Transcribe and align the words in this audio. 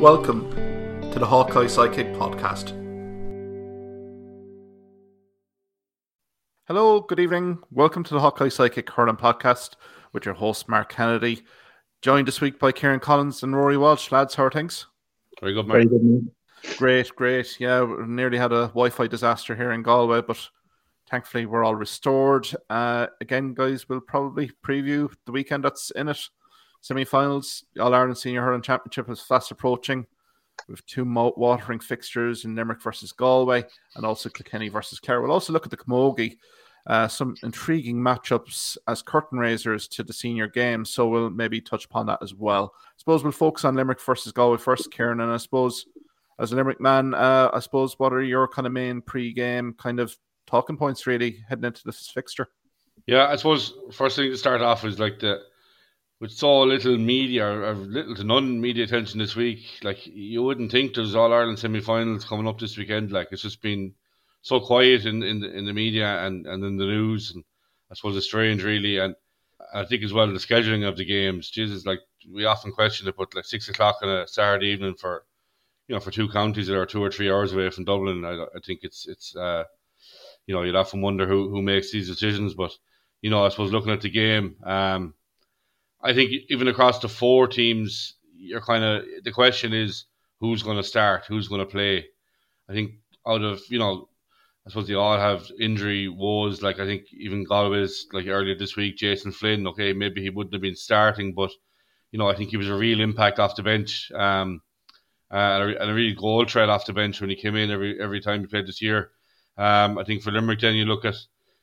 Welcome 0.00 0.50
to 1.12 1.18
the 1.18 1.26
Hawkeye 1.26 1.66
Sidekick 1.66 2.16
podcast. 2.16 2.70
Hello, 6.66 7.00
good 7.00 7.20
evening. 7.20 7.58
Welcome 7.70 8.02
to 8.04 8.14
the 8.14 8.20
Hawkeye 8.20 8.46
Sidekick 8.46 8.88
Hurling 8.90 9.16
podcast 9.16 9.76
with 10.12 10.24
your 10.24 10.34
host, 10.34 10.68
Mark 10.68 10.90
Kennedy. 10.90 11.42
Joined 12.00 12.28
this 12.28 12.40
week 12.40 12.58
by 12.58 12.72
Kieran 12.72 13.00
Collins 13.00 13.42
and 13.42 13.54
Ruairi 13.54 13.78
Walsh. 13.78 14.10
Lads, 14.10 14.34
how 14.34 14.44
are 14.44 14.50
things? 14.50 14.86
Very 15.40 15.54
good, 15.54 15.66
Mark. 15.66 15.78
Very 15.78 15.88
good, 15.88 16.02
man. 16.02 16.30
Great, 16.76 17.14
great. 17.14 17.60
Yeah, 17.60 17.82
we 17.82 18.06
nearly 18.06 18.38
had 18.38 18.52
a 18.52 18.68
Wi 18.68 18.90
Fi 18.90 19.06
disaster 19.06 19.54
here 19.54 19.72
in 19.72 19.82
Galway, 19.82 20.22
but 20.22 20.48
thankfully 21.10 21.46
we're 21.46 21.64
all 21.64 21.74
restored. 21.74 22.48
Uh, 22.70 23.06
again, 23.20 23.54
guys, 23.54 23.88
we'll 23.88 24.00
probably 24.00 24.50
preview 24.64 25.12
the 25.26 25.32
weekend 25.32 25.64
that's 25.64 25.90
in 25.92 26.08
it 26.08 26.28
semi-finals. 26.82 27.64
All 27.80 27.94
Ireland 27.94 28.18
Senior 28.18 28.42
Hurling 28.42 28.62
Championship 28.62 29.08
is 29.08 29.20
fast 29.20 29.50
approaching. 29.50 30.06
with 30.68 30.84
two 30.86 31.04
watering 31.36 31.80
fixtures 31.80 32.44
in 32.44 32.54
Limerick 32.54 32.82
versus 32.82 33.12
Galway, 33.12 33.64
and 33.96 34.04
also 34.04 34.28
Kilkenny 34.28 34.68
versus 34.68 35.00
Clare. 35.00 35.20
We'll 35.20 35.32
also 35.32 35.52
look 35.52 35.64
at 35.64 35.70
the 35.70 35.76
Camogie. 35.76 36.36
Uh, 36.86 37.06
some 37.06 37.36
intriguing 37.44 37.96
matchups 37.96 38.76
as 38.88 39.02
curtain 39.02 39.38
raisers 39.38 39.86
to 39.86 40.02
the 40.02 40.12
senior 40.12 40.48
game, 40.48 40.84
so 40.84 41.08
we'll 41.08 41.30
maybe 41.30 41.60
touch 41.60 41.84
upon 41.84 42.06
that 42.06 42.18
as 42.22 42.34
well. 42.34 42.74
I 42.76 42.92
suppose 42.96 43.22
we'll 43.22 43.32
focus 43.32 43.64
on 43.64 43.76
Limerick 43.76 44.00
versus 44.00 44.32
Galway 44.32 44.58
first, 44.58 44.90
Kieran, 44.90 45.20
and 45.20 45.30
I 45.30 45.36
suppose 45.36 45.86
as 46.40 46.52
a 46.52 46.56
Limerick 46.56 46.80
man, 46.80 47.14
uh, 47.14 47.50
I 47.52 47.60
suppose 47.60 47.98
what 47.98 48.12
are 48.12 48.22
your 48.22 48.48
kind 48.48 48.66
of 48.66 48.72
main 48.72 49.00
pre-game 49.00 49.74
kind 49.78 50.00
of 50.00 50.16
talking 50.46 50.76
points 50.76 51.06
really 51.06 51.38
heading 51.48 51.64
into 51.66 51.82
this 51.84 52.08
fixture? 52.08 52.48
Yeah, 53.06 53.28
I 53.28 53.36
suppose 53.36 53.74
first 53.92 54.16
thing 54.16 54.30
to 54.30 54.36
start 54.36 54.60
off 54.60 54.84
is 54.84 54.98
like 54.98 55.20
the 55.20 55.40
with 56.22 56.30
so 56.30 56.60
little 56.60 56.96
media 56.96 57.44
or 57.44 57.74
little 57.74 58.14
to 58.14 58.22
none 58.22 58.60
media 58.60 58.84
attention 58.84 59.18
this 59.18 59.34
week, 59.34 59.58
like 59.82 60.06
you 60.06 60.40
wouldn't 60.40 60.70
think 60.70 60.94
there's 60.94 61.16
All 61.16 61.32
Ireland 61.32 61.58
semi-finals 61.58 62.24
coming 62.24 62.46
up 62.46 62.60
this 62.60 62.76
weekend. 62.78 63.10
Like 63.10 63.26
it's 63.32 63.42
just 63.42 63.60
been 63.60 63.94
so 64.40 64.60
quiet 64.60 65.04
in 65.04 65.24
in 65.24 65.40
the, 65.40 65.50
in 65.52 65.64
the 65.64 65.72
media 65.72 66.24
and 66.24 66.46
and 66.46 66.62
in 66.62 66.76
the 66.76 66.86
news, 66.86 67.32
and 67.34 67.42
I 67.90 67.94
suppose 67.94 68.16
it's 68.16 68.26
strange, 68.26 68.62
really. 68.62 68.98
And 68.98 69.16
I 69.74 69.84
think 69.84 70.04
as 70.04 70.12
well 70.12 70.28
the 70.28 70.34
scheduling 70.34 70.86
of 70.86 70.96
the 70.96 71.04
games. 71.04 71.50
Jesus, 71.50 71.84
like 71.84 71.98
we 72.32 72.44
often 72.44 72.70
question 72.70 73.08
it, 73.08 73.16
but 73.18 73.34
like 73.34 73.44
six 73.44 73.68
o'clock 73.68 73.96
on 74.02 74.08
a 74.08 74.28
Saturday 74.28 74.68
evening 74.68 74.94
for 74.94 75.24
you 75.88 75.96
know 75.96 76.00
for 76.00 76.12
two 76.12 76.28
counties 76.28 76.68
that 76.68 76.78
are 76.78 76.86
two 76.86 77.02
or 77.02 77.10
three 77.10 77.32
hours 77.32 77.52
away 77.52 77.68
from 77.70 77.84
Dublin, 77.84 78.24
I, 78.24 78.44
I 78.44 78.60
think 78.64 78.84
it's 78.84 79.08
it's 79.08 79.34
uh, 79.34 79.64
you 80.46 80.54
know 80.54 80.62
you'd 80.62 80.76
often 80.76 81.00
wonder 81.00 81.26
who 81.26 81.50
who 81.50 81.62
makes 81.62 81.90
these 81.90 82.06
decisions, 82.06 82.54
but 82.54 82.70
you 83.22 83.30
know 83.30 83.44
I 83.44 83.48
suppose 83.48 83.72
looking 83.72 83.90
at 83.92 84.02
the 84.02 84.10
game. 84.10 84.54
um 84.62 85.14
I 86.02 86.12
think 86.12 86.32
even 86.48 86.68
across 86.68 86.98
the 86.98 87.08
four 87.08 87.46
teams, 87.46 88.14
you're 88.36 88.60
kind 88.60 88.84
of 88.84 89.04
the 89.24 89.32
question 89.32 89.72
is 89.72 90.06
who's 90.40 90.62
going 90.62 90.76
to 90.76 90.82
start, 90.82 91.24
who's 91.28 91.48
going 91.48 91.60
to 91.60 91.66
play. 91.66 92.06
I 92.68 92.72
think 92.72 92.92
out 93.26 93.42
of 93.42 93.60
you 93.68 93.78
know, 93.78 94.08
I 94.66 94.70
suppose 94.70 94.88
they 94.88 94.94
all 94.94 95.18
have 95.18 95.46
injury 95.60 96.08
woes. 96.08 96.62
Like 96.62 96.80
I 96.80 96.86
think 96.86 97.04
even 97.12 97.46
Galway's 97.46 98.06
like 98.12 98.26
earlier 98.26 98.56
this 98.56 98.76
week, 98.76 98.96
Jason 98.96 99.32
Flynn. 99.32 99.66
Okay, 99.68 99.92
maybe 99.92 100.22
he 100.22 100.30
wouldn't 100.30 100.54
have 100.54 100.62
been 100.62 100.76
starting, 100.76 101.34
but 101.34 101.50
you 102.10 102.18
know 102.18 102.28
I 102.28 102.34
think 102.34 102.50
he 102.50 102.56
was 102.56 102.68
a 102.68 102.74
real 102.74 103.00
impact 103.00 103.38
off 103.38 103.56
the 103.56 103.62
bench. 103.62 104.10
Um, 104.12 104.60
uh, 105.32 105.74
and, 105.80 105.90
a, 105.90 105.94
really 105.94 106.14
goal 106.14 106.44
threat 106.44 106.68
off 106.68 106.84
the 106.84 106.92
bench 106.92 107.20
when 107.20 107.30
he 107.30 107.36
came 107.36 107.56
in 107.56 107.70
every 107.70 107.98
every 108.00 108.20
time 108.20 108.40
he 108.40 108.46
played 108.46 108.66
this 108.66 108.82
year. 108.82 109.10
Um, 109.56 109.98
I 109.98 110.04
think 110.04 110.22
for 110.22 110.30
Limerick, 110.30 110.60
then 110.60 110.74
you 110.74 110.84
look 110.84 111.04
at 111.04 111.14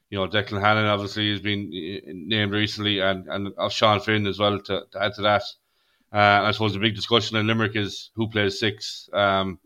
you 0.10 0.18
know, 0.18 0.28
Declan 0.28 0.62
Hannon 0.62 0.86
obviously 0.86 1.32
has 1.32 1.40
been 1.40 1.68
uh, 1.68 2.12
named 2.14 2.52
recently, 2.52 3.00
and 3.00 3.28
and 3.28 3.72
Sean 3.72 4.00
Finn 4.00 4.26
as 4.26 4.40
well 4.40 4.60
to, 4.60 4.84
to 4.92 5.04
add 5.04 5.14
to 5.16 5.22
that. 5.24 5.44
Uh, 6.12 6.42
I 6.48 6.52
suppose 6.52 6.74
the 6.74 6.80
big 6.80 6.96
discussion 6.96 7.38
in 7.38 7.46
Limerick 7.46 7.76
is 7.76 8.10
who 8.16 8.28
plays 8.28 8.60
six. 8.60 9.08
Um, 9.14 9.60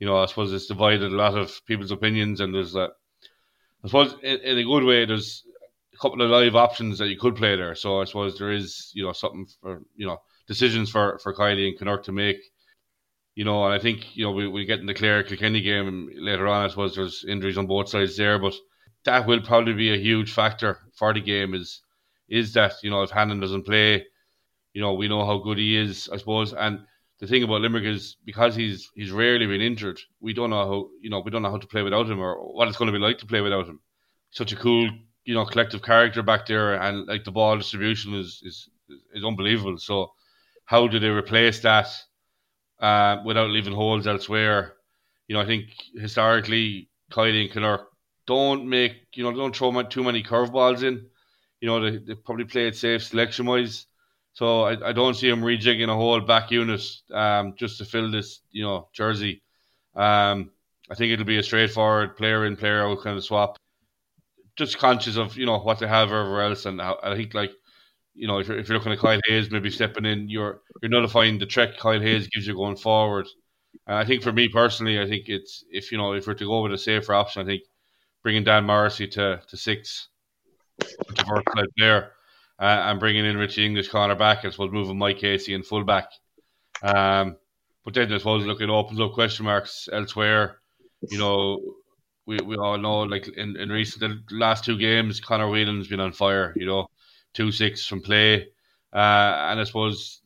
you 0.00 0.06
know, 0.06 0.18
I 0.18 0.26
suppose 0.26 0.52
it's 0.52 0.66
divided 0.66 1.12
a 1.12 1.16
lot 1.16 1.38
of 1.38 1.64
people's 1.66 1.92
opinions, 1.92 2.40
and 2.40 2.52
there's 2.52 2.74
a, 2.74 2.88
I 3.84 3.86
suppose 3.86 4.14
in, 4.22 4.40
in, 4.40 4.58
a 4.58 4.64
good 4.64 4.82
way, 4.82 5.04
there's 5.04 5.44
a 5.94 5.98
couple 5.98 6.20
of 6.20 6.30
live 6.30 6.56
options 6.56 6.98
that 6.98 7.08
you 7.08 7.18
could 7.18 7.36
play 7.36 7.54
there. 7.56 7.76
So 7.76 8.00
I 8.00 8.04
suppose 8.04 8.36
there 8.36 8.52
is, 8.52 8.90
you 8.94 9.04
know, 9.04 9.12
something 9.12 9.46
for 9.62 9.82
you 9.94 10.06
know 10.06 10.18
decisions 10.48 10.90
for 10.90 11.18
for 11.20 11.32
Kiely 11.32 11.68
and 11.68 11.78
Kinnerk 11.78 12.02
to 12.04 12.12
make. 12.12 12.38
You 13.36 13.44
know, 13.44 13.64
and 13.64 13.72
I 13.72 13.78
think 13.78 14.16
you 14.16 14.24
know 14.24 14.32
we 14.32 14.48
we 14.48 14.64
get 14.64 14.80
in 14.80 14.86
the 14.86 14.94
Clare 14.94 15.22
Kilkenny 15.22 15.60
game 15.60 16.10
later 16.16 16.48
on. 16.48 16.64
I 16.64 16.68
suppose 16.68 16.96
there's 16.96 17.24
injuries 17.28 17.58
on 17.58 17.66
both 17.66 17.88
sides 17.88 18.16
there, 18.16 18.40
but 18.40 18.54
that 19.06 19.26
will 19.26 19.40
probably 19.40 19.72
be 19.72 19.92
a 19.92 19.98
huge 19.98 20.32
factor 20.32 20.78
for 20.94 21.14
the 21.14 21.20
game. 21.20 21.54
Is 21.54 21.82
is 22.28 22.52
that 22.54 22.74
you 22.82 22.90
know 22.90 23.02
if 23.02 23.10
Hannon 23.10 23.40
doesn't 23.40 23.64
play, 23.64 24.04
you 24.74 24.80
know 24.82 24.94
we 24.94 25.08
know 25.08 25.24
how 25.24 25.38
good 25.38 25.58
he 25.58 25.76
is, 25.76 26.08
I 26.12 26.18
suppose. 26.18 26.52
And 26.52 26.80
the 27.20 27.26
thing 27.26 27.42
about 27.42 27.62
Limerick 27.62 27.84
is 27.84 28.16
because 28.24 28.54
he's 28.54 28.90
he's 28.94 29.10
rarely 29.10 29.46
been 29.46 29.60
injured, 29.60 30.00
we 30.20 30.34
don't 30.34 30.50
know 30.50 30.66
how 30.66 30.88
you 31.00 31.10
know 31.10 31.20
we 31.20 31.30
don't 31.30 31.42
know 31.42 31.50
how 31.50 31.58
to 31.58 31.66
play 31.66 31.82
without 31.82 32.10
him 32.10 32.20
or 32.20 32.34
what 32.54 32.68
it's 32.68 32.76
going 32.76 32.92
to 32.92 32.98
be 32.98 33.04
like 33.04 33.18
to 33.18 33.26
play 33.26 33.40
without 33.40 33.66
him. 33.66 33.80
Such 34.30 34.52
a 34.52 34.56
cool 34.56 34.90
you 35.24 35.34
know 35.34 35.44
collective 35.46 35.82
character 35.82 36.22
back 36.22 36.46
there, 36.46 36.74
and 36.74 37.06
like 37.06 37.24
the 37.24 37.32
ball 37.32 37.56
distribution 37.56 38.14
is 38.14 38.40
is 38.44 38.68
is 39.14 39.24
unbelievable. 39.24 39.78
So 39.78 40.12
how 40.66 40.86
do 40.88 40.98
they 40.98 41.08
replace 41.08 41.60
that 41.60 41.88
uh, 42.80 43.18
without 43.24 43.50
leaving 43.50 43.74
holes 43.74 44.06
elsewhere? 44.06 44.74
You 45.28 45.34
know, 45.34 45.42
I 45.42 45.46
think 45.46 45.64
historically, 45.94 46.90
Kiely 47.10 47.42
and 47.42 47.50
Kinnerk 47.50 47.86
don't 48.26 48.68
make 48.68 49.06
you 49.14 49.22
know 49.22 49.32
don't 49.32 49.56
throw 49.56 49.82
too 49.84 50.04
many 50.04 50.22
curveballs 50.22 50.82
in. 50.82 51.06
You 51.60 51.68
know 51.68 51.80
they, 51.80 51.98
they 51.98 52.14
probably 52.14 52.44
play 52.44 52.68
it 52.68 52.76
safe 52.76 53.02
selection 53.04 53.46
wise. 53.46 53.86
So 54.32 54.62
I, 54.62 54.88
I 54.88 54.92
don't 54.92 55.14
see 55.14 55.28
him 55.28 55.40
rejigging 55.40 55.88
a 55.88 55.94
whole 55.94 56.20
back 56.20 56.50
unit 56.50 56.82
um, 57.10 57.54
just 57.56 57.78
to 57.78 57.84
fill 57.84 58.10
this 58.10 58.40
you 58.50 58.64
know 58.64 58.88
jersey. 58.92 59.42
Um, 59.94 60.50
I 60.90 60.94
think 60.94 61.12
it'll 61.12 61.24
be 61.24 61.38
a 61.38 61.42
straightforward 61.42 62.16
player 62.16 62.44
in 62.46 62.56
player 62.56 62.86
out 62.86 63.02
kind 63.02 63.16
of 63.16 63.24
swap. 63.24 63.58
Just 64.56 64.78
conscious 64.78 65.16
of 65.16 65.36
you 65.36 65.46
know 65.46 65.58
what 65.58 65.78
they 65.78 65.86
have 65.86 66.12
everywhere 66.12 66.42
else, 66.42 66.66
and 66.66 66.80
I 66.80 67.14
think 67.14 67.34
like 67.34 67.52
you 68.14 68.26
know 68.26 68.38
if 68.38 68.48
you're, 68.48 68.58
if 68.58 68.68
you're 68.68 68.78
looking 68.78 68.92
at 68.92 68.98
Kyle 68.98 69.20
Hayes 69.28 69.50
maybe 69.50 69.70
stepping 69.70 70.06
in, 70.06 70.28
you're 70.28 70.60
you're 70.82 70.90
nullifying 70.90 71.38
the 71.38 71.46
trick 71.46 71.78
Kyle 71.78 72.00
Hayes 72.00 72.28
gives 72.28 72.46
you 72.46 72.54
going 72.54 72.76
forward. 72.76 73.26
And 73.86 73.96
I 73.96 74.04
think 74.04 74.22
for 74.22 74.32
me 74.32 74.48
personally, 74.48 75.00
I 75.00 75.06
think 75.06 75.28
it's 75.28 75.64
if 75.70 75.92
you 75.92 75.98
know 75.98 76.12
if 76.14 76.26
we're 76.26 76.34
to 76.34 76.46
go 76.46 76.62
with 76.62 76.72
a 76.72 76.78
safer 76.78 77.14
option, 77.14 77.42
I 77.42 77.44
think 77.44 77.62
bringing 78.26 78.42
Dan 78.42 78.64
Morrissey 78.64 79.06
to, 79.06 79.40
to 79.46 79.56
six, 79.56 80.08
diversified 81.14 81.68
there, 81.76 82.10
uh, 82.58 82.90
and 82.90 82.98
bringing 82.98 83.24
in 83.24 83.36
Richie 83.36 83.64
English 83.64 83.88
corner 83.88 84.16
back. 84.16 84.44
I 84.44 84.50
suppose 84.50 84.72
moving 84.72 84.98
Mike 84.98 85.18
Casey 85.18 85.54
in 85.54 85.62
fullback. 85.62 86.08
Um, 86.82 87.36
but 87.84 87.94
then 87.94 88.12
I 88.12 88.18
suppose 88.18 88.44
look, 88.44 88.60
it 88.60 88.68
opens 88.68 88.98
up 88.98 89.12
question 89.12 89.44
marks 89.44 89.88
elsewhere. 89.92 90.56
You 91.08 91.18
know, 91.18 91.60
we, 92.26 92.38
we 92.38 92.56
all 92.56 92.78
know 92.78 93.02
like 93.02 93.28
in, 93.28 93.56
in 93.56 93.68
recent 93.68 94.00
the 94.00 94.34
last 94.34 94.64
two 94.64 94.76
games, 94.76 95.20
Conor 95.20 95.48
Whelan's 95.48 95.86
been 95.86 96.00
on 96.00 96.10
fire. 96.10 96.52
You 96.56 96.66
know, 96.66 96.88
two 97.32 97.52
six 97.52 97.86
from 97.86 98.00
play, 98.00 98.48
uh, 98.92 99.50
and 99.50 99.60
I 99.60 99.62
suppose 99.62 100.20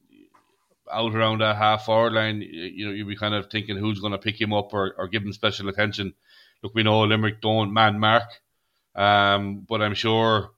out 0.90 1.14
around 1.14 1.42
that 1.42 1.56
half 1.56 1.84
forward 1.84 2.14
line, 2.14 2.40
you, 2.40 2.62
you 2.62 2.86
know, 2.86 2.92
you'd 2.92 3.08
be 3.08 3.14
kind 3.14 3.34
of 3.34 3.50
thinking 3.50 3.76
who's 3.76 4.00
going 4.00 4.12
to 4.12 4.18
pick 4.18 4.40
him 4.40 4.54
up 4.54 4.72
or, 4.72 4.94
or 4.96 5.06
give 5.06 5.22
him 5.22 5.34
special 5.34 5.68
attention 5.68 6.14
look, 6.62 6.74
we 6.74 6.82
know 6.82 7.02
Limerick 7.02 7.40
don't 7.40 7.72
man 7.72 7.98
mark, 7.98 8.24
um, 8.94 9.66
but 9.68 9.82
I'm 9.82 9.94
sure, 9.94 10.52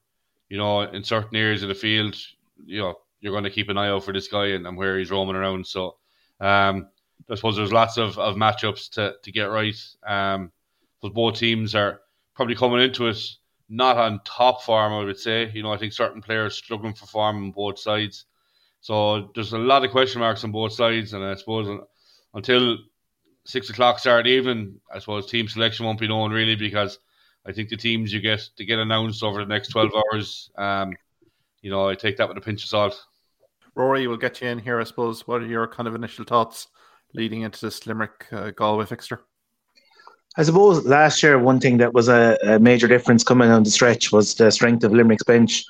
you 0.49 0.59
know, 0.59 0.83
in 0.83 1.05
certain 1.05 1.37
areas 1.37 1.63
of 1.63 1.69
the 1.69 1.75
field, 1.75 2.17
you 2.65 2.81
know, 2.81 2.95
you're 3.21 3.33
going 3.33 3.45
to 3.45 3.51
keep 3.51 3.69
an 3.69 3.79
eye 3.79 3.89
out 3.89 4.05
for 4.05 4.13
this 4.13 4.29
guy 4.29 4.47
and, 4.49 4.67
and 4.67 4.77
where 4.77 4.99
he's 4.99 5.11
roaming 5.11 5.37
around. 5.37 5.67
So, 5.67 5.97
um, 6.41 6.89
I 7.31 7.37
suppose 7.37 7.57
there's 7.57 7.73
lots 7.73 7.99
of, 7.99 8.19
of 8.19 8.37
matchups 8.37 8.91
to, 8.93 9.15
to 9.23 9.33
get 9.33 9.45
right. 9.45 9.77
Um, 10.07 10.51
but 11.01 11.15
both 11.15 11.39
teams 11.39 11.75
are 11.75 12.01
probably 12.35 12.55
coming 12.55 12.81
into 12.81 13.09
it 13.09 13.19
not 13.73 13.97
on 13.97 14.21
top 14.25 14.63
form, 14.63 14.93
I 14.93 15.05
would 15.05 15.19
say. 15.19 15.51
You 15.55 15.63
know, 15.63 15.73
I 15.73 15.79
think 15.79 15.93
certain 15.93 16.21
players 16.21 16.55
struggling 16.55 16.93
for 16.93 17.07
form 17.07 17.37
on 17.37 17.51
both 17.53 17.79
sides. 17.79 18.27
So 18.81 19.31
there's 19.35 19.53
a 19.55 19.59
lot 19.59 19.85
of 19.85 19.91
question 19.91 20.21
marks 20.21 20.45
on 20.45 20.53
both 20.53 20.73
sides, 20.73 21.15
and 21.15 21.25
I 21.25 21.35
suppose 21.35 21.81
until 22.35 22.77
six 23.45 23.71
o'clock 23.71 23.99
start 23.99 24.27
evening, 24.27 24.81
I 24.93 24.99
suppose 24.99 25.27
team 25.27 25.49
selection 25.49 25.87
won't 25.87 26.01
be 26.01 26.09
known 26.09 26.33
really 26.33 26.57
because 26.57 26.99
I 27.47 27.53
think 27.53 27.69
the 27.69 27.77
teams 27.77 28.13
you 28.13 28.21
get 28.21 28.41
to 28.57 28.65
get 28.65 28.79
announced 28.79 29.23
over 29.23 29.41
the 29.41 29.49
next 29.49 29.69
twelve 29.69 29.91
hours, 29.95 30.51
um, 30.57 30.95
you 31.61 31.71
know, 31.71 31.89
I 31.89 31.95
take 31.95 32.17
that 32.19 32.29
with 32.29 32.39
a 32.39 32.41
pinch 32.41 32.63
of 32.63 32.69
salt. 32.69 33.05
Ruairi, 33.77 34.07
we'll 34.07 34.17
get 34.17 34.41
you 34.41 34.49
in 34.49 34.59
here. 34.59 34.81
I 34.81 34.85
suppose. 34.85 35.27
What 35.27 35.43
are 35.43 35.47
your 35.47 35.67
kind 35.67 35.89
of 35.89 35.95
initial 35.95 36.25
thoughts 36.25 36.69
leading 37.15 37.43
into 37.43 37.61
this 37.65 37.87
Limerick 37.87 38.27
uh, 38.33 38.51
Galway 38.51 38.87
fixture? 38.87 39.21
I 40.37 40.45
suppose 40.45 40.87
last 40.87 41.23
year 41.23 41.39
one 41.39 41.61
thing 41.61 41.77
that 41.79 41.93
was 41.93 42.09
a, 42.09 42.39
a, 42.43 42.59
major 42.59 42.89
difference 42.89 43.23
coming 43.23 43.51
on 43.51 43.65
the 43.65 43.71
stretch 43.71 44.13
was 44.13 44.35
the 44.35 44.51
strength 44.51 44.83
of 44.83 44.93
Limerick's 44.93 45.25
bench. 45.25 45.63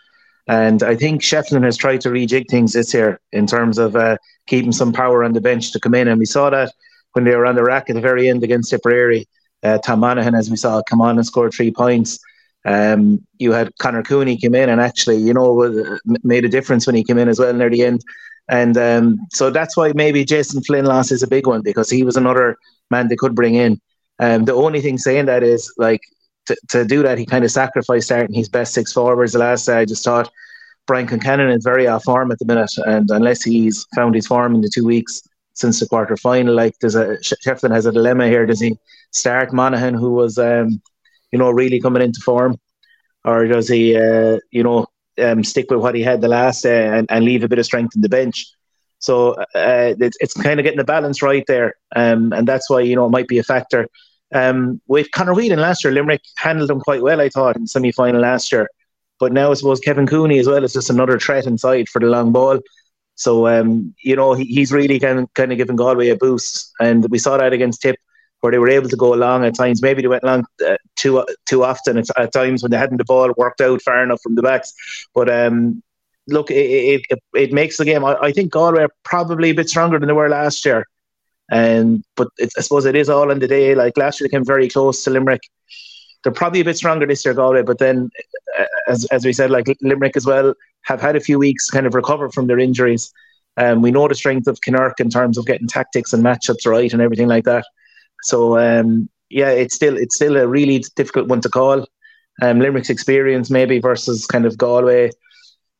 And 0.47 0.85
I 0.85 0.95
think 0.95 1.21
Shefflin 1.21 1.65
has 1.65 1.77
tried 1.77 2.01
to 2.03 2.11
rejig 2.11 2.49
things 2.49 2.73
this 2.73 2.95
year 2.95 3.21
in 3.33 3.47
terms 3.47 3.79
of 3.79 3.97
uh, 3.97 4.19
keeping 4.47 4.73
some 4.73 4.93
power 4.93 5.25
on 5.25 5.33
the 5.33 5.41
bench 5.41 5.73
to 5.73 5.81
come 5.81 5.95
in. 5.95 6.07
And 6.07 6.19
we 6.19 6.27
saw 6.27 6.49
that 6.51 6.73
when 7.13 7.25
they 7.25 7.35
were 7.37 7.47
on 7.47 7.55
the 7.55 7.63
rack 7.63 7.89
at 7.89 7.95
the 7.95 8.01
very 8.01 8.29
end 8.29 8.43
against 8.43 8.71
Tipperary. 8.71 9.27
Uh, 9.63 9.79
Tom 9.79 10.01
Monaghan, 10.01 10.35
as 10.35 10.51
we 10.51 10.57
saw, 10.57 10.83
come 10.83 11.01
on 11.01 11.17
and 11.17 11.27
score 11.27 11.51
three 11.51 11.71
points. 11.71 12.19
Um, 12.65 13.25
you 13.39 13.53
had 13.53 13.77
Conor 13.79 14.03
Cooney 14.03 14.39
come 14.39 14.55
in 14.55 14.69
and 14.69 14.81
actually, 14.81 15.17
you 15.17 15.35
know, 15.35 15.99
made 16.23 16.45
a 16.45 16.49
difference 16.49 16.87
when 16.87 16.97
he 16.97 17.05
came 17.05 17.19
in 17.19 17.29
as 17.29 17.39
well 17.39 17.53
near 17.53 17.71
the 17.71 17.85
end. 17.85 18.03
And 18.49 18.77
um, 18.77 19.19
so 19.33 19.51
that's 19.51 19.77
why 19.77 19.93
maybe 19.95 20.25
Jason 20.25 20.63
Flynn 20.63 20.85
loss 20.85 21.11
is 21.11 21.23
a 21.23 21.29
big 21.29 21.47
one 21.47 21.63
because 21.63 21.91
he 21.91 22.03
was 22.03 22.17
another 22.17 22.57
man 22.91 23.09
they 23.09 23.17
could 23.17 23.35
bring 23.35 23.55
in. 23.55 23.81
Um, 24.19 24.45
the 24.45 24.55
only 24.55 24.81
thing 24.81 24.99
saying 24.99 25.27
that 25.27 25.43
is 25.43 25.73
like 25.79 26.01
to, 26.47 26.57
to 26.71 26.85
do 26.85 27.03
that, 27.03 27.19
he 27.19 27.27
kind 27.27 27.45
of 27.45 27.51
sacrificed 27.51 28.07
starting 28.07 28.35
his 28.35 28.49
best 28.49 28.75
six 28.75 28.93
forwards 28.93 29.33
the 29.33 29.39
last 29.39 29.67
day. 29.67 29.79
I 29.79 29.85
just 29.85 30.05
thought 30.05 30.31
Brian 30.87 31.07
Concannon 31.07 31.57
is 31.57 31.65
very 31.65 31.87
off 31.87 32.05
form 32.05 32.33
at 32.33 32.39
the 32.39 32.45
minute, 32.45 32.73
and 32.87 33.11
unless 33.11 33.43
he's 33.43 33.87
found 33.95 34.15
his 34.15 34.27
form 34.27 34.55
in 34.55 34.61
the 34.61 34.71
two 34.73 34.85
weeks 34.85 35.23
since 35.55 35.81
the 35.81 35.87
quarter 35.87 36.17
final, 36.17 36.55
like 36.55 36.79
there's 36.81 36.95
a 36.95 37.17
Shefflin 37.19 37.73
has 37.73 37.87
a 37.87 37.93
dilemma 37.93 38.29
here. 38.29 38.47
Does 38.47 38.61
he 38.61 38.79
start 39.11 39.53
Monaghan, 39.53 39.95
who 39.95 40.13
was 40.13 40.39
um, 40.39 40.81
you 41.31 41.39
know 41.39 41.51
really 41.51 41.81
coming 41.81 42.03
into 42.03 42.21
form, 42.21 42.59
or 43.25 43.47
does 43.47 43.69
he 43.69 43.97
uh, 43.97 44.39
you 44.51 44.63
know 44.63 44.87
um, 45.21 45.45
stick 45.45 45.71
with 45.71 45.81
what 45.81 45.95
he 45.95 46.03
had 46.03 46.21
the 46.21 46.29
last 46.29 46.63
day 46.63 46.87
and, 46.87 47.07
and 47.11 47.25
leave 47.25 47.45
a 47.45 47.49
bit 47.49 47.59
of 47.59 47.65
strength 47.65 47.95
in 47.95 48.03
the 48.03 48.09
bench? 48.09 48.47
So 48.99 49.33
uh, 49.33 49.95
it's, 49.99 50.17
it's 50.21 50.35
kind 50.35 50.61
of 50.61 50.65
getting 50.65 50.79
the 50.79 50.85
balance 50.85 51.23
right 51.23 51.45
there, 51.47 51.75
um, 51.97 52.33
and 52.33 52.47
that's 52.47 52.71
why 52.71 52.81
you 52.81 52.97
know 52.97 53.07
it 53.07 53.11
might 53.11 53.29
be 53.29 53.39
a 53.39 53.45
factor. 53.45 53.89
Um, 54.35 54.81
with 54.87 55.11
Conor 55.11 55.35
Whelan 55.35 55.61
last 55.61 55.85
year, 55.85 55.93
Limerick 55.93 56.23
handled 56.37 56.71
him 56.71 56.81
quite 56.81 57.03
well, 57.03 57.21
I 57.21 57.29
thought, 57.29 57.57
in 57.57 57.67
semi 57.67 57.93
final 57.93 58.21
last 58.21 58.51
year. 58.51 58.69
But 59.21 59.33
now 59.33 59.51
I 59.51 59.55
suppose 59.55 59.79
Kevin 59.79 60.07
Cooney 60.07 60.39
as 60.39 60.49
well 60.49 60.65
is 60.65 60.73
just 60.73 60.91
another 60.91 61.19
threat 61.19 61.47
inside 61.47 61.89
for 61.89 62.01
the 62.01 62.07
long 62.07 62.33
ball. 62.33 62.59
So 63.15 63.47
um, 63.47 63.95
you 64.03 64.17
know 64.17 64.35
he, 64.35 64.45
he's 64.45 64.73
really 64.73 64.99
kind 64.99 65.21
of, 65.21 65.35
kind 65.35 65.53
of 65.53 65.59
giving 65.59 65.77
Galway 65.77 66.09
a 66.09 66.17
boost, 66.17 66.73
and 66.81 67.07
we 67.11 67.19
saw 67.19 67.37
that 67.37 67.53
against 67.53 67.83
Tip 67.83 67.97
where 68.43 68.51
they 68.51 68.59
were 68.59 68.69
able 68.69 68.89
to 68.89 68.97
go 68.97 69.15
along 69.15 69.45
at 69.45 69.55
times. 69.55 69.83
Maybe 69.83 70.03
they 70.03 70.09
went 70.09 70.25
along 70.25 70.45
uh, 70.67 70.77
too 70.97 71.25
too 71.49 71.65
often 71.65 71.97
at, 71.97 72.07
at, 72.17 72.33
times 72.33 72.63
when 72.63 72.73
they 72.73 72.77
hadn't 72.77 72.97
the 72.97 73.05
ball 73.05 73.33
worked 73.37 73.61
out 73.61 73.81
far 73.83 74.03
enough 74.03 74.21
from 74.21 74.35
the 74.35 74.43
backs. 74.43 74.73
But 75.15 75.31
um, 75.31 75.83
look, 76.27 76.51
it, 76.51 77.03
it, 77.09 77.19
it 77.35 77.53
makes 77.53 77.77
the 77.77 77.85
game. 77.85 78.05
I, 78.05 78.17
I 78.21 78.33
think 78.33 78.53
Galway 78.53 78.83
are 78.83 78.91
probably 79.05 79.51
a 79.51 79.55
bit 79.55 79.69
stronger 79.69 79.99
than 79.99 80.09
they 80.09 80.13
were 80.13 80.29
last 80.29 80.65
year. 80.65 80.85
And 81.51 82.03
but 82.17 82.29
I 82.41 82.61
suppose 82.61 82.85
it 82.85 82.97
is 82.97 83.09
all 83.09 83.31
in 83.31 83.39
the 83.39 83.49
day. 83.49 83.75
Like 83.75 83.97
last 83.97 84.21
year, 84.21 84.29
they 84.29 84.37
came 84.37 84.45
very 84.45 84.69
close 84.69 85.05
to 85.05 85.11
Limerick. 85.11 85.43
They're 86.23 86.33
probably 86.33 86.61
a 86.61 86.65
bit 86.65 86.77
stronger 86.77 87.07
this 87.07 87.25
year, 87.25 87.35
Galway. 87.35 87.63
But 87.63 87.79
then, 87.79 88.11
uh, 88.59 88.65
as 88.89 89.05
as 89.07 89.25
we 89.25 89.33
said, 89.33 89.51
like 89.51 89.67
Limerick 89.81 90.17
as 90.17 90.27
well 90.27 90.55
have 90.83 91.01
had 91.01 91.17
a 91.17 91.21
few 91.21 91.39
weeks 91.39 91.71
kind 91.71 91.87
of 91.87 91.95
recover 91.95 92.31
from 92.31 92.47
their 92.47 92.59
injuries. 92.59 93.13
Um, 93.57 93.83
we 93.83 93.91
know 93.91 94.09
the 94.09 94.15
strength 94.15 94.47
of 94.47 94.61
Kinnerk 94.67 94.99
in 94.99 95.11
terms 95.11 95.39
of 95.39 95.47
getting 95.47 95.69
tactics 95.69 96.13
and 96.13 96.25
matchups 96.25 96.67
right 96.67 96.93
and 96.93 97.03
everything 97.03 97.29
like 97.29 97.45
that. 97.45 97.65
So 98.23 98.59
um, 98.59 99.09
yeah, 99.31 99.51
it's 99.51 99.75
still 99.75 99.97
it's 99.97 100.15
still 100.15 100.37
a 100.37 100.47
really 100.47 100.85
difficult 100.97 101.29
one 101.29 101.41
to 101.43 101.49
call. 101.49 101.87
Um, 102.41 102.61
Limerick's 102.61 102.91
experience 102.91 103.51
maybe 103.51 103.79
versus 103.79 104.27
kind 104.27 104.47
of 104.47 104.57
Galway 104.57 105.11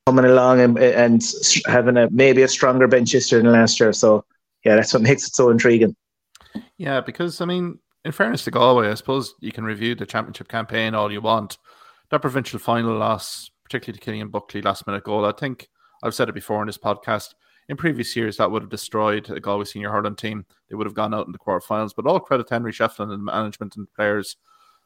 coming 0.07 0.25
along 0.25 0.61
and, 0.61 0.79
and 0.79 1.23
having 1.67 1.97
a 1.97 2.09
maybe 2.11 2.43
a 2.43 2.49
stronger 2.49 2.89
bench 2.89 3.15
year 3.15 3.23
than 3.43 3.53
last 3.53 3.81
year. 3.81 3.93
So 3.93 4.25
yeah, 4.65 4.77
that's 4.77 4.93
what 4.93 5.03
makes 5.09 5.27
it 5.27 5.35
so 5.35 5.51
intriguing. 5.51 5.97
Yeah, 6.77 7.01
because 7.01 7.41
I 7.41 7.47
mean, 7.47 7.79
in 8.05 8.13
fairness 8.13 8.45
to 8.45 8.51
Galway, 8.51 8.89
I 8.89 8.95
suppose 8.95 9.35
you 9.41 9.53
can 9.53 9.65
review 9.65 9.95
the 9.95 10.07
championship 10.07 10.49
campaign 10.49 10.95
all 10.95 11.13
you 11.13 11.21
want. 11.21 11.59
That 12.13 12.21
provincial 12.21 12.59
final 12.59 12.95
loss, 12.95 13.51
particularly 13.65 13.99
to 13.99 14.05
Killian 14.05 14.29
Buckley 14.29 14.61
last 14.61 14.87
minute 14.87 15.03
goal, 15.03 15.25
I 15.25 15.33
think 15.33 15.71
I've 16.03 16.15
said 16.15 16.29
it 16.29 16.35
before 16.35 16.61
in 16.61 16.67
this 16.67 16.77
podcast. 16.77 17.33
In 17.71 17.77
previous 17.79 18.15
years, 18.15 18.37
that 18.37 18.51
would 18.51 18.61
have 18.61 18.71
destroyed 18.71 19.31
a 19.31 19.41
Galway 19.41 19.65
senior 19.65 19.91
hurling 19.91 20.17
team. 20.17 20.45
They 20.69 20.77
would 20.77 20.87
have 20.87 20.93
gone 20.93 21.15
out 21.15 21.25
in 21.25 21.33
the 21.33 21.39
quarterfinals. 21.39 21.93
But 21.97 22.07
all 22.07 22.21
credit 22.21 22.49
to 22.49 22.55
Henry 22.55 22.71
Shefflin 22.71 23.15
and 23.15 23.25
management 23.25 23.77
and 23.77 23.91
players. 23.95 24.37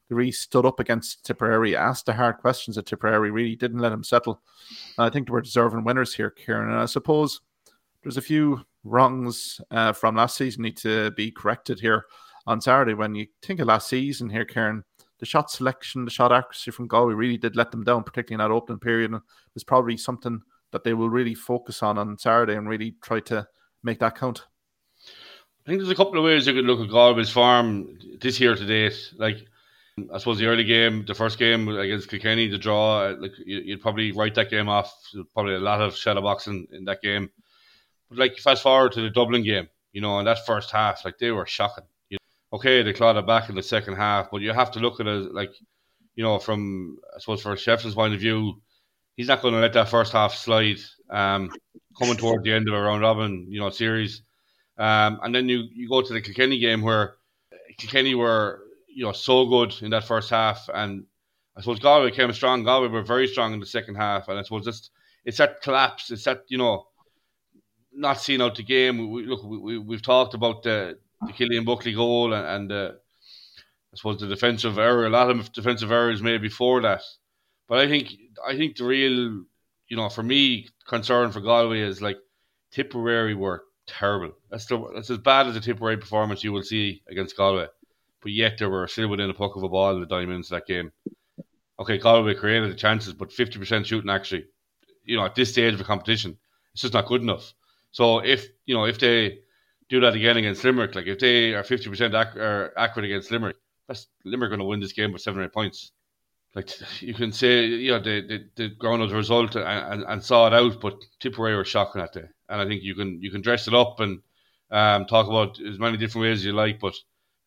They 0.09 0.15
really 0.15 0.31
stood 0.31 0.65
up 0.67 0.79
against 0.79 1.27
Tipperary, 1.27 1.75
asked 1.75 2.07
the 2.07 2.13
hard 2.13 2.37
questions 2.37 2.79
at 2.79 2.87
Tipperary, 2.87 3.33
really 3.33 3.57
didn't 3.57 3.81
let 3.81 3.91
him 3.91 4.05
settle. 4.05 4.41
And 4.97 5.05
I 5.05 5.11
think 5.11 5.27
they 5.27 5.33
were 5.33 5.43
deserving 5.43 5.83
winners 5.83 6.15
here, 6.15 6.31
Kieran. 6.31 6.71
And 6.71 6.79
I 6.79 6.87
suppose 6.87 7.41
there's 8.05 8.19
a 8.19 8.23
few 8.23 8.65
wrongs 8.85 9.61
uh, 9.73 9.93
from 9.95 10.15
last 10.15 10.37
season 10.37 10.63
need 10.63 10.77
to 10.77 11.11
be 11.11 11.33
corrected 11.33 11.81
here 11.81 12.05
on 12.47 12.61
Saturday. 12.61 12.95
When 12.95 13.17
you 13.17 13.27
think 13.43 13.59
of 13.59 13.67
last 13.67 13.89
season 13.89 14.31
here, 14.31 14.45
Kieran, 14.45 14.85
the 15.19 15.27
shot 15.27 15.51
selection, 15.51 16.05
the 16.05 16.11
shot 16.11 16.33
accuracy 16.33 16.71
from 16.71 16.87
Galway 16.87 17.15
really 17.15 17.39
did 17.39 17.57
let 17.57 17.71
them 17.71 17.85
down, 17.85 18.05
particularly 18.05 18.43
in 18.43 18.49
that 18.49 18.55
opening 18.55 18.81
period. 18.81 19.13
And 19.13 19.21
there's 19.55 19.65
probably 19.65 19.97
something 19.97 20.43
that 20.73 20.85
they 20.85 20.95
will 20.95 21.11
really 21.11 21.35
focus 21.35 21.83
on 21.83 21.99
on 21.99 22.19
Saturday 22.19 22.55
and 22.55 22.69
really 22.69 22.97
try 23.03 23.21
to 23.21 23.47
make 23.83 23.99
that 24.01 24.19
count. 24.19 24.45
I 25.67 25.71
think 25.71 25.81
there's 25.81 25.91
a 25.91 25.97
couple 25.97 26.19
of 26.19 26.25
ways 26.25 26.47
you 26.47 26.53
could 26.53 26.65
look 26.65 26.81
at 26.81 26.91
Galway's 26.91 27.31
farm 27.31 27.99
this 28.21 28.39
year 28.39 28.55
to 28.55 28.65
date. 28.67 29.13
Like, 29.17 29.39
I 30.13 30.19
suppose 30.19 30.39
the 30.39 30.47
early 30.47 30.65
game, 30.65 31.05
the 31.07 31.15
first 31.15 31.39
game 31.39 31.69
against 31.69 32.09
Kilkenny, 32.09 32.49
the 32.49 32.59
draw, 32.59 33.15
like 33.19 33.33
you'd 33.45 33.81
probably 33.81 34.13
write 34.13 34.35
that 34.35 34.51
game 34.51 34.69
off. 34.69 34.95
Probably 35.33 35.55
a 35.55 35.61
lot 35.61 35.81
of 35.81 35.97
shadow 35.97 36.21
boxing 36.21 36.69
in 36.71 36.85
that 36.85 37.01
game. 37.03 37.31
But 38.09 38.19
like 38.19 38.37
fast 38.39 38.63
forward 38.63 38.93
to 38.93 39.01
the 39.01 39.11
Dublin 39.11 39.43
game, 39.43 39.69
you 39.93 40.01
know, 40.01 40.19
in 40.19 40.27
that 40.27 40.45
first 40.47 40.71
half, 40.71 41.05
like 41.05 41.19
they 41.19 41.31
were 41.31 41.47
shocking. 41.47 41.85
Okay, 42.57 42.83
they 42.83 42.95
clawed 42.95 43.19
it 43.19 43.27
back 43.27 43.51
in 43.51 43.55
the 43.55 43.63
second 43.63 43.97
half, 43.97 44.31
but 44.31 44.41
you 44.41 44.51
have 44.51 44.71
to 44.71 44.81
look 44.81 44.99
at 44.99 45.07
it 45.07 45.35
like, 45.35 45.53
you 46.15 46.25
know, 46.25 46.39
from 46.39 46.97
I 47.15 47.19
suppose 47.19 47.43
for 47.43 47.55
Shefflin's 47.55 47.95
point 47.95 48.15
of 48.15 48.21
view, 48.21 48.63
he's 49.15 49.29
not 49.29 49.43
going 49.43 49.53
to 49.53 49.61
let 49.61 49.75
that 49.75 49.91
first 49.91 50.13
half 50.13 50.35
slide. 50.35 50.79
Um, 51.11 51.51
coming 51.99 52.17
toward 52.17 52.45
the 52.45 52.53
end 52.53 52.67
of 52.67 52.75
a 52.75 52.81
round 52.81 53.03
robin, 53.03 53.47
you 53.51 53.61
know, 53.61 53.69
series, 53.69 54.23
um, 54.79 55.21
and 55.23 55.35
then 55.35 55.51
you 55.51 55.65
you 55.75 55.87
go 55.87 56.01
to 56.01 56.13
the 56.15 56.23
Kilkenny 56.23 56.59
game 56.59 56.81
where 56.81 57.17
Kilkenny 57.77 58.15
were 58.15 58.63
you 58.89 59.05
know 59.05 59.13
so 59.13 59.45
good 59.45 59.75
in 59.83 59.91
that 59.91 60.05
first 60.05 60.31
half, 60.31 60.71
and 60.73 61.05
I 61.57 61.61
suppose 61.61 61.79
Galway 61.79 62.11
came 62.11 62.33
strong. 62.33 62.65
Galway 62.65 62.89
were 62.89 63.03
very 63.03 63.29
strong 63.29 63.53
in 63.53 63.61
the 63.61 63.67
second 63.67 63.97
half, 63.97 64.29
and 64.29 64.39
I 64.39 64.43
suppose 64.43 64.65
just 64.65 64.93
it's 65.27 65.37
that 65.37 65.61
collapse. 65.61 66.11
It's 66.11 66.25
that 66.25 66.45
you 66.49 66.57
know 66.57 66.87
not 67.93 68.21
seeing 68.21 68.41
out 68.41 68.55
the 68.55 68.63
game. 68.63 69.11
We, 69.11 69.27
look, 69.27 69.43
we, 69.45 69.79
we've 69.79 70.03
talked 70.03 70.35
about 70.35 70.63
the, 70.63 70.99
the 71.25 71.33
Killian 71.33 71.65
Buckley 71.65 71.95
goal 71.95 72.33
and, 72.33 72.47
and 72.47 72.73
uh, 72.73 72.93
I 73.93 73.97
suppose 73.97 74.21
the 74.21 74.27
defensive 74.27 74.79
error. 74.79 75.07
A 75.07 75.11
lot 75.11 75.31
of 75.31 75.53
defensive 75.53 75.91
errors 75.91 76.23
made 76.23 76.43
before 76.43 76.83
that, 76.83 77.03
but 77.69 77.79
I 77.79 77.89
think 77.89 78.13
I 78.47 78.57
think 78.57 78.77
the 78.77 78.85
real, 78.85 79.45
you 79.89 79.97
know, 79.97 80.09
for 80.09 80.23
me, 80.23 80.69
concern 80.87 81.33
for 81.33 81.41
Galway 81.41 81.81
is 81.81 82.03
like 82.03 82.19
Tipperary 82.73 83.35
were 83.35 83.65
terrible. 83.87 84.33
That's 84.51 84.67
the, 84.67 84.85
that's 84.95 85.11
as 85.11 85.19
bad 85.19 85.47
as 85.47 85.57
a 85.57 85.61
Tipperary 85.61 85.97
performance 85.97 86.45
you 86.45 86.53
will 86.53 86.63
see 86.63 87.03
against 87.09 87.37
Galway, 87.37 87.69
but 88.21 88.33
yet 88.33 88.59
they 88.59 88.67
were 88.67 88.87
still 88.87 89.09
within 89.09 89.31
a 89.31 89.35
puck 89.35 89.57
of 89.57 89.63
a 89.63 89.69
ball 89.69 89.95
in 89.95 90.01
the 90.01 90.07
diamonds 90.07 90.51
that 90.51 90.67
game. 90.67 90.93
Okay, 91.79 91.99
Galway 91.99 92.35
created 92.35 92.71
the 92.71 92.77
chances, 92.77 93.15
but 93.15 93.33
fifty 93.33 93.59
percent 93.59 93.87
shooting 93.87 94.11
actually, 94.11 94.47
you 95.05 95.17
know, 95.17 95.25
at 95.25 95.35
this 95.35 95.53
stage 95.53 95.73
of 95.73 95.79
the 95.79 95.85
competition, 95.85 96.37
it's 96.73 96.83
just 96.83 96.95
not 96.95 97.07
good 97.07 97.23
enough. 97.23 97.55
So 97.93 98.19
if 98.19 98.47
you 98.67 98.75
know 98.75 98.85
if 98.85 98.99
they 98.99 99.39
do 99.89 100.01
that 100.01 100.15
again 100.15 100.37
against 100.37 100.65
Limerick, 100.65 100.95
like 100.95 101.07
if 101.07 101.19
they 101.19 101.55
are 101.55 101.63
fifty 101.63 101.89
percent 101.89 102.15
ac- 102.15 102.39
accurate 102.77 103.07
against 103.07 103.31
Limerick, 103.31 103.57
that's 103.87 104.09
Limerick 104.25 104.51
going 104.51 104.61
to 104.61 104.67
win 104.67 104.81
this 104.81 104.93
game 104.93 105.13
by 105.13 105.19
seven 105.19 105.41
or 105.41 105.45
eight 105.45 105.53
points. 105.53 105.93
Like 106.55 106.71
you 107.03 107.15
can 107.15 107.33
say, 107.33 107.67
you 107.67 107.93
know, 107.93 108.01
they 108.01 108.21
they, 108.23 108.41
they 108.57 108.69
ground 108.71 109.03
out 109.03 109.11
the 109.11 109.17
result 109.17 109.57
and, 109.57 109.65
and, 109.65 110.05
and, 110.09 110.23
saw 110.23 110.47
it 110.47 110.55
out, 110.55 110.81
but 110.81 110.97
Tipperary 111.21 111.55
were 111.55 111.65
shocking 111.65 112.01
that 112.01 112.15
day, 112.15 112.25
and 112.49 112.61
I 112.61 112.67
think 112.67 112.83
you 112.83 112.95
can 112.95 113.21
you 113.23 113.31
can 113.31 113.43
dress 113.43 113.69
it 113.69 113.75
up 113.75 114.01
and 114.01 114.21
um, 114.71 115.07
talk 115.07 115.29
about 115.29 115.61
as 115.61 115.79
many 115.79 115.97
different 115.97 116.23
ways 116.23 116.39
as 116.39 116.45
you 116.45 116.53
like, 116.53 116.81
but 116.81 116.95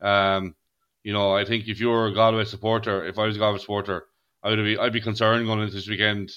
um, 0.02 0.56
you 1.04 1.12
know, 1.12 1.36
I 1.36 1.46
think 1.46 1.68
if 1.68 1.80
you're 1.80 2.08
a 2.08 2.14
Galway 2.14 2.46
supporter, 2.46 3.06
if 3.06 3.18
I 3.18 3.26
was 3.26 3.36
a 3.36 3.40
Galway 3.40 3.60
supporter, 3.60 4.06
I 4.44 4.50
would 4.50 4.64
be 4.64 4.78
I'd 4.78 4.94
be 4.94 5.02
concerned 5.02 5.46
going 5.46 5.62
into 5.62 5.74
this 5.74 5.90
weekend, 5.90 6.32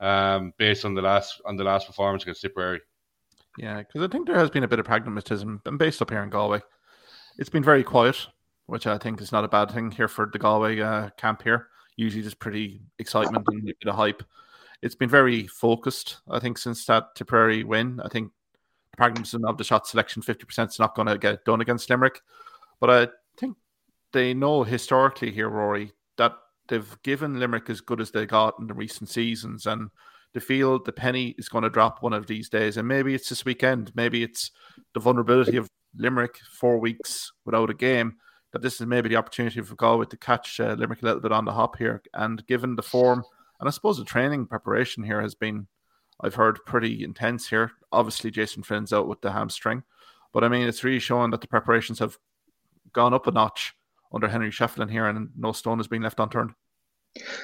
um, 0.00 0.52
based 0.56 0.84
on 0.84 0.94
the 0.94 1.02
last 1.02 1.40
on 1.44 1.56
the 1.56 1.64
last 1.64 1.86
performance 1.86 2.22
against 2.22 2.42
Tipperary. 2.42 2.80
Yeah, 3.58 3.78
because 3.78 4.02
I 4.02 4.08
think 4.08 4.26
there 4.26 4.38
has 4.38 4.50
been 4.50 4.64
a 4.64 4.68
bit 4.68 4.78
of 4.78 4.86
pragmatism 4.86 5.60
based 5.76 6.00
up 6.00 6.10
here 6.10 6.22
in 6.22 6.30
Galway. 6.30 6.60
It's 7.38 7.50
been 7.50 7.64
very 7.64 7.84
quiet, 7.84 8.16
which 8.66 8.86
I 8.86 8.98
think 8.98 9.20
is 9.20 9.32
not 9.32 9.44
a 9.44 9.48
bad 9.48 9.70
thing 9.70 9.90
here 9.90 10.08
for 10.08 10.28
the 10.32 10.38
Galway 10.38 10.80
uh, 10.80 11.10
camp 11.16 11.42
here. 11.42 11.68
Usually 11.96 12.22
just 12.22 12.38
pretty 12.38 12.80
excitement 12.98 13.46
and 13.48 13.68
a 13.68 13.74
bit 13.78 13.88
of 13.88 13.94
hype. 13.94 14.22
It's 14.80 14.94
been 14.94 15.08
very 15.08 15.46
focused, 15.46 16.18
I 16.28 16.40
think, 16.40 16.58
since 16.58 16.84
that 16.86 17.14
Tipperary 17.14 17.62
win. 17.62 18.00
I 18.02 18.08
think 18.08 18.32
the 18.90 18.96
pragmatism 18.96 19.44
of 19.44 19.58
the 19.58 19.64
shot 19.64 19.86
selection, 19.86 20.22
50% 20.22 20.68
is 20.68 20.78
not 20.78 20.94
going 20.94 21.08
to 21.08 21.18
get 21.18 21.44
done 21.44 21.60
against 21.60 21.88
Limerick. 21.90 22.20
But 22.80 22.90
I 22.90 23.08
think 23.38 23.56
they 24.12 24.34
know 24.34 24.64
historically 24.64 25.30
here, 25.30 25.50
Ruairi, 25.50 25.92
that 26.16 26.32
they've 26.68 26.96
given 27.02 27.38
Limerick 27.38 27.70
as 27.70 27.80
good 27.80 28.00
as 28.00 28.10
they 28.10 28.26
got 28.26 28.54
in 28.58 28.66
the 28.66 28.74
recent 28.74 29.08
seasons. 29.08 29.66
And 29.66 29.90
they 30.34 30.40
feel 30.40 30.82
the 30.82 30.92
penny 30.92 31.34
is 31.38 31.48
going 31.48 31.64
to 31.64 31.70
drop 31.70 32.02
one 32.02 32.12
of 32.12 32.26
these 32.26 32.48
days. 32.48 32.76
And 32.76 32.88
maybe 32.88 33.14
it's 33.14 33.28
this 33.28 33.44
weekend. 33.44 33.92
Maybe 33.94 34.22
it's 34.22 34.50
the 34.94 35.00
vulnerability 35.00 35.56
of 35.56 35.68
Limerick 35.96 36.38
four 36.58 36.78
weeks 36.78 37.32
without 37.44 37.70
a 37.70 37.74
game. 37.74 38.16
That 38.52 38.62
this 38.62 38.80
is 38.80 38.86
maybe 38.86 39.08
the 39.08 39.16
opportunity 39.16 39.60
for 39.62 39.74
Galway 39.76 40.06
to 40.06 40.16
catch 40.16 40.60
uh, 40.60 40.74
Limerick 40.78 41.02
a 41.02 41.06
little 41.06 41.20
bit 41.20 41.32
on 41.32 41.46
the 41.46 41.52
hop 41.52 41.78
here. 41.78 42.02
And 42.12 42.46
given 42.46 42.76
the 42.76 42.82
form, 42.82 43.24
and 43.60 43.68
I 43.68 43.72
suppose 43.72 43.96
the 43.96 44.04
training 44.04 44.46
preparation 44.46 45.02
here 45.02 45.22
has 45.22 45.34
been, 45.34 45.68
I've 46.20 46.34
heard, 46.34 46.58
pretty 46.66 47.02
intense 47.02 47.48
here. 47.48 47.72
Obviously, 47.92 48.30
Jason 48.30 48.62
Finn's 48.62 48.92
out 48.92 49.08
with 49.08 49.22
the 49.22 49.32
hamstring. 49.32 49.84
But 50.32 50.44
I 50.44 50.48
mean, 50.48 50.68
it's 50.68 50.84
really 50.84 50.98
showing 50.98 51.30
that 51.30 51.40
the 51.40 51.46
preparations 51.46 51.98
have 51.98 52.18
gone 52.92 53.14
up 53.14 53.26
a 53.26 53.30
notch 53.30 53.74
under 54.12 54.28
Henry 54.28 54.50
Shefflin 54.50 54.90
here, 54.90 55.06
and 55.06 55.30
no 55.36 55.52
stone 55.52 55.78
has 55.78 55.88
been 55.88 56.02
left 56.02 56.20
unturned. 56.20 56.52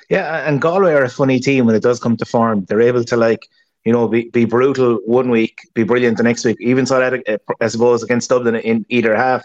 Yeah, 0.09 0.49
and 0.49 0.61
Galway 0.61 0.93
are 0.93 1.05
a 1.05 1.11
funny 1.11 1.41
team 1.41 1.67
when 1.67 1.75
it 1.75 1.83
does 1.83 2.01
come 2.01 2.17
to 2.17 2.25
form. 2.25 2.65
They're 2.65 2.81
able 2.81 3.05
to 3.05 3.17
like 3.17 3.47
you 3.85 3.93
know, 3.93 4.07
be, 4.07 4.29
be 4.29 4.45
brutal 4.45 4.97
one 5.07 5.31
week, 5.31 5.61
be 5.73 5.83
brilliant 5.83 6.19
the 6.19 6.23
next 6.23 6.45
week. 6.45 6.59
Even 6.61 6.85
saw 6.85 6.99
that, 6.99 7.27
uh, 7.27 7.39
I 7.61 7.69
suppose, 7.69 8.03
against 8.03 8.29
Dublin 8.29 8.57
in 8.57 8.85
either 8.91 9.17
half. 9.17 9.43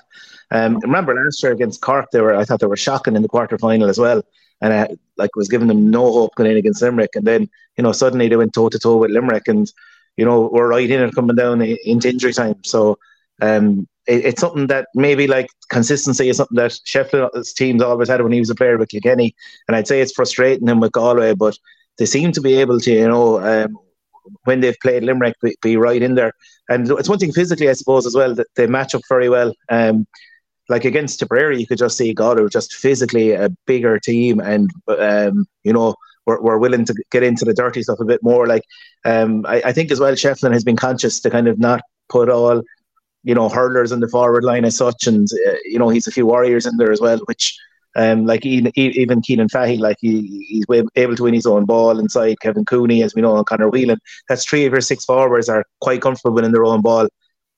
Um, 0.51 0.79
remember 0.79 1.15
last 1.15 1.41
year 1.41 1.53
against 1.53 1.81
Cork, 1.81 2.11
they 2.11 2.19
were 2.19 2.35
I 2.35 2.43
thought 2.43 2.59
they 2.59 2.67
were 2.67 2.75
shocking 2.75 3.15
in 3.15 3.21
the 3.21 3.29
quarter 3.29 3.57
final 3.57 3.89
as 3.89 3.97
well, 3.97 4.21
and 4.59 4.73
I 4.73 4.89
like 5.17 5.35
was 5.35 5.47
giving 5.47 5.67
them 5.67 5.89
no 5.89 6.11
hope 6.11 6.35
going 6.35 6.51
in 6.51 6.57
against 6.57 6.81
Limerick. 6.81 7.11
And 7.15 7.25
then 7.25 7.49
you 7.77 7.83
know 7.83 7.91
suddenly 7.93 8.27
they 8.27 8.35
went 8.35 8.53
toe 8.53 8.69
to 8.69 8.77
toe 8.77 8.97
with 8.97 9.11
Limerick, 9.11 9.47
and 9.47 9.71
you 10.17 10.25
know 10.25 10.49
we're 10.51 10.67
right 10.67 10.89
in 10.89 11.01
it 11.01 11.15
coming 11.15 11.35
down 11.37 11.61
into 11.61 12.09
injury 12.09 12.33
time. 12.33 12.63
So 12.65 12.99
um, 13.41 13.87
it, 14.07 14.25
it's 14.25 14.41
something 14.41 14.67
that 14.67 14.87
maybe 14.95 15.27
like 15.27 15.47
consistency 15.69 16.29
is 16.29 16.37
something 16.37 16.57
that 16.57 16.71
Shefflin's 16.85 17.53
teams 17.53 17.81
always 17.81 18.09
had 18.09 18.21
when 18.21 18.31
he 18.31 18.39
was 18.39 18.49
a 18.49 18.55
player 18.55 18.77
with 18.77 18.89
Kilkenny, 18.89 19.35
and 19.67 19.75
I'd 19.75 19.87
say 19.87 20.01
it's 20.01 20.13
frustrating 20.13 20.67
him 20.67 20.79
with 20.79 20.91
Galway, 20.91 21.33
but 21.33 21.57
they 21.97 22.05
seem 22.05 22.31
to 22.31 22.41
be 22.41 22.55
able 22.55 22.79
to, 22.79 22.91
you 22.91 23.07
know, 23.07 23.39
um, 23.39 23.77
when 24.45 24.61
they've 24.61 24.77
played 24.81 25.03
Limerick, 25.03 25.35
be, 25.41 25.55
be, 25.61 25.77
right 25.77 26.01
in 26.01 26.15
there. 26.15 26.31
And 26.69 26.89
it's 26.91 27.09
one 27.09 27.19
thing 27.19 27.33
physically, 27.33 27.69
I 27.69 27.73
suppose, 27.73 28.05
as 28.05 28.15
well 28.15 28.33
that 28.35 28.47
they 28.55 28.67
match 28.67 28.95
up 28.95 29.01
very 29.09 29.29
well. 29.29 29.53
Um, 29.69 30.07
like 30.69 30.85
against 30.85 31.19
Tipperary, 31.19 31.59
you 31.59 31.67
could 31.67 31.77
just 31.77 31.97
see 31.97 32.13
Galway 32.13 32.47
just 32.49 32.73
physically 32.73 33.31
a 33.31 33.49
bigger 33.67 33.99
team, 33.99 34.39
and 34.39 34.71
um, 34.87 35.45
you 35.63 35.73
know 35.73 35.95
we're, 36.25 36.41
we're 36.41 36.57
willing 36.57 36.85
to 36.85 36.95
get 37.11 37.23
into 37.23 37.45
the 37.45 37.53
dirty 37.53 37.83
stuff 37.83 37.99
a 37.99 38.05
bit 38.05 38.23
more. 38.23 38.47
Like 38.47 38.63
um, 39.05 39.45
I, 39.45 39.61
I 39.65 39.73
think 39.73 39.91
as 39.91 39.99
well, 39.99 40.13
Shefflin 40.13 40.53
has 40.53 40.63
been 40.63 40.77
conscious 40.77 41.19
to 41.21 41.29
kind 41.29 41.47
of 41.47 41.59
not 41.59 41.81
put 42.09 42.29
all 42.29 42.63
you 43.23 43.33
know 43.33 43.49
hurlers 43.49 43.91
in 43.91 43.99
the 43.99 44.07
forward 44.07 44.43
line 44.43 44.65
as 44.65 44.77
such, 44.77 45.07
and 45.07 45.27
uh, 45.47 45.53
you 45.65 45.79
know 45.79 45.89
he's 45.89 46.07
a 46.07 46.11
few 46.11 46.25
warriors 46.25 46.65
in 46.65 46.77
there 46.77 46.91
as 46.91 47.01
well, 47.01 47.19
which. 47.25 47.57
Um, 47.95 48.25
like 48.25 48.43
even, 48.43 48.71
even 48.75 49.21
Cianan 49.21 49.51
Fahy, 49.51 49.77
like 49.77 49.97
he, 49.99 50.43
he's 50.49 50.65
able 50.95 51.15
to 51.15 51.23
win 51.25 51.35
his 51.35 51.45
own 51.45 51.65
ball 51.65 51.99
inside. 51.99 52.39
Kevin 52.39 52.65
Cooney, 52.65 53.03
as 53.03 53.13
we 53.13 53.21
know, 53.21 53.37
and 53.37 53.45
Conor 53.45 53.69
Whelan. 53.69 53.99
That's 54.27 54.43
three 54.45 54.65
of 54.65 54.71
your 54.71 54.81
six 54.81 55.05
forwards 55.05 55.47
are 55.47 55.63
quite 55.79 56.01
comfortable 56.01 56.33
winning 56.33 56.53
their 56.53 56.65
own 56.65 56.81
ball, 56.81 57.07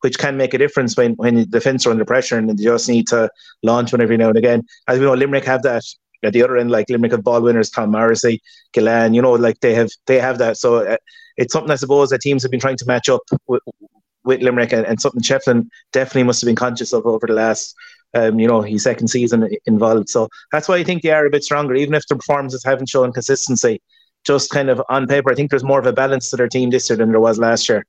which 0.01 0.17
can 0.17 0.35
make 0.35 0.53
a 0.53 0.57
difference 0.57 0.97
when 0.97 1.13
when 1.13 1.35
the 1.35 1.45
defence 1.45 1.85
are 1.85 1.91
under 1.91 2.03
pressure 2.03 2.37
and 2.37 2.49
they 2.49 2.61
just 2.61 2.89
need 2.89 3.07
to 3.07 3.29
launch 3.63 3.93
one 3.93 4.01
every 4.01 4.17
now 4.17 4.27
and 4.27 4.37
again. 4.37 4.63
As 4.89 4.99
we 4.99 5.05
know, 5.05 5.13
Limerick 5.13 5.45
have 5.45 5.61
that 5.63 5.83
at 6.23 6.33
the 6.33 6.43
other 6.43 6.57
end, 6.57 6.69
like 6.69 6.89
Limerick 6.89 7.13
have 7.13 7.23
ball 7.23 7.41
winners, 7.41 7.69
Tom 7.69 7.91
Morrissey, 7.91 8.41
Gillane. 8.75 9.15
You 9.15 9.21
know, 9.21 9.31
like 9.31 9.61
they 9.61 9.73
have 9.73 9.89
they 10.05 10.19
have 10.19 10.37
that. 10.39 10.57
So 10.57 10.85
uh, 10.85 10.97
it's 11.37 11.53
something 11.53 11.71
I 11.71 11.75
suppose 11.75 12.09
that 12.09 12.19
teams 12.19 12.43
have 12.43 12.51
been 12.51 12.59
trying 12.59 12.77
to 12.77 12.85
match 12.85 13.07
up 13.07 13.21
with 14.25 14.41
Limerick 14.41 14.73
and, 14.73 14.85
and 14.85 14.99
something 14.99 15.21
Shefflin 15.21 15.69
definitely 15.91 16.23
must 16.23 16.41
have 16.41 16.47
been 16.47 16.55
conscious 16.55 16.93
of 16.93 17.05
over 17.05 17.27
the 17.27 17.33
last, 17.33 17.75
um, 18.13 18.39
you 18.39 18.47
know, 18.47 18.61
his 18.61 18.83
second 18.83 19.07
season 19.07 19.49
involved. 19.65 20.09
So 20.09 20.29
that's 20.51 20.67
why 20.67 20.77
I 20.77 20.83
think 20.83 21.03
they 21.03 21.11
are 21.11 21.25
a 21.25 21.29
bit 21.29 21.43
stronger, 21.43 21.75
even 21.75 21.93
if 21.93 22.07
the 22.07 22.15
performances 22.15 22.63
haven't 22.63 22.89
shown 22.89 23.13
consistency. 23.13 23.81
Just 24.25 24.49
kind 24.49 24.69
of 24.69 24.81
on 24.89 25.07
paper, 25.07 25.31
I 25.31 25.35
think 25.35 25.51
there's 25.51 25.63
more 25.63 25.79
of 25.79 25.85
a 25.85 25.93
balance 25.93 26.31
to 26.31 26.37
their 26.37 26.47
team 26.47 26.71
this 26.71 26.89
year 26.89 26.97
than 26.97 27.11
there 27.11 27.19
was 27.19 27.37
last 27.37 27.69
year. 27.69 27.85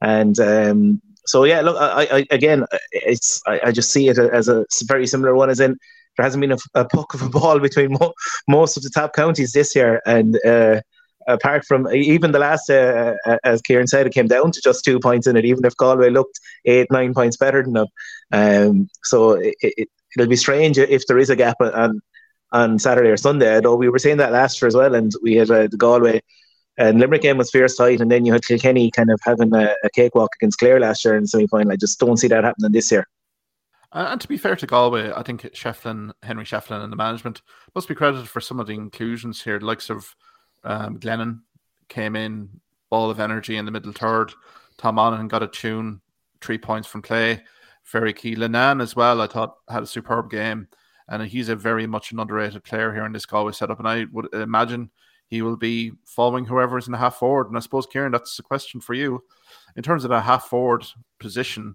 And 0.00 0.38
um, 0.38 1.02
so, 1.26 1.44
yeah, 1.44 1.60
look, 1.60 1.76
I, 1.78 2.06
I 2.18 2.26
again, 2.30 2.64
it's 2.92 3.40
I, 3.46 3.60
I, 3.64 3.72
just 3.72 3.90
see 3.90 4.08
it 4.08 4.18
as 4.18 4.48
a 4.48 4.64
very 4.84 5.06
similar 5.06 5.34
one 5.34 5.50
as 5.50 5.60
in 5.60 5.76
there 6.16 6.24
hasn't 6.24 6.40
been 6.40 6.52
a, 6.52 6.58
a 6.74 6.84
puck 6.84 7.14
of 7.14 7.22
a 7.22 7.28
ball 7.28 7.58
between 7.58 7.92
mo- 7.92 8.14
most 8.48 8.76
of 8.76 8.82
the 8.82 8.90
top 8.90 9.14
counties 9.14 9.52
this 9.52 9.74
year, 9.74 10.00
and 10.06 10.38
uh, 10.44 10.80
apart 11.26 11.64
from 11.64 11.88
even 11.92 12.32
the 12.32 12.38
last, 12.38 12.70
uh, 12.70 13.14
uh, 13.26 13.38
as 13.44 13.62
Kieran 13.62 13.86
said, 13.86 14.06
it 14.06 14.14
came 14.14 14.28
down 14.28 14.52
to 14.52 14.60
just 14.60 14.84
two 14.84 14.98
points 14.98 15.26
in 15.26 15.36
it, 15.36 15.44
even 15.44 15.64
if 15.64 15.76
Galway 15.76 16.10
looked 16.10 16.40
eight, 16.64 16.90
nine 16.90 17.14
points 17.14 17.36
better 17.36 17.62
than 17.62 17.74
them. 17.74 17.86
Um, 18.32 18.88
so 19.04 19.32
it, 19.32 19.54
it, 19.60 19.88
will 20.16 20.26
be 20.26 20.36
strange 20.36 20.76
if 20.78 21.06
there 21.06 21.18
is 21.18 21.30
a 21.30 21.36
gap 21.36 21.56
on 21.60 22.00
on 22.52 22.78
Saturday 22.78 23.08
or 23.08 23.16
Sunday. 23.16 23.60
Though 23.60 23.76
we 23.76 23.88
were 23.88 23.98
saying 23.98 24.18
that 24.18 24.32
last 24.32 24.60
year 24.60 24.66
as 24.68 24.76
well, 24.76 24.94
and 24.94 25.12
we 25.22 25.36
had 25.36 25.50
uh, 25.50 25.68
the 25.68 25.76
Galway 25.76 26.20
and 26.78 26.98
Limerick 26.98 27.22
game 27.22 27.38
was 27.38 27.50
fierce 27.50 27.76
tight, 27.76 28.00
and 28.00 28.10
then 28.10 28.24
you 28.24 28.32
had 28.32 28.44
Kilkenny 28.44 28.90
kind 28.90 29.10
of 29.10 29.20
having 29.22 29.54
a, 29.54 29.74
a 29.84 29.90
cakewalk 29.90 30.30
against 30.38 30.58
Clare 30.58 30.80
last 30.80 31.04
year 31.04 31.16
in 31.16 31.22
the 31.22 31.28
semi 31.28 31.46
final. 31.46 31.72
I 31.72 31.76
just 31.76 31.98
don't 31.98 32.16
see 32.16 32.28
that 32.28 32.44
happening 32.44 32.72
this 32.72 32.90
year. 32.90 33.06
And 33.92 34.20
to 34.22 34.28
be 34.28 34.38
fair 34.38 34.56
to 34.56 34.66
Galway, 34.66 35.12
I 35.14 35.22
think 35.22 35.42
Shefflin, 35.52 36.12
Henry 36.22 36.44
Shefflin, 36.44 36.82
and 36.82 36.90
the 36.90 36.96
management 36.96 37.42
must 37.74 37.88
be 37.88 37.94
credited 37.94 38.26
for 38.26 38.40
some 38.40 38.58
of 38.58 38.66
the 38.66 38.72
inclusions 38.72 39.42
here, 39.42 39.58
the 39.58 39.66
likes 39.66 39.90
of 39.90 40.16
um, 40.64 40.98
Glennon 40.98 41.40
came 41.88 42.16
in, 42.16 42.48
ball 42.90 43.10
of 43.10 43.20
energy 43.20 43.56
in 43.56 43.64
the 43.64 43.70
middle 43.70 43.92
third. 43.92 44.32
Tom 44.78 44.96
Monaghan 44.96 45.28
got 45.28 45.42
a 45.42 45.46
tune, 45.46 46.00
three 46.40 46.58
points 46.58 46.88
from 46.88 47.02
play. 47.02 47.42
Very 47.90 48.12
key. 48.12 48.36
Leenane 48.36 48.82
as 48.82 48.94
well, 48.94 49.20
I 49.20 49.26
thought 49.26 49.56
had 49.68 49.82
a 49.82 49.86
superb 49.86 50.30
game. 50.30 50.68
And 51.08 51.22
he's 51.22 51.48
a 51.48 51.56
very 51.56 51.86
much 51.86 52.12
an 52.12 52.20
underrated 52.20 52.64
player 52.64 52.92
here 52.92 53.04
in 53.04 53.12
this 53.12 53.26
Galway 53.26 53.52
setup. 53.52 53.78
And 53.78 53.88
I 53.88 54.06
would 54.12 54.32
imagine 54.32 54.90
he 55.26 55.42
will 55.42 55.56
be 55.56 55.92
following 56.04 56.44
whoever 56.44 56.78
is 56.78 56.86
in 56.86 56.92
the 56.92 56.98
half 56.98 57.16
forward. 57.16 57.48
And 57.48 57.56
I 57.56 57.60
suppose, 57.60 57.86
Kieran, 57.86 58.12
that's 58.12 58.38
a 58.38 58.42
question 58.42 58.80
for 58.80 58.94
you. 58.94 59.22
In 59.76 59.82
terms 59.82 60.04
of 60.04 60.10
the 60.10 60.20
half 60.20 60.44
forward 60.44 60.84
position, 61.18 61.74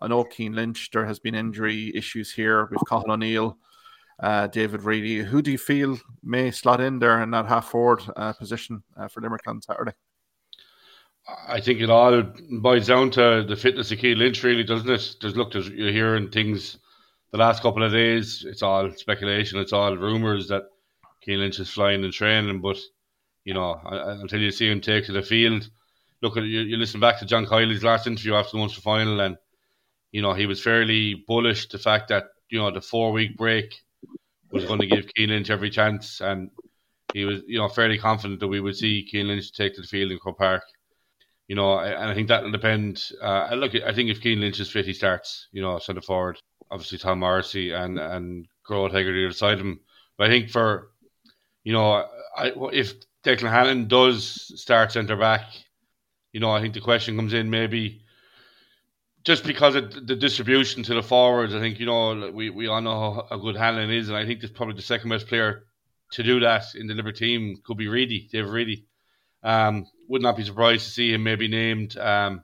I 0.00 0.08
know 0.08 0.24
Cian 0.24 0.52
Lynch, 0.52 0.90
there 0.92 1.04
has 1.04 1.18
been 1.18 1.34
injury 1.34 1.92
issues 1.94 2.32
here 2.32 2.66
with 2.66 2.80
Cathal 2.88 3.12
O'Neill 3.12 3.58
uh, 4.20 4.46
David 4.48 4.82
Reidy. 4.82 5.18
Who 5.22 5.42
do 5.42 5.50
you 5.50 5.58
feel 5.58 5.98
may 6.22 6.50
slot 6.50 6.80
in 6.80 6.98
there 6.98 7.22
in 7.22 7.30
that 7.30 7.46
half 7.46 7.70
forward 7.70 8.02
uh, 8.16 8.32
position 8.32 8.82
uh, 8.96 9.08
for 9.08 9.20
Limerick 9.20 9.46
on 9.46 9.62
Saturday? 9.62 9.92
I 11.46 11.60
think 11.60 11.80
it 11.80 11.90
all 11.90 12.22
boils 12.50 12.86
down 12.86 13.10
to 13.12 13.44
the 13.46 13.56
fitness 13.56 13.92
of 13.92 13.98
Cian 13.98 14.18
Lynch, 14.18 14.42
really, 14.42 14.64
doesn't 14.64 14.88
it? 14.88 15.16
There's 15.20 15.36
look, 15.36 15.52
there's, 15.52 15.68
you're 15.68 15.92
hearing 15.92 16.30
things 16.30 16.78
the 17.32 17.38
last 17.38 17.62
couple 17.62 17.82
of 17.82 17.92
days. 17.92 18.44
It's 18.48 18.62
all 18.62 18.90
speculation. 18.92 19.58
It's 19.58 19.74
all 19.74 19.94
rumours 19.96 20.48
that 20.48 20.64
Cian 21.24 21.40
Lynch 21.40 21.60
is 21.60 21.70
flying 21.70 22.02
and 22.02 22.12
training, 22.12 22.60
but 22.60 22.78
you 23.44 23.54
know, 23.54 23.80
until 23.84 24.40
you 24.40 24.50
see 24.50 24.70
him 24.70 24.80
take 24.80 25.06
to 25.06 25.12
the 25.12 25.22
field, 25.22 25.70
look 26.22 26.36
at 26.36 26.44
you, 26.44 26.60
you 26.60 26.76
listen 26.76 27.00
back 27.00 27.18
to 27.18 27.26
John 27.26 27.46
Kiely's 27.46 27.84
last 27.84 28.06
interview 28.06 28.34
after 28.34 28.52
the 28.52 28.58
Munster 28.58 28.80
final, 28.80 29.20
and 29.20 29.36
you 30.12 30.22
know 30.22 30.32
he 30.32 30.46
was 30.46 30.62
fairly 30.62 31.24
bullish 31.26 31.68
the 31.68 31.78
fact 31.78 32.08
that 32.08 32.24
you 32.50 32.58
know 32.58 32.70
the 32.70 32.80
four 32.80 33.12
week 33.12 33.36
break 33.36 33.74
was 34.50 34.64
going 34.64 34.80
to 34.80 34.86
give 34.86 35.06
Cian 35.16 35.30
Lynch 35.30 35.50
every 35.50 35.70
chance, 35.70 36.20
and 36.20 36.50
he 37.12 37.24
was, 37.24 37.42
you 37.46 37.58
know, 37.58 37.68
fairly 37.68 37.98
confident 37.98 38.40
that 38.40 38.48
we 38.48 38.60
would 38.60 38.76
see 38.76 39.06
Cian 39.06 39.28
Lynch 39.28 39.52
take 39.52 39.74
to 39.74 39.82
the 39.82 39.86
field 39.86 40.10
in 40.10 40.18
Croke 40.18 40.38
Park. 40.38 40.62
You 41.46 41.56
know, 41.56 41.78
and 41.78 42.10
I 42.10 42.14
think 42.14 42.28
that 42.28 42.42
will 42.42 42.50
depend. 42.50 43.02
Uh, 43.22 43.48
look, 43.54 43.72
I 43.74 43.94
think 43.94 44.10
if 44.10 44.20
Cian 44.20 44.40
Lynch 44.40 44.60
is 44.60 44.70
fit, 44.70 44.84
he 44.84 44.92
starts. 44.92 45.48
You 45.52 45.62
know, 45.62 45.78
centre 45.78 46.02
forward. 46.02 46.38
Obviously, 46.70 46.98
Tom 46.98 47.20
Morrissey 47.20 47.72
and 47.72 47.98
and 47.98 48.46
Gearóid 48.68 48.92
Hegarty 48.92 49.26
beside 49.26 49.58
him. 49.58 49.80
But 50.18 50.26
I 50.26 50.30
think 50.30 50.50
for, 50.50 50.90
you 51.64 51.72
know, 51.72 52.06
I, 52.36 52.52
if 52.72 52.94
Declan 53.24 53.50
Hannon 53.50 53.88
does 53.88 54.52
start 54.60 54.92
centre 54.92 55.16
back, 55.16 55.46
you 56.32 56.40
know, 56.40 56.50
I 56.50 56.60
think 56.60 56.74
the 56.74 56.80
question 56.80 57.16
comes 57.16 57.32
in 57.32 57.48
maybe 57.48 58.02
just 59.28 59.44
because 59.44 59.74
of 59.74 60.06
the 60.06 60.16
distribution 60.16 60.82
to 60.82 60.94
the 60.94 61.02
forwards, 61.02 61.54
I 61.54 61.60
think 61.60 61.78
you 61.78 61.84
know 61.84 62.30
we, 62.32 62.48
we 62.48 62.66
all 62.66 62.80
know 62.80 63.26
how 63.28 63.36
good 63.36 63.56
Hanlon 63.56 63.90
is, 63.90 64.08
and 64.08 64.16
I 64.16 64.24
think 64.24 64.40
that's 64.40 64.54
probably 64.54 64.74
the 64.74 64.80
second 64.80 65.10
best 65.10 65.26
player 65.26 65.66
to 66.12 66.22
do 66.22 66.40
that 66.40 66.64
in 66.74 66.86
the 66.86 66.94
Liver 66.94 67.12
team 67.12 67.58
could 67.62 67.76
be 67.76 67.88
Reidy, 67.88 68.26
Dave 68.32 68.48
Reidy. 68.48 68.86
Um, 69.42 69.84
would 70.08 70.22
not 70.22 70.38
be 70.38 70.44
surprised 70.44 70.86
to 70.86 70.90
see 70.92 71.12
him 71.12 71.24
maybe 71.24 71.46
named 71.46 71.98
um, 71.98 72.42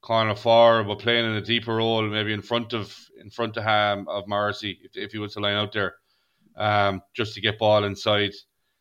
corner 0.00 0.36
four, 0.36 0.84
but 0.84 1.00
playing 1.00 1.24
in 1.24 1.32
a 1.32 1.40
deeper 1.40 1.74
role, 1.74 2.08
maybe 2.08 2.32
in 2.32 2.42
front 2.42 2.74
of 2.74 2.96
in 3.20 3.28
front 3.28 3.56
of 3.56 3.66
um, 3.66 4.06
of 4.06 4.28
Morrissey 4.28 4.78
if, 4.84 4.96
if 4.96 5.10
he 5.10 5.18
was 5.18 5.34
to 5.34 5.40
line 5.40 5.56
out 5.56 5.72
there, 5.72 5.96
um, 6.56 7.02
just 7.12 7.34
to 7.34 7.40
get 7.40 7.58
ball 7.58 7.82
inside, 7.82 8.34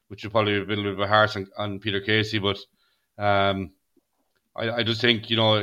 which 0.09 0.23
would 0.23 0.31
probably 0.31 0.63
be 0.63 0.73
a 0.73 0.75
little 0.75 0.83
bit 0.83 0.93
of 0.93 0.99
a 0.99 1.07
harsh 1.07 1.35
on, 1.35 1.47
on 1.57 1.79
Peter 1.79 1.99
Casey, 1.99 2.37
but 2.37 2.59
um, 3.17 3.71
I, 4.55 4.69
I 4.69 4.83
just 4.83 5.01
think 5.01 5.31
you 5.31 5.37
know 5.37 5.55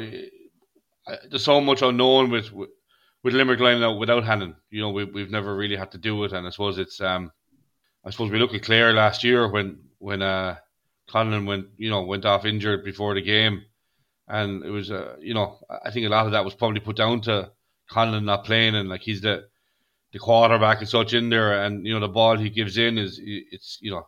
there's 1.29 1.45
so 1.45 1.61
much 1.61 1.83
unknown 1.83 2.31
with 2.31 2.53
with 2.53 3.35
Limerick 3.35 3.61
lining 3.61 3.83
out 3.83 3.99
without 3.99 4.25
Hannon. 4.25 4.57
You 4.71 4.83
know, 4.83 4.91
we 4.91 5.05
we've 5.05 5.31
never 5.31 5.55
really 5.55 5.77
had 5.77 5.91
to 5.93 5.99
do 5.99 6.25
it, 6.25 6.33
and 6.33 6.47
I 6.47 6.51
suppose 6.51 6.79
it's 6.79 7.01
um, 7.01 7.33
I 8.05 8.11
suppose 8.11 8.31
we 8.31 8.39
look 8.39 8.55
at 8.55 8.63
Clare 8.63 8.93
last 8.93 9.25
year 9.25 9.49
when 9.49 9.79
when 9.99 10.23
uh, 10.23 10.57
Conlon 11.09 11.47
went 11.47 11.67
you 11.77 11.91
know 11.91 12.03
went 12.03 12.25
off 12.25 12.45
injured 12.45 12.85
before 12.85 13.15
the 13.15 13.23
game, 13.23 13.63
and 14.29 14.65
it 14.65 14.71
was 14.71 14.91
uh, 14.91 15.17
you 15.21 15.35
know 15.35 15.59
I 15.85 15.91
think 15.91 16.07
a 16.07 16.11
lot 16.11 16.27
of 16.27 16.33
that 16.33 16.45
was 16.45 16.55
probably 16.55 16.81
put 16.81 16.97
down 16.97 17.21
to 17.23 17.51
Conlon 17.91 18.25
not 18.25 18.45
playing, 18.45 18.75
and 18.75 18.89
like 18.89 19.03
he's 19.03 19.21
the 19.21 19.49
the 20.13 20.19
quarterback 20.19 20.79
and 20.79 20.89
such 20.89 21.13
in 21.15 21.29
there, 21.29 21.65
and 21.65 21.87
you 21.87 21.93
know 21.93 22.01
the 22.01 22.09
ball 22.09 22.37
he 22.37 22.51
gives 22.51 22.79
in 22.79 22.99
is 22.99 23.21
it's 23.23 23.79
you 23.81 23.91
know 23.91 24.07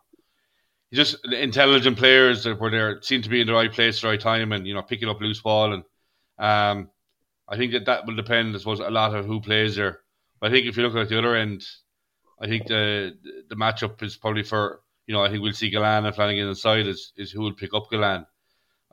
just 0.93 1.17
intelligent 1.33 1.99
players 1.99 2.45
that 2.45 2.61
were 2.61 2.71
there 2.71 3.03
seem 3.03 3.21
to 3.21 3.29
be 3.29 3.41
in 3.41 3.47
the 3.47 3.53
right 3.53 3.73
place, 3.73 3.99
at 3.99 4.03
the 4.03 4.09
right 4.09 4.21
time, 4.21 4.53
and 4.53 4.67
you 4.67 4.75
know 4.75 4.83
picking 4.83 5.09
up 5.09 5.21
loose 5.21 5.41
ball 5.41 5.73
and 5.73 5.83
um, 6.39 6.91
I 7.49 7.57
think 7.57 7.73
that 7.73 7.87
that 7.87 8.07
will 8.07 8.17
depend, 8.17 8.55
I 8.55 8.59
suppose, 8.59 8.81
a 8.81 8.91
lot 8.91 9.15
of 9.15 9.27
who 9.27 9.41
plays 9.41 9.77
there. 9.77 10.01
But 10.41 10.51
I 10.51 10.55
think 10.55 10.67
if 10.67 10.77
you 10.77 10.83
look 10.83 10.97
at 10.97 11.09
the 11.09 11.19
other 11.19 11.37
end, 11.37 11.65
I 12.41 12.47
think 12.47 12.67
the 12.67 13.17
the 13.49 13.57
matchup 13.57 14.03
is 14.03 14.17
probably 14.17 14.43
for 14.43 14.81
you 15.07 15.15
know 15.15 15.23
I 15.23 15.31
think 15.31 15.43
we'll 15.43 15.53
see 15.53 15.71
Galan 15.71 16.05
and 16.05 16.15
Flanagan 16.15 16.49
inside 16.49 16.87
is 16.87 17.13
is 17.17 17.31
who 17.31 17.41
will 17.41 17.55
pick 17.55 17.73
up 17.73 17.89
Gillane. 17.91 18.27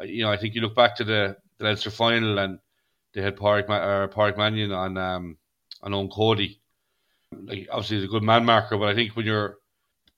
You 0.02 0.24
know 0.24 0.32
I 0.32 0.38
think 0.38 0.56
you 0.56 0.62
look 0.62 0.76
back 0.76 0.96
to 0.98 1.04
the 1.04 1.38
the 1.58 1.66
Leinster 1.66 1.92
final 1.92 2.38
and 2.40 2.60
they 3.14 3.22
had 3.22 3.36
Park 3.36 3.70
or 3.70 4.08
Park 4.08 4.38
Mannion 4.38 4.72
on 4.72 4.98
um 4.98 5.38
on 5.82 5.92
Eoin 5.92 6.12
Cody. 6.12 6.62
Like 7.32 7.68
obviously 7.72 7.98
he's 7.98 8.06
a 8.06 8.12
good 8.12 8.24
man 8.24 8.46
marker, 8.46 8.78
but 8.78 8.90
I 8.90 8.96
think 8.96 9.16
when 9.16 9.26
you're 9.26 9.58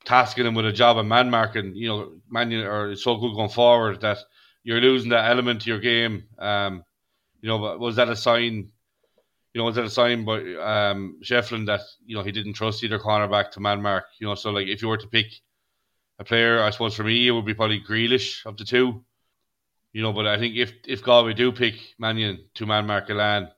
tasking 0.03 0.45
him 0.45 0.53
with 0.53 0.67
a 0.67 0.71
job 0.71 0.97
of 0.97 1.05
man 1.05 1.29
marking, 1.31 1.75
you 1.75 1.87
know 1.87 2.13
Mannion 2.29 2.65
or 2.65 2.95
so 2.95 3.15
good 3.15 3.33
going 3.33 3.49
forward 3.49 4.01
that 4.01 4.19
you're 4.63 4.81
losing 4.81 5.09
that 5.09 5.31
element 5.31 5.61
to 5.61 5.69
your 5.69 5.79
game. 5.79 6.25
Um, 6.37 6.83
you 7.45 7.51
know, 7.51 7.77
was 7.77 7.97
that 7.97 8.09
a 8.09 8.15
sign? 8.15 8.71
You 9.53 9.61
know, 9.61 9.65
was 9.65 9.75
that 9.75 9.85
a 9.85 9.89
sign 9.91 10.25
by 10.25 10.39
um, 10.55 11.19
Shefflin 11.23 11.67
that 11.67 11.81
you 12.03 12.15
know 12.15 12.23
he 12.23 12.31
didn't 12.31 12.53
trust 12.53 12.83
either 12.83 12.97
cornerback 12.97 13.51
to 13.51 13.59
man 13.59 13.83
mark? 13.83 14.05
You 14.19 14.25
know, 14.25 14.33
so 14.33 14.49
like 14.49 14.65
if 14.65 14.81
you 14.81 14.87
were 14.87 14.97
to 14.97 15.07
pick 15.07 15.27
a 16.17 16.23
player, 16.23 16.63
I 16.63 16.71
suppose 16.71 16.95
for 16.95 17.03
me 17.03 17.27
it 17.27 17.31
would 17.31 17.45
be 17.45 17.53
probably 17.53 17.81
Grealish 17.81 18.43
of 18.47 18.57
the 18.57 18.65
two. 18.65 19.05
You 19.93 20.01
know, 20.01 20.11
but 20.11 20.25
I 20.25 20.39
think 20.39 20.55
if 20.55 20.73
if 20.87 21.03
Galway 21.03 21.35
do 21.35 21.51
pick 21.51 21.75
Mannion 21.99 22.49
to 22.55 22.65
man 22.65 22.87
mark 22.87 23.07
Gillane 23.07 23.51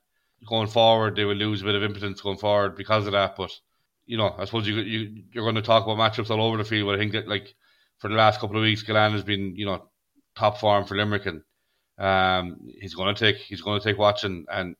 going 0.45 0.67
forward, 0.67 1.15
they 1.15 1.23
will 1.23 1.35
lose 1.35 1.61
a 1.61 1.65
bit 1.65 1.75
of 1.75 1.83
impotence 1.83 2.19
going 2.19 2.37
forward 2.37 2.75
because 2.75 3.05
of 3.05 3.13
that. 3.13 3.37
But 3.37 3.57
you 4.05 4.17
know, 4.17 4.35
I 4.37 4.43
suppose 4.43 4.67
you, 4.67 4.75
you 4.81 5.23
you're 5.31 5.45
going 5.45 5.55
to 5.55 5.61
talk 5.61 5.85
about 5.85 5.97
matchups 5.97 6.29
all 6.29 6.41
over 6.41 6.57
the 6.57 6.65
field. 6.65 6.87
But 6.87 6.95
I 6.95 6.97
think 6.97 7.13
that 7.13 7.29
like 7.29 7.55
for 7.99 8.09
the 8.09 8.15
last 8.15 8.41
couple 8.41 8.57
of 8.57 8.63
weeks, 8.63 8.83
Gillane 8.83 9.13
has 9.13 9.23
been 9.23 9.55
you 9.55 9.65
know 9.65 9.87
top 10.35 10.57
form 10.57 10.83
for 10.83 10.97
Limerick, 10.97 11.25
and 11.25 11.41
um, 11.97 12.57
he's 12.79 12.93
going 12.93 13.13
to 13.13 13.19
take 13.19 13.37
he's 13.37 13.61
going 13.61 13.79
to 13.79 13.83
take 13.83 13.97
watching, 13.97 14.45
and 14.51 14.75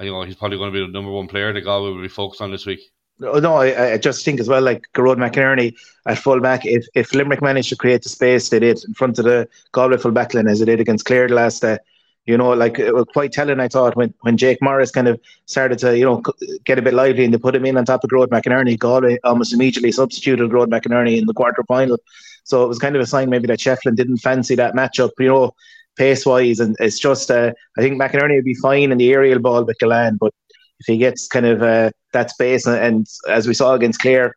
you 0.00 0.10
know 0.10 0.22
he's 0.22 0.36
probably 0.36 0.58
going 0.58 0.72
to 0.72 0.78
be 0.78 0.84
the 0.84 0.92
number 0.92 1.10
one 1.10 1.28
player 1.28 1.52
that 1.52 1.60
Galway 1.60 1.90
will 1.90 2.02
be 2.02 2.08
focused 2.08 2.40
on 2.40 2.50
this 2.50 2.66
week. 2.66 2.80
Oh, 3.22 3.38
no, 3.38 3.54
I, 3.54 3.92
I 3.92 3.98
just 3.98 4.24
think 4.24 4.40
as 4.40 4.48
well, 4.48 4.62
like 4.62 4.88
Gearóid 4.92 5.18
McInerney 5.18 5.76
at 6.06 6.18
fullback, 6.18 6.66
if, 6.66 6.84
if 6.96 7.14
Limerick 7.14 7.42
managed 7.42 7.68
to 7.68 7.76
create 7.76 8.02
the 8.02 8.08
space 8.08 8.48
they 8.48 8.58
did 8.58 8.82
in 8.84 8.92
front 8.94 9.20
of 9.20 9.24
the 9.24 9.48
Galway 9.70 9.98
full 9.98 10.10
backline 10.10 10.50
as 10.50 10.58
they 10.58 10.64
did 10.64 10.80
against 10.80 11.04
Clare 11.04 11.28
the 11.28 11.34
last 11.34 11.62
day, 11.62 11.78
you 12.26 12.36
know, 12.36 12.50
like 12.50 12.80
it 12.80 12.92
was 12.92 13.06
quite 13.12 13.30
telling. 13.30 13.60
I 13.60 13.68
thought 13.68 13.94
when, 13.94 14.12
when 14.22 14.36
Jake 14.36 14.58
Morris 14.60 14.90
kind 14.90 15.06
of 15.06 15.20
started 15.46 15.78
to, 15.80 15.96
you 15.96 16.04
know, 16.04 16.22
get 16.64 16.78
a 16.78 16.82
bit 16.82 16.94
lively 16.94 17.24
and 17.24 17.32
they 17.32 17.38
put 17.38 17.54
him 17.54 17.66
in 17.66 17.76
on 17.76 17.84
top 17.84 18.02
of 18.02 18.10
Gearóid 18.10 18.28
McInerney, 18.28 18.76
Galway 18.76 19.18
almost 19.22 19.52
immediately 19.52 19.92
substituted 19.92 20.50
Gearóid 20.50 20.68
McInerney 20.68 21.16
in 21.18 21.26
the 21.26 21.34
quarter 21.34 21.62
final. 21.68 21.98
So 22.42 22.64
it 22.64 22.68
was 22.68 22.78
kind 22.78 22.96
of 22.96 23.02
a 23.02 23.06
sign 23.06 23.30
maybe 23.30 23.46
that 23.46 23.60
Shefflin 23.60 23.94
didn't 23.94 24.18
fancy 24.18 24.56
that 24.56 24.74
matchup, 24.74 25.10
you 25.20 25.28
know, 25.28 25.54
pace 25.96 26.26
wise. 26.26 26.60
And 26.60 26.76
it's 26.80 26.98
just, 26.98 27.30
uh, 27.30 27.52
I 27.78 27.80
think 27.80 28.00
McInerney 28.00 28.36
would 28.36 28.44
be 28.44 28.54
fine 28.54 28.92
in 28.92 28.98
the 28.98 29.12
aerial 29.12 29.38
ball 29.38 29.64
with 29.64 29.78
Gillane, 29.78 30.18
but 30.18 30.32
if 30.80 30.86
he 30.86 30.98
gets 30.98 31.28
kind 31.28 31.46
of 31.46 31.62
uh, 31.62 31.90
that 32.12 32.30
space, 32.30 32.66
and, 32.66 32.76
and, 32.76 33.06
as 33.28 33.46
we 33.46 33.54
saw 33.54 33.74
against 33.74 34.00
Clare 34.00 34.34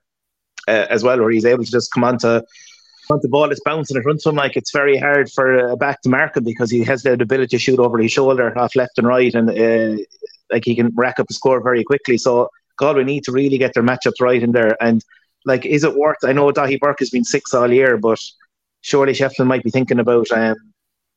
uh, 0.68 0.86
as 0.90 1.04
well, 1.04 1.20
where 1.20 1.32
he's 1.32 1.46
able 1.46 1.64
to 1.64 1.72
just 1.72 1.92
come 1.92 2.04
on 2.04 2.18
to 2.20 2.44
on 3.10 3.20
the 3.22 3.30
ball 3.30 3.48
that's 3.48 3.62
bouncing 3.64 3.96
in 3.96 4.04
front 4.04 4.22
of 4.26 4.30
him, 4.30 4.36
like 4.36 4.58
it's 4.58 4.72
very 4.72 4.98
hard 4.98 5.32
for 5.32 5.58
a 5.70 5.78
back 5.78 6.02
to 6.02 6.10
mark 6.10 6.36
him 6.36 6.44
because 6.44 6.70
he 6.70 6.84
has 6.84 7.04
the 7.04 7.14
ability 7.14 7.48
to 7.48 7.58
shoot 7.58 7.80
over 7.80 7.98
his 7.98 8.12
shoulder 8.12 8.58
off 8.60 8.76
left 8.76 8.98
and 8.98 9.08
right, 9.08 9.34
and 9.34 9.50
uh, 9.50 10.04
like 10.52 10.66
he 10.66 10.76
can 10.76 10.92
rack 10.96 11.20
up 11.20 11.28
a 11.30 11.34
score 11.34 11.64
very 11.64 11.84
quickly. 11.86 12.18
So 12.18 12.50
God, 12.78 12.96
we 12.96 13.04
need 13.04 13.24
to 13.24 13.32
really 13.32 13.58
get 13.58 13.74
their 13.74 13.84
matchups 13.84 14.22
right 14.22 14.42
in 14.42 14.52
there. 14.52 14.82
And 14.82 15.04
like, 15.46 15.66
is 15.66 15.84
it 15.84 15.96
worth? 15.96 16.18
I 16.24 16.34
know 16.34 16.52
Daithí 16.52 16.80
Burke 16.80 17.00
has 17.00 17.10
been 17.10 17.24
six 17.24 17.54
all 17.54 17.72
year, 17.72 17.98
but 17.98 18.20
surely 18.82 19.14
Shefflin 19.14 19.48
might 19.48 19.64
be 19.64 19.72
thinking 19.72 20.00
about 20.00 20.30
um, 20.32 20.56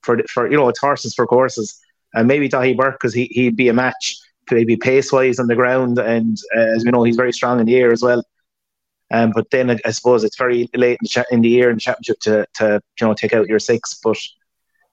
for 0.02 0.19
for 0.33 0.50
you 0.50 0.57
know 0.57 0.69
it's 0.69 0.80
horses 0.80 1.14
for 1.14 1.26
courses, 1.26 1.78
and 2.14 2.28
maybe 2.28 2.49
Daithí 2.49 2.76
Burke 2.76 2.95
because 2.95 3.14
he 3.14 3.26
he'd 3.26 3.57
be 3.57 3.69
a 3.69 3.75
match 3.75 4.16
maybe 4.50 4.76
pace 4.76 5.12
wise 5.12 5.38
on 5.38 5.47
the 5.47 5.54
ground, 5.54 5.99
and 5.99 6.37
uh, 6.57 6.75
as 6.75 6.85
we 6.85 6.90
know, 6.90 7.04
he's 7.04 7.16
very 7.16 7.33
strong 7.33 7.61
in 7.61 7.66
the 7.66 7.76
air 7.76 7.92
as 7.92 8.02
well. 8.02 8.25
Um, 9.12 9.33
but 9.35 9.50
then 9.50 9.71
I, 9.71 9.78
I 9.85 9.90
suppose 9.90 10.23
it's 10.23 10.38
very 10.38 10.69
late 10.75 10.92
in 10.92 10.99
the, 11.02 11.09
cha- 11.09 11.25
in 11.30 11.40
the 11.40 11.49
year 11.49 11.71
in 11.71 11.76
the 11.76 11.80
championship 11.80 12.21
to, 12.21 12.47
to 12.54 12.80
you 13.00 13.07
know 13.07 13.14
take 13.14 13.33
out 13.33 13.49
your 13.49 13.59
six. 13.59 13.99
But 14.02 14.19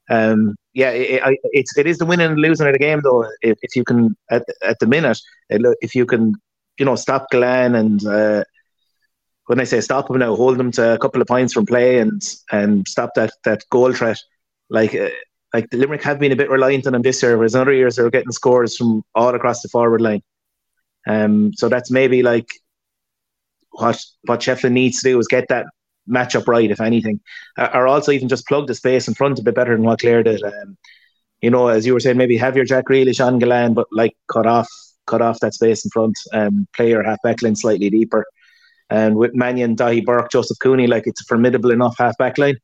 um, 0.09 0.55
yeah, 0.73 0.89
it, 0.89 1.21
it, 1.23 1.39
it's 1.43 1.77
it 1.77 1.87
is 1.87 1.97
the 1.97 2.05
winning 2.05 2.31
and 2.31 2.39
losing 2.39 2.67
of 2.67 2.73
the 2.73 2.79
game 2.79 3.01
though. 3.03 3.25
If, 3.41 3.57
if 3.61 3.75
you 3.75 3.83
can 3.83 4.15
at, 4.31 4.43
at 4.63 4.79
the 4.79 4.87
minute, 4.87 5.19
if 5.49 5.93
you 5.95 6.05
can 6.05 6.33
you 6.79 6.85
know 6.85 6.95
stop 6.95 7.27
Gillane 7.31 7.75
and 7.75 8.05
uh, 8.05 8.43
when 9.45 9.59
I 9.59 9.65
say 9.65 9.81
stop 9.81 10.09
him 10.09 10.19
now, 10.19 10.35
hold 10.35 10.57
them 10.57 10.71
to 10.73 10.93
a 10.95 10.97
couple 10.97 11.21
of 11.21 11.27
points 11.27 11.53
from 11.53 11.65
play 11.65 11.99
and 11.99 12.21
and 12.51 12.87
stop 12.87 13.11
that 13.15 13.33
that 13.43 13.63
goal 13.69 13.93
threat. 13.93 14.17
Like 14.69 14.93
uh, 14.95 15.09
like 15.53 15.69
the 15.69 15.77
Limerick 15.77 16.03
have 16.03 16.19
been 16.19 16.31
a 16.31 16.35
bit 16.35 16.49
reliant 16.49 16.87
on 16.87 16.93
them 16.93 17.01
this 17.01 17.23
year, 17.23 17.37
whereas 17.37 17.55
in 17.55 17.61
other 17.61 17.73
years 17.73 17.95
they 17.95 18.03
were 18.03 18.09
getting 18.09 18.31
scores 18.31 18.75
from 18.75 19.03
all 19.15 19.33
across 19.33 19.61
the 19.61 19.69
forward 19.69 20.01
line. 20.01 20.21
Um, 21.07 21.53
so 21.53 21.69
that's 21.69 21.89
maybe 21.89 22.21
like 22.21 22.49
what 23.71 24.03
what 24.23 24.41
Shefflin 24.41 24.73
needs 24.73 24.99
to 24.99 25.09
do 25.09 25.19
is 25.19 25.27
get 25.27 25.47
that 25.49 25.65
matchup 26.09 26.47
right, 26.47 26.69
if 26.69 26.81
anything, 26.81 27.19
or 27.57 27.87
also 27.87 28.11
even 28.11 28.29
just 28.29 28.47
plug 28.47 28.67
the 28.67 28.75
space 28.75 29.07
in 29.07 29.13
front 29.13 29.39
a 29.39 29.43
bit 29.43 29.55
better 29.55 29.75
than 29.75 29.85
what 29.85 29.99
Clare 29.99 30.23
did. 30.23 30.43
Um, 30.43 30.77
you 31.41 31.49
know, 31.49 31.67
as 31.67 31.85
you 31.85 31.93
were 31.93 31.99
saying, 31.99 32.17
maybe 32.17 32.37
have 32.37 32.55
your 32.55 32.65
Jack 32.65 32.85
Grealish 32.85 33.25
on 33.25 33.39
Gillane, 33.39 33.75
but 33.75 33.87
like 33.91 34.15
cut 34.31 34.47
off 34.47 34.67
cut 35.05 35.21
off 35.21 35.39
that 35.39 35.53
space 35.53 35.85
in 35.85 35.91
front, 35.91 36.17
um, 36.33 36.67
play 36.75 36.89
your 36.89 37.03
half 37.03 37.21
back 37.23 37.41
line 37.41 37.55
slightly 37.55 37.89
deeper. 37.89 38.25
And 38.89 39.15
with 39.15 39.33
Mannion, 39.33 39.75
Daithí 39.75 40.05
Burke, 40.05 40.31
Joseph 40.31 40.57
Cooney, 40.59 40.87
like 40.87 41.07
it's 41.07 41.21
a 41.21 41.25
formidable 41.25 41.71
enough 41.71 41.95
half 41.97 42.17
back 42.17 42.37
line. 42.37 42.57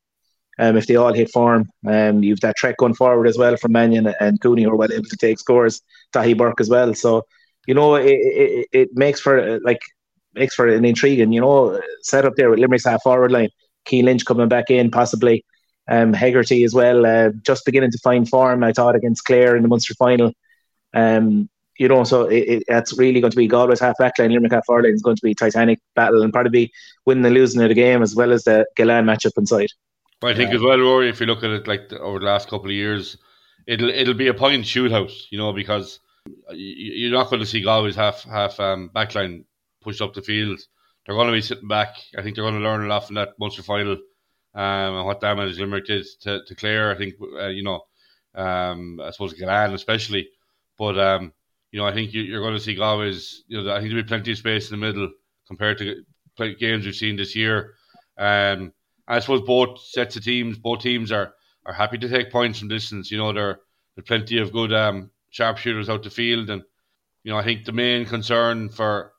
Um, 0.58 0.76
if 0.76 0.86
they 0.86 0.96
all 0.96 1.12
hit 1.12 1.30
form, 1.32 1.68
um, 1.86 2.22
you've 2.22 2.40
that 2.40 2.56
track 2.56 2.76
going 2.78 2.94
forward 2.94 3.26
as 3.26 3.36
well 3.36 3.56
from 3.56 3.72
Mannion 3.72 4.06
and 4.20 4.40
Cooney, 4.40 4.62
who 4.62 4.70
are 4.70 4.76
well 4.76 4.92
able 4.92 5.04
to 5.04 5.16
take 5.16 5.38
scores. 5.38 5.82
Daithí 6.12 6.36
Burke 6.36 6.60
as 6.60 6.70
well. 6.70 6.94
So, 6.94 7.22
you 7.66 7.74
know, 7.74 7.96
it, 7.96 8.12
it, 8.12 8.68
it 8.72 8.88
makes 8.94 9.20
for 9.20 9.58
like 9.60 9.80
makes 10.34 10.54
for 10.54 10.68
an 10.68 10.84
intriguing, 10.84 11.32
you 11.32 11.40
know, 11.40 11.80
set 12.02 12.24
up 12.24 12.34
there 12.36 12.50
with 12.50 12.58
Limerick's 12.58 12.84
half 12.84 13.02
forward 13.02 13.32
line. 13.32 13.50
Cian 13.88 14.04
Lynch 14.04 14.24
coming 14.24 14.48
back 14.48 14.70
in, 14.70 14.90
possibly. 14.90 15.44
Um, 15.86 16.14
Hegarty 16.14 16.64
as 16.64 16.72
well, 16.72 17.04
uh, 17.04 17.30
just 17.42 17.66
beginning 17.66 17.90
to 17.90 17.98
find 17.98 18.28
form. 18.28 18.64
I 18.64 18.72
thought 18.72 18.96
against 18.96 19.24
Clare 19.24 19.54
in 19.54 19.62
the 19.62 19.68
Munster 19.68 19.94
final. 19.94 20.32
Um, 20.94 21.50
you 21.78 21.88
know, 21.88 22.04
so 22.04 22.22
it, 22.26 22.48
it, 22.48 22.62
that's 22.68 22.96
really 22.96 23.20
going 23.20 23.32
to 23.32 23.36
be 23.36 23.48
Galway's 23.48 23.80
half 23.80 23.98
back 23.98 24.18
line, 24.18 24.30
Limerick 24.30 24.52
half 24.52 24.64
forward 24.64 24.84
line 24.84 24.94
is 24.94 25.02
going 25.02 25.16
to 25.16 25.24
be 25.24 25.34
Titanic 25.34 25.80
battle 25.94 26.22
and 26.22 26.32
probably 26.32 26.50
be 26.50 26.72
winning 27.04 27.26
and 27.26 27.34
losing 27.34 27.62
of 27.62 27.68
the 27.68 27.74
game 27.74 28.02
as 28.02 28.14
well 28.14 28.32
as 28.32 28.44
the 28.44 28.64
Gillane 28.78 29.04
matchup 29.04 29.36
inside. 29.36 29.68
I 30.26 30.34
think 30.34 30.50
yeah. 30.50 30.56
as 30.56 30.62
well, 30.62 30.78
Ruairi, 30.78 31.10
if 31.10 31.20
you 31.20 31.26
look 31.26 31.44
at 31.44 31.50
it 31.50 31.66
like 31.66 31.88
the, 31.88 32.00
over 32.00 32.18
the 32.18 32.26
last 32.26 32.48
couple 32.48 32.66
of 32.66 32.72
years, 32.72 33.16
it'll 33.66 33.90
it'll 33.90 34.14
be 34.14 34.28
a 34.28 34.34
point 34.34 34.64
shootout, 34.64 35.12
you 35.30 35.38
know, 35.38 35.52
because 35.52 36.00
you're 36.50 37.12
not 37.12 37.30
going 37.30 37.40
to 37.40 37.46
see 37.46 37.62
Galway's 37.62 37.96
half 37.96 38.24
half 38.24 38.58
um, 38.60 38.90
backline 38.94 39.44
push 39.82 40.00
up 40.00 40.14
the 40.14 40.22
field. 40.22 40.60
They're 41.04 41.14
going 41.14 41.26
to 41.26 41.32
be 41.32 41.42
sitting 41.42 41.68
back. 41.68 41.96
I 42.16 42.22
think 42.22 42.34
they're 42.34 42.44
going 42.44 42.54
to 42.54 42.60
learn 42.60 42.84
a 42.84 42.88
lot 42.88 43.06
from 43.06 43.16
that 43.16 43.38
Munster 43.38 43.62
final 43.62 43.98
um, 44.54 44.96
and 44.96 45.06
what 45.06 45.20
damage 45.20 45.58
Limerick 45.58 45.86
did 45.86 46.06
to, 46.22 46.42
to 46.44 46.54
Clare. 46.54 46.90
I 46.90 46.96
think, 46.96 47.14
uh, 47.38 47.48
you 47.48 47.62
know, 47.62 47.82
um, 48.34 49.00
I 49.00 49.10
suppose 49.10 49.34
Gillane 49.34 49.74
especially. 49.74 50.28
But, 50.78 50.98
um, 50.98 51.32
you 51.70 51.78
know, 51.78 51.86
I 51.86 51.92
think 51.92 52.14
you, 52.14 52.36
are 52.36 52.40
going 52.40 52.54
to 52.54 52.60
see 52.60 52.74
Galway's, 52.74 53.44
you 53.46 53.62
know, 53.62 53.70
I 53.70 53.80
think 53.80 53.90
there'll 53.90 54.02
be 54.02 54.08
plenty 54.08 54.32
of 54.32 54.38
space 54.38 54.70
in 54.70 54.80
the 54.80 54.86
middle 54.86 55.10
compared 55.46 55.78
to 55.78 56.04
games 56.54 56.86
we've 56.86 56.94
seen 56.94 57.16
this 57.16 57.36
year. 57.36 57.74
Um, 58.16 58.72
I 59.06 59.20
suppose 59.20 59.42
both 59.42 59.80
sets 59.80 60.16
of 60.16 60.24
teams, 60.24 60.58
both 60.58 60.80
teams 60.80 61.12
are, 61.12 61.34
are 61.66 61.74
happy 61.74 61.98
to 61.98 62.08
take 62.08 62.30
points 62.32 62.58
from 62.58 62.68
distance. 62.68 63.10
You 63.10 63.18
know, 63.18 63.32
there 63.32 63.48
are 63.98 64.02
plenty 64.02 64.38
of 64.38 64.52
good 64.52 64.72
um, 64.72 65.10
sharpshooters 65.30 65.88
out 65.88 66.02
the 66.02 66.10
field. 66.10 66.50
And, 66.50 66.62
you 67.22 67.32
know, 67.32 67.38
I 67.38 67.44
think 67.44 67.64
the 67.64 67.72
main 67.72 68.06
concern 68.06 68.68
for 68.68 69.12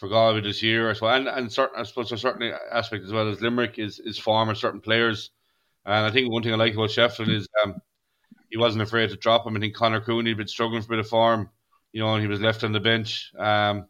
for 0.00 0.08
Galway 0.08 0.40
this 0.40 0.62
year 0.62 0.88
as 0.88 1.00
well, 1.02 1.14
and 1.14 1.28
and 1.28 1.52
certain 1.52 1.78
I 1.78 1.82
suppose 1.82 2.10
a 2.10 2.16
certain 2.16 2.54
aspect 2.72 3.04
as 3.04 3.12
well 3.12 3.28
as 3.28 3.42
Limerick 3.42 3.78
is 3.78 3.98
is 3.98 4.18
form 4.18 4.48
of 4.48 4.56
certain 4.56 4.80
players, 4.80 5.30
and 5.84 6.06
I 6.06 6.10
think 6.10 6.32
one 6.32 6.42
thing 6.42 6.54
I 6.54 6.56
like 6.56 6.72
about 6.72 6.88
Shefflin 6.88 7.28
is 7.28 7.46
um, 7.62 7.74
he 8.48 8.56
wasn't 8.56 8.82
afraid 8.82 9.10
to 9.10 9.16
drop 9.16 9.46
him. 9.46 9.56
I 9.56 9.60
think 9.60 9.74
Conor 9.74 10.00
Cooney 10.00 10.30
had 10.30 10.38
been 10.38 10.48
struggling 10.48 10.80
for 10.80 10.94
a 10.94 10.96
bit 10.96 11.04
of 11.04 11.08
form, 11.08 11.50
you 11.92 12.00
know, 12.00 12.14
and 12.14 12.22
he 12.22 12.28
was 12.28 12.40
left 12.40 12.64
on 12.64 12.72
the 12.72 12.80
bench. 12.80 13.30
Um, 13.38 13.88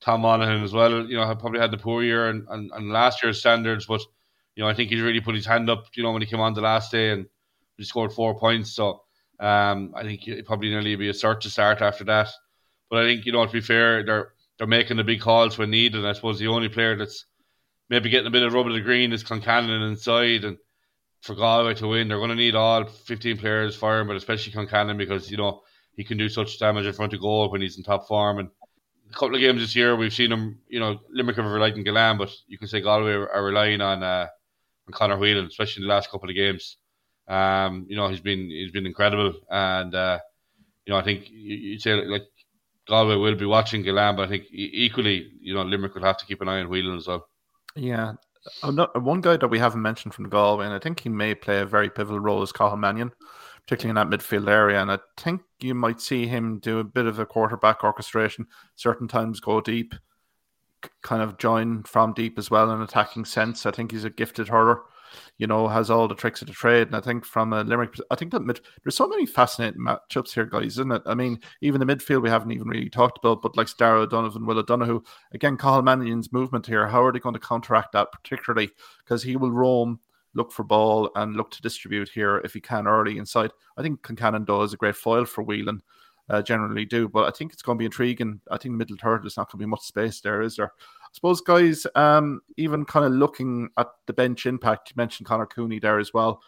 Tom 0.00 0.22
Monaghan 0.22 0.64
as 0.64 0.72
well, 0.72 1.06
you 1.06 1.16
know, 1.16 1.34
probably 1.36 1.60
had 1.60 1.70
the 1.70 1.78
poor 1.78 2.02
year 2.02 2.28
and, 2.28 2.46
and, 2.50 2.70
and 2.74 2.90
last 2.90 3.22
year's 3.22 3.38
standards, 3.38 3.86
but 3.86 4.02
you 4.56 4.62
know, 4.62 4.68
I 4.68 4.74
think 4.74 4.90
he's 4.90 5.00
really 5.00 5.20
put 5.20 5.34
his 5.34 5.46
hand 5.46 5.68
up, 5.68 5.86
you 5.94 6.02
know, 6.02 6.12
when 6.12 6.22
he 6.22 6.28
came 6.28 6.40
on 6.40 6.54
the 6.54 6.60
last 6.60 6.92
day 6.92 7.10
and 7.10 7.26
he 7.76 7.84
scored 7.84 8.12
four 8.12 8.38
points. 8.38 8.72
So 8.72 9.02
um, 9.40 9.92
I 9.96 10.02
think 10.02 10.26
it 10.28 10.46
probably 10.46 10.70
nearly 10.70 10.96
be 10.96 11.08
a 11.08 11.14
start 11.14 11.40
to 11.42 11.50
start 11.50 11.82
after 11.82 12.04
that. 12.04 12.28
But 12.90 13.00
I 13.00 13.06
think, 13.06 13.26
you 13.26 13.32
know, 13.32 13.44
to 13.44 13.52
be 13.52 13.60
fair, 13.60 14.04
they're 14.04 14.32
they're 14.58 14.66
making 14.66 14.96
the 14.98 15.04
big 15.04 15.20
calls 15.20 15.58
when 15.58 15.70
needed. 15.70 15.98
And 15.98 16.06
I 16.06 16.12
suppose 16.12 16.38
the 16.38 16.46
only 16.46 16.68
player 16.68 16.96
that's 16.96 17.26
maybe 17.88 18.10
getting 18.10 18.26
a 18.26 18.30
bit 18.30 18.42
of 18.42 18.52
rub 18.52 18.66
of 18.66 18.72
the 18.72 18.80
green 18.80 19.12
is 19.12 19.24
Concannon 19.24 19.88
inside. 19.88 20.44
And 20.44 20.58
for 21.22 21.34
Galway 21.34 21.74
to 21.74 21.88
win, 21.88 22.08
they're 22.08 22.18
going 22.18 22.30
to 22.30 22.36
need 22.36 22.54
all 22.54 22.84
15 22.84 23.38
players 23.38 23.74
firing, 23.74 24.06
but 24.06 24.16
especially 24.16 24.52
Concannon 24.52 24.96
because, 24.96 25.30
you 25.30 25.36
know, 25.36 25.62
he 25.94 26.04
can 26.04 26.18
do 26.18 26.28
such 26.28 26.58
damage 26.58 26.86
in 26.86 26.92
front 26.92 27.14
of 27.14 27.20
goal 27.20 27.50
when 27.50 27.60
he's 27.60 27.76
in 27.76 27.82
top 27.82 28.06
form. 28.06 28.38
And 28.38 28.48
a 29.10 29.12
couple 29.12 29.34
of 29.34 29.40
games 29.40 29.60
this 29.60 29.74
year, 29.74 29.96
we've 29.96 30.14
seen 30.14 30.30
him, 30.30 30.60
you 30.68 30.80
know, 30.80 31.00
Limerick 31.10 31.36
have 31.36 31.46
relied 31.46 31.74
on 31.74 31.84
Gillane, 31.84 32.18
but 32.18 32.30
you 32.46 32.58
can 32.58 32.68
say 32.68 32.80
Galway 32.80 33.12
are 33.12 33.44
relying 33.44 33.80
on, 33.80 34.02
uh, 34.02 34.28
on 34.86 34.92
Conor 34.92 35.18
Whelan, 35.18 35.46
especially 35.46 35.82
in 35.82 35.88
the 35.88 35.94
last 35.94 36.10
couple 36.10 36.28
of 36.28 36.36
games. 36.36 36.76
Um, 37.28 37.86
you 37.88 37.96
know, 37.96 38.08
he's 38.08 38.20
been 38.20 38.50
he's 38.50 38.72
been 38.72 38.86
incredible, 38.86 39.34
and 39.50 39.94
uh, 39.94 40.18
you 40.84 40.92
know, 40.92 40.98
I 40.98 41.02
think 41.02 41.30
you, 41.30 41.56
you 41.56 41.78
say 41.78 41.94
like 41.94 42.24
Galway 42.86 43.16
will 43.16 43.34
be 43.34 43.46
watching 43.46 43.82
Gillane, 43.82 44.16
but 44.16 44.26
I 44.26 44.28
think 44.28 44.44
equally, 44.50 45.30
you 45.40 45.54
know, 45.54 45.62
Limerick 45.62 45.94
will 45.94 46.02
have 46.02 46.18
to 46.18 46.26
keep 46.26 46.42
an 46.42 46.48
eye 46.48 46.60
on 46.60 46.68
Whelan 46.68 46.96
as 46.96 47.06
well. 47.06 47.26
Yeah. 47.76 48.12
One 48.62 49.22
guy 49.22 49.38
that 49.38 49.48
we 49.48 49.58
haven't 49.58 49.80
mentioned 49.80 50.12
from 50.12 50.28
Galway, 50.28 50.66
and 50.66 50.74
I 50.74 50.78
think 50.78 51.00
he 51.00 51.08
may 51.08 51.34
play 51.34 51.60
a 51.60 51.66
very 51.66 51.88
pivotal 51.88 52.20
role, 52.20 52.42
is 52.42 52.52
Cathal 52.52 52.76
Mannion, 52.76 53.10
particularly 53.66 53.98
in 53.98 54.10
that 54.10 54.14
midfield 54.14 54.50
area. 54.50 54.82
And 54.82 54.92
I 54.92 54.98
think 55.16 55.40
you 55.60 55.74
might 55.74 55.98
see 55.98 56.26
him 56.26 56.58
do 56.58 56.78
a 56.78 56.84
bit 56.84 57.06
of 57.06 57.18
a 57.18 57.24
quarterback 57.24 57.82
orchestration, 57.82 58.46
certain 58.74 59.08
times 59.08 59.40
go 59.40 59.62
deep, 59.62 59.94
kind 61.02 61.22
of 61.22 61.38
join 61.38 61.82
from 61.84 62.12
deep 62.14 62.38
as 62.38 62.50
well 62.50 62.70
in 62.70 62.80
attacking 62.80 63.24
sense. 63.24 63.66
I 63.66 63.70
think 63.70 63.92
he's 63.92 64.04
a 64.04 64.10
gifted 64.10 64.48
hurler. 64.48 64.82
you 65.38 65.46
know, 65.46 65.68
has 65.68 65.90
all 65.90 66.08
the 66.08 66.14
tricks 66.14 66.42
of 66.42 66.48
the 66.48 66.54
trade. 66.54 66.88
And 66.88 66.96
I 66.96 67.00
think 67.00 67.24
from 67.24 67.52
a 67.52 67.62
Limerick, 67.62 67.94
I 68.10 68.14
think 68.14 68.32
that 68.32 68.42
mid, 68.42 68.60
there's 68.82 68.96
so 68.96 69.08
many 69.08 69.26
fascinating 69.26 69.80
matchups 69.80 70.32
here, 70.32 70.46
guys, 70.46 70.72
isn't 70.72 70.92
it? 70.92 71.02
I 71.06 71.14
mean, 71.14 71.40
even 71.60 71.80
the 71.80 71.86
midfield 71.86 72.22
we 72.22 72.30
haven't 72.30 72.52
even 72.52 72.68
really 72.68 72.90
talked 72.90 73.18
about, 73.18 73.42
but 73.42 73.56
like 73.56 73.68
Darragh 73.76 74.02
O'Donovan, 74.02 74.46
Will 74.46 74.58
O'Donoghue, 74.58 75.02
again, 75.32 75.56
Cathal 75.56 75.82
Mannion's 75.82 76.32
movement 76.32 76.66
here, 76.66 76.86
how 76.86 77.04
are 77.04 77.12
they 77.12 77.18
going 77.18 77.34
to 77.34 77.40
counteract 77.40 77.92
that, 77.92 78.12
particularly 78.12 78.70
because 79.04 79.22
he 79.22 79.36
will 79.36 79.52
roam 79.52 80.00
look 80.36 80.50
for 80.50 80.64
ball 80.64 81.10
and 81.14 81.36
look 81.36 81.52
to 81.52 81.62
distribute 81.62 82.08
here 82.08 82.38
if 82.38 82.54
he 82.54 82.60
can 82.60 82.88
early 82.88 83.18
inside. 83.18 83.52
I 83.76 83.82
think 83.82 84.02
Concannon 84.02 84.44
does 84.44 84.72
a 84.72 84.76
great 84.76 84.96
foil 84.96 85.24
for 85.26 85.44
Whelan 85.44 85.80
uh, 86.28 86.42
generally 86.42 86.84
do. 86.84 87.08
But 87.08 87.26
I 87.26 87.30
think 87.30 87.52
it's 87.52 87.62
going 87.62 87.76
to 87.78 87.80
be 87.80 87.86
intriguing. 87.86 88.40
I 88.50 88.56
think 88.56 88.72
the 88.72 88.78
middle 88.78 88.96
third, 88.96 89.22
there's 89.22 89.36
not 89.36 89.50
going 89.50 89.60
to 89.60 89.66
be 89.66 89.70
much 89.70 89.82
space 89.82 90.20
there, 90.20 90.42
is 90.42 90.56
there? 90.56 90.72
I 91.02 91.08
suppose, 91.12 91.40
guys, 91.40 91.86
um, 91.94 92.40
even 92.56 92.84
kind 92.84 93.06
of 93.06 93.12
looking 93.12 93.68
at 93.76 93.88
the 94.06 94.12
bench 94.12 94.46
impact, 94.46 94.90
you 94.90 94.94
mentioned 94.96 95.26
Conor 95.26 95.46
Cooney 95.46 95.78
there 95.78 95.98
as 95.98 96.12
well. 96.12 96.42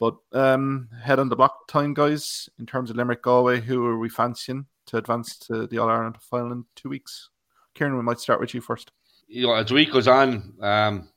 But 0.00 0.16
um, 0.32 0.88
head 1.02 1.18
on 1.18 1.28
the 1.28 1.36
block 1.36 1.68
time, 1.68 1.94
guys, 1.94 2.48
in 2.58 2.66
terms 2.66 2.90
of 2.90 2.96
Limerick 2.96 3.22
Galway, 3.22 3.60
who 3.60 3.86
are 3.86 3.98
we 3.98 4.08
fancying 4.08 4.66
to 4.86 4.96
advance 4.96 5.38
to 5.38 5.66
the 5.66 5.78
All 5.78 5.88
Ireland 5.88 6.16
final 6.20 6.52
in 6.52 6.64
two 6.74 6.88
weeks? 6.88 7.30
Kieran, 7.74 7.96
we 7.96 8.02
might 8.02 8.20
start 8.20 8.40
with 8.40 8.54
you 8.54 8.60
first. 8.60 8.90
You 9.26 9.46
know, 9.46 9.54
as 9.54 9.66
the 9.66 9.74
week 9.74 9.92
goes 9.92 10.08
on, 10.08 10.54
um, 10.60 11.08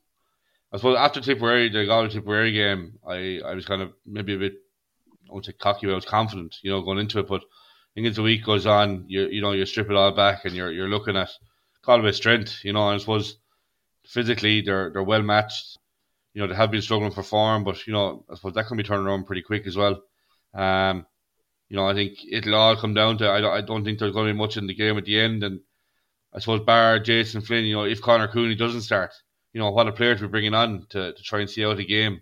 I 0.72 0.76
suppose 0.76 0.96
after 0.96 1.20
Tipperary, 1.20 1.68
the 1.68 1.86
Galway 1.86 2.08
Tipperary 2.08 2.52
game, 2.52 2.98
I, 3.06 3.40
I 3.44 3.54
was 3.54 3.66
kind 3.66 3.82
of 3.82 3.92
maybe 4.06 4.34
a 4.34 4.38
bit, 4.38 4.54
I 5.28 5.32
won't 5.32 5.44
say 5.44 5.52
cocky, 5.52 5.86
but 5.86 5.92
I 5.92 5.96
was 5.96 6.04
confident, 6.04 6.56
you 6.62 6.70
know, 6.70 6.82
going 6.82 6.98
into 6.98 7.18
it. 7.18 7.28
But 7.28 7.42
think 7.98 8.10
as 8.10 8.16
the 8.16 8.22
week 8.22 8.44
goes 8.44 8.64
on, 8.64 9.06
you 9.08 9.26
you 9.26 9.42
know 9.42 9.50
you 9.50 9.66
strip 9.66 9.90
it 9.90 9.96
all 9.96 10.12
back 10.12 10.44
and 10.44 10.54
you're 10.54 10.70
you're 10.70 10.88
looking 10.88 11.16
at 11.16 11.30
Galway's 11.84 12.16
strength. 12.16 12.64
You 12.64 12.72
know, 12.72 12.88
I 12.90 12.96
suppose 12.98 13.38
physically 14.06 14.60
they're 14.60 14.90
they're 14.92 15.02
well 15.02 15.22
matched. 15.22 15.78
You 16.32 16.42
know, 16.42 16.46
they 16.46 16.54
have 16.54 16.70
been 16.70 16.82
struggling 16.82 17.10
for 17.10 17.24
form, 17.24 17.64
but 17.64 17.84
you 17.88 17.92
know, 17.92 18.24
I 18.30 18.36
suppose 18.36 18.54
that 18.54 18.68
can 18.68 18.76
be 18.76 18.84
turned 18.84 19.04
around 19.04 19.24
pretty 19.24 19.42
quick 19.42 19.66
as 19.66 19.76
well. 19.76 20.00
Um, 20.54 21.06
you 21.68 21.76
know, 21.76 21.88
I 21.88 21.94
think 21.94 22.18
it'll 22.30 22.54
all 22.54 22.76
come 22.76 22.94
down 22.94 23.18
to 23.18 23.30
I 23.30 23.40
don't, 23.40 23.52
I 23.52 23.60
don't 23.62 23.84
think 23.84 23.98
there's 23.98 24.12
going 24.12 24.28
to 24.28 24.32
be 24.32 24.38
much 24.38 24.56
in 24.56 24.68
the 24.68 24.74
game 24.74 24.96
at 24.96 25.04
the 25.04 25.18
end, 25.18 25.42
and 25.42 25.60
I 26.32 26.38
suppose 26.38 26.60
bar 26.60 27.00
Jason 27.00 27.40
Flynn, 27.40 27.64
you 27.64 27.74
know, 27.74 27.84
if 27.84 28.00
Conor 28.00 28.28
Cooney 28.28 28.54
doesn't 28.54 28.82
start, 28.82 29.10
you 29.52 29.60
know, 29.60 29.72
what 29.72 29.88
a 29.88 29.92
player 29.92 30.14
to 30.14 30.22
be 30.22 30.28
bringing 30.28 30.54
on 30.54 30.86
to, 30.90 31.14
to 31.14 31.22
try 31.24 31.40
and 31.40 31.50
see 31.50 31.64
out 31.64 31.78
the 31.78 31.84
game. 31.84 32.20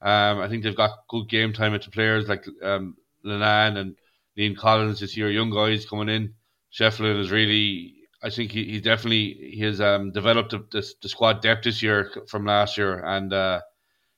Um, 0.00 0.40
I 0.40 0.48
think 0.48 0.64
they've 0.64 0.76
got 0.76 1.06
good 1.08 1.28
game 1.28 1.52
time 1.52 1.74
into 1.74 1.92
players 1.92 2.28
like 2.28 2.44
um, 2.60 2.96
Linan 3.24 3.76
and 3.76 3.96
Liam 4.38 4.56
Collins 4.56 5.00
this 5.00 5.16
year, 5.16 5.30
young 5.30 5.50
guys 5.50 5.86
coming 5.86 6.08
in. 6.08 6.34
Shefflin 6.72 7.20
is 7.20 7.30
really, 7.30 7.94
I 8.22 8.30
think 8.30 8.50
he, 8.50 8.64
he 8.64 8.80
definitely 8.80 9.52
he 9.54 9.60
has 9.60 9.80
um, 9.80 10.12
developed 10.12 10.50
the, 10.50 10.92
the, 11.02 11.08
squad 11.08 11.42
depth 11.42 11.64
this 11.64 11.82
year 11.82 12.10
from 12.28 12.46
last 12.46 12.78
year, 12.78 13.04
and 13.04 13.32
uh, 13.32 13.60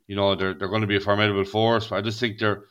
you 0.06 0.14
know 0.14 0.36
they're 0.36 0.54
they're 0.54 0.68
going 0.68 0.82
to 0.82 0.86
be 0.86 0.96
a 0.96 1.00
formidable 1.00 1.44
force. 1.44 1.88
But 1.88 1.96
I 1.96 2.02
just 2.02 2.20
think 2.20 2.38
they're, 2.38 2.62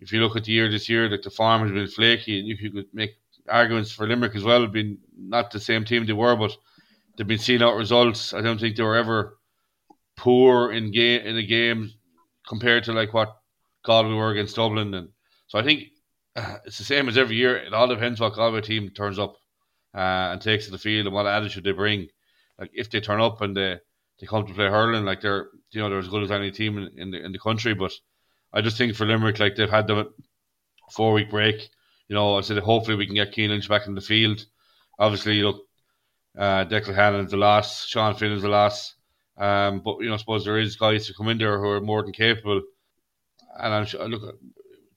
if 0.00 0.12
you 0.12 0.20
look 0.20 0.36
at 0.36 0.44
the 0.44 0.52
year 0.52 0.70
this 0.70 0.88
year, 0.88 1.10
like 1.10 1.22
the 1.22 1.30
farm 1.30 1.62
has 1.62 1.72
been 1.72 1.88
flaky, 1.88 2.40
and 2.40 2.50
if 2.50 2.62
you 2.62 2.70
could 2.70 2.86
make 2.94 3.16
arguments 3.48 3.92
for 3.92 4.06
Limerick 4.06 4.34
as 4.34 4.44
well, 4.44 4.66
been 4.66 4.98
not 5.16 5.50
the 5.50 5.60
same 5.60 5.84
team 5.84 6.06
they 6.06 6.12
were, 6.14 6.36
but 6.36 6.56
they've 7.16 7.26
been 7.26 7.38
seeing 7.38 7.62
out 7.62 7.76
results. 7.76 8.32
I 8.32 8.40
don't 8.40 8.58
think 8.58 8.76
they 8.76 8.82
were 8.82 8.96
ever 8.96 9.36
poor 10.16 10.72
in 10.72 10.90
game 10.90 11.20
in 11.22 11.36
a 11.36 11.42
game 11.42 11.92
compared 12.48 12.84
to 12.84 12.92
like 12.92 13.12
what 13.12 13.36
Galway 13.84 14.14
were 14.14 14.30
against 14.30 14.56
Dublin, 14.56 14.94
and 14.94 15.08
so 15.48 15.58
I 15.58 15.62
think 15.64 15.88
it's 16.64 16.78
the 16.78 16.84
same 16.84 17.08
as 17.08 17.18
every 17.18 17.36
year. 17.36 17.56
It 17.56 17.74
all 17.74 17.88
depends 17.88 18.20
what 18.20 18.34
Galway 18.34 18.60
team 18.60 18.90
turns 18.90 19.18
up 19.18 19.36
uh, 19.94 20.32
and 20.32 20.40
takes 20.40 20.66
to 20.66 20.70
the 20.70 20.78
field 20.78 21.06
and 21.06 21.14
what 21.14 21.26
attitude 21.26 21.64
they 21.64 21.72
bring. 21.72 22.08
Like 22.58 22.70
if 22.72 22.90
they 22.90 23.00
turn 23.00 23.20
up 23.20 23.40
and 23.40 23.56
they, 23.56 23.78
they 24.20 24.26
come 24.26 24.46
to 24.46 24.54
play 24.54 24.68
hurling, 24.68 25.04
like 25.04 25.20
they're 25.20 25.48
you 25.70 25.80
know 25.80 25.88
they're 25.88 25.98
as 25.98 26.08
good 26.08 26.22
as 26.22 26.30
any 26.30 26.50
team 26.50 26.78
in, 26.78 26.98
in 26.98 27.10
the 27.10 27.24
in 27.24 27.32
the 27.32 27.38
country. 27.38 27.74
But 27.74 27.92
I 28.52 28.60
just 28.60 28.78
think 28.78 28.94
for 28.94 29.06
Limerick, 29.06 29.40
like 29.40 29.56
they've 29.56 29.70
had 29.70 29.86
the 29.86 30.12
four 30.90 31.12
week 31.12 31.30
break. 31.30 31.68
You 32.08 32.14
know, 32.14 32.36
I 32.36 32.42
said 32.42 32.58
hopefully 32.58 32.96
we 32.96 33.06
can 33.06 33.14
get 33.14 33.34
Cian 33.34 33.50
Lynch 33.50 33.68
back 33.68 33.86
in 33.86 33.94
the 33.94 34.00
field. 34.00 34.44
Obviously, 34.98 35.42
look, 35.42 35.64
uh, 36.36 36.64
Declan 36.64 36.94
Hannon's 36.94 37.30
the 37.30 37.36
last, 37.36 37.88
Sean 37.88 38.14
Finn 38.14 38.32
is 38.32 38.42
the 38.42 38.48
last. 38.48 38.94
Um, 39.38 39.80
but 39.80 39.98
you 40.00 40.08
know, 40.08 40.14
I 40.14 40.18
suppose 40.18 40.44
there 40.44 40.58
is 40.58 40.76
guys 40.76 41.06
to 41.06 41.14
come 41.14 41.28
in 41.28 41.38
there 41.38 41.58
who 41.58 41.68
are 41.68 41.80
more 41.80 42.02
than 42.02 42.12
capable. 42.12 42.62
And 43.58 43.72
I'm 43.72 43.86
sure, 43.86 44.06
look, 44.06 44.38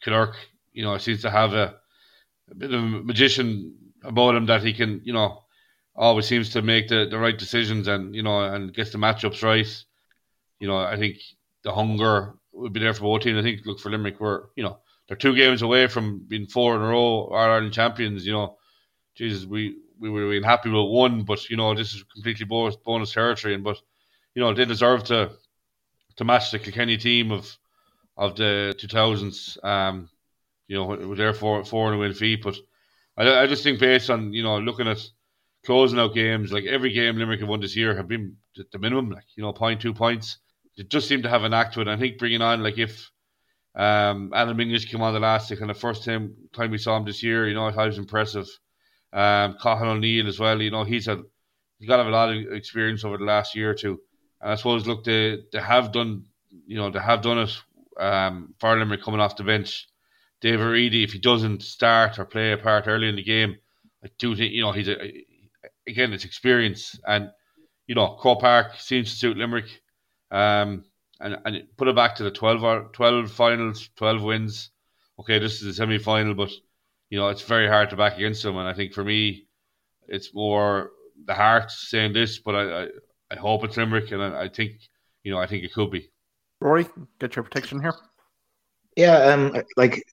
Killark 0.04 0.36
you 0.76 0.84
know, 0.84 0.98
seems 0.98 1.22
to 1.22 1.32
have 1.32 1.54
a, 1.54 1.76
a 2.52 2.56
bit 2.56 2.74
of 2.74 2.84
a 2.84 2.86
magician 2.86 3.76
about 4.04 4.36
him 4.36 4.46
that 4.48 4.62
he 4.62 4.74
can, 4.74 5.02
you 5.04 5.14
know, 5.14 5.44
always 5.96 6.28
seems 6.28 6.50
to 6.50 6.62
make 6.62 6.90
the, 6.90 7.08
the 7.10 7.18
right 7.18 7.38
decisions 7.38 7.88
and, 7.88 8.14
you 8.14 8.22
know, 8.22 8.42
and 8.42 8.74
gets 8.74 8.92
the 8.92 8.98
matchups 8.98 9.42
right. 9.42 9.84
You 10.60 10.68
know, 10.68 10.78
I 10.78 10.98
think 10.98 11.18
the 11.64 11.74
hunger 11.74 12.34
would 12.52 12.74
be 12.74 12.82
there 12.82 12.94
for 12.94 13.04
both 13.04 13.22
teams. 13.22 13.40
I 13.40 13.42
think, 13.42 13.66
look, 13.66 13.80
for 13.80 13.90
Limerick, 13.90 14.20
we're, 14.20 14.44
you 14.56 14.64
know, 14.64 14.80
they're 15.08 15.18
two 15.18 15.36
games 15.36 15.62
away 15.62 15.88
from 15.88 16.26
being 16.28 16.48
four 16.48 16.76
in 16.76 16.82
a 16.82 16.88
row 16.88 17.30
Ireland 17.30 17.74
champions. 17.74 18.26
You 18.26 18.34
know, 18.34 18.58
Jesus, 19.16 19.46
we, 19.46 19.78
we 20.00 20.10
were 20.10 20.30
being 20.30 20.44
happy 20.44 20.70
with 20.70 20.92
one, 20.92 21.24
but, 21.24 21.50
you 21.50 21.56
know, 21.56 21.74
this 21.74 21.94
is 21.94 22.04
completely 22.04 22.46
bonus, 22.46 22.76
bonus 22.76 23.14
territory. 23.14 23.54
And, 23.56 23.64
but, 23.64 23.78
you 24.34 24.42
know, 24.42 24.54
they 24.54 24.66
deserve 24.66 25.06
to 25.06 25.32
to 26.18 26.24
match 26.24 26.52
the 26.52 26.60
Kilkenny 26.60 26.98
team 26.98 27.32
of 27.32 27.58
of 28.18 28.36
the 28.36 28.74
2000s. 28.78 29.64
Um, 29.64 30.10
you 30.68 30.78
know, 30.78 30.94
it 30.94 31.08
was 31.08 31.18
there 31.18 31.34
for 31.34 31.64
four 31.64 31.88
and 31.88 31.96
a 31.96 32.00
win 32.00 32.14
feet. 32.14 32.44
But 32.44 32.56
I, 33.18 33.44
I 33.44 33.48
just 33.48 33.64
think 33.64 33.80
based 33.80 34.10
on 34.10 34.34
you 34.34 34.44
know 34.44 34.58
looking 34.60 34.88
at 34.88 35.02
closing 35.66 36.00
out 36.00 36.14
games, 36.14 36.52
like 36.52 36.66
every 36.66 36.94
game 36.94 37.18
Limerick 37.18 37.40
have 37.40 37.50
won 37.50 37.60
this 37.60 37.76
year 37.76 37.96
have 37.96 38.08
been 38.08 38.38
the 38.72 38.80
minimum, 38.80 39.10
like 39.10 39.26
you 39.36 39.44
know, 39.44 39.54
point 39.54 39.82
two 39.82 39.94
points. 39.94 40.38
It 40.78 40.90
just 40.90 41.08
seemed 41.08 41.24
to 41.24 41.30
have 41.30 41.44
an 41.44 41.54
act 41.54 41.74
to 41.74 41.82
it. 41.82 41.88
I 41.88 41.98
think 41.98 42.18
bringing 42.18 42.42
on 42.42 42.64
like 42.64 42.78
if 42.78 43.10
um, 43.76 44.32
Adam 44.34 44.60
English 44.60 44.90
came 44.90 45.02
on 45.02 45.14
the 45.14 45.20
last 45.20 45.50
the 45.50 45.58
kind 45.58 45.72
of 45.72 45.78
first 45.78 46.04
time 46.04 46.34
time 46.54 46.72
we 46.72 46.78
saw 46.78 46.98
him 46.98 47.06
this 47.06 47.24
year, 47.24 47.48
you 47.48 47.54
know, 47.54 47.68
I 47.68 47.72
thought 47.72 47.84
he 47.84 47.90
was 47.90 47.98
impressive. 47.98 48.48
Um, 49.14 49.58
Cathal 49.62 49.92
O'Neill 49.92 50.28
as 50.28 50.40
well, 50.40 50.62
you 50.62 50.72
know, 50.72 50.84
he's 50.84 51.06
had 51.06 51.22
he's 51.80 51.88
got 51.88 51.98
to 51.98 52.04
have 52.04 52.12
a 52.12 52.16
lot 52.16 52.34
of 52.34 52.54
experience 52.54 53.04
over 53.04 53.18
the 53.18 53.24
last 53.24 53.56
year 53.56 53.72
or 53.72 53.76
two. 53.76 54.00
And 54.42 54.52
I 54.52 54.56
suppose 54.56 54.88
look, 54.88 55.04
they 55.04 55.40
they 55.52 55.62
have 55.62 55.92
done, 55.92 56.26
you 56.68 56.78
know, 56.78 56.90
they 56.90 57.00
have 57.00 57.22
done 57.22 57.40
it. 57.40 57.62
Um, 57.98 58.54
for 58.60 58.78
Limerick 58.78 59.04
coming 59.04 59.22
off 59.22 59.38
the 59.38 59.46
bench 59.46 59.88
David 60.42 60.66
Reidy, 60.66 61.04
if 61.04 61.14
he 61.14 61.20
doesn't 61.20 61.64
start 61.64 62.20
or 62.20 62.26
play 62.26 62.52
a 62.52 62.58
part 62.58 62.88
early 62.88 63.10
in 63.10 63.16
the 63.16 63.24
game, 63.24 63.58
I 64.04 64.10
do 64.18 64.36
think 64.36 64.54
you 64.54 64.62
know 64.62 64.72
he's 64.72 64.90
a 64.90 65.26
again 65.88 66.14
it's 66.14 66.26
experience 66.26 67.00
and 67.08 67.32
you 67.88 67.96
know 67.96 68.16
Croke 68.16 68.42
Park 68.42 68.74
seems 68.78 69.12
to 69.12 69.16
suit 69.16 69.38
Limerick, 69.38 69.82
um, 70.32 70.86
and 71.20 71.38
and 71.46 71.68
put 71.78 71.88
it 71.88 71.96
back 71.96 72.16
to 72.16 72.24
the 72.24 72.32
12, 72.32 72.92
12 72.92 73.32
finals, 73.32 73.90
twelve 73.96 74.22
wins. 74.22 74.72
Okay, 75.20 75.40
this 75.40 75.62
is 75.62 75.68
a 75.68 75.74
semi 75.74 75.98
final, 75.98 76.34
but 76.34 76.52
you 77.10 77.18
know 77.18 77.30
it's 77.30 77.44
very 77.44 77.68
hard 77.68 77.90
to 77.90 77.96
back 77.96 78.18
against 78.18 78.44
them, 78.44 78.58
and 78.58 78.68
I 78.68 78.74
think 78.74 78.94
for 78.94 79.04
me, 79.04 79.48
it's 80.08 80.34
more 80.34 80.92
the 81.26 81.34
heart 81.34 81.72
saying 81.72 82.14
this, 82.14 82.40
but 82.40 82.56
I 82.56 82.84
I, 82.84 82.88
I 83.32 83.36
hope 83.36 83.64
it's 83.64 83.78
Limerick, 83.78 84.12
and 84.12 84.22
I, 84.22 84.44
I 84.44 84.50
think 84.50 84.74
you 85.24 85.32
know 85.32 85.40
I 85.40 85.48
think 85.48 85.64
it 85.64 85.74
could 85.74 85.92
be. 85.92 86.12
Ruairi, 86.62 86.90
get 87.20 87.36
your 87.36 87.44
protection 87.44 87.82
here. 87.82 87.96
Yeah, 88.96 89.18
um, 89.18 89.62
like 89.78 90.04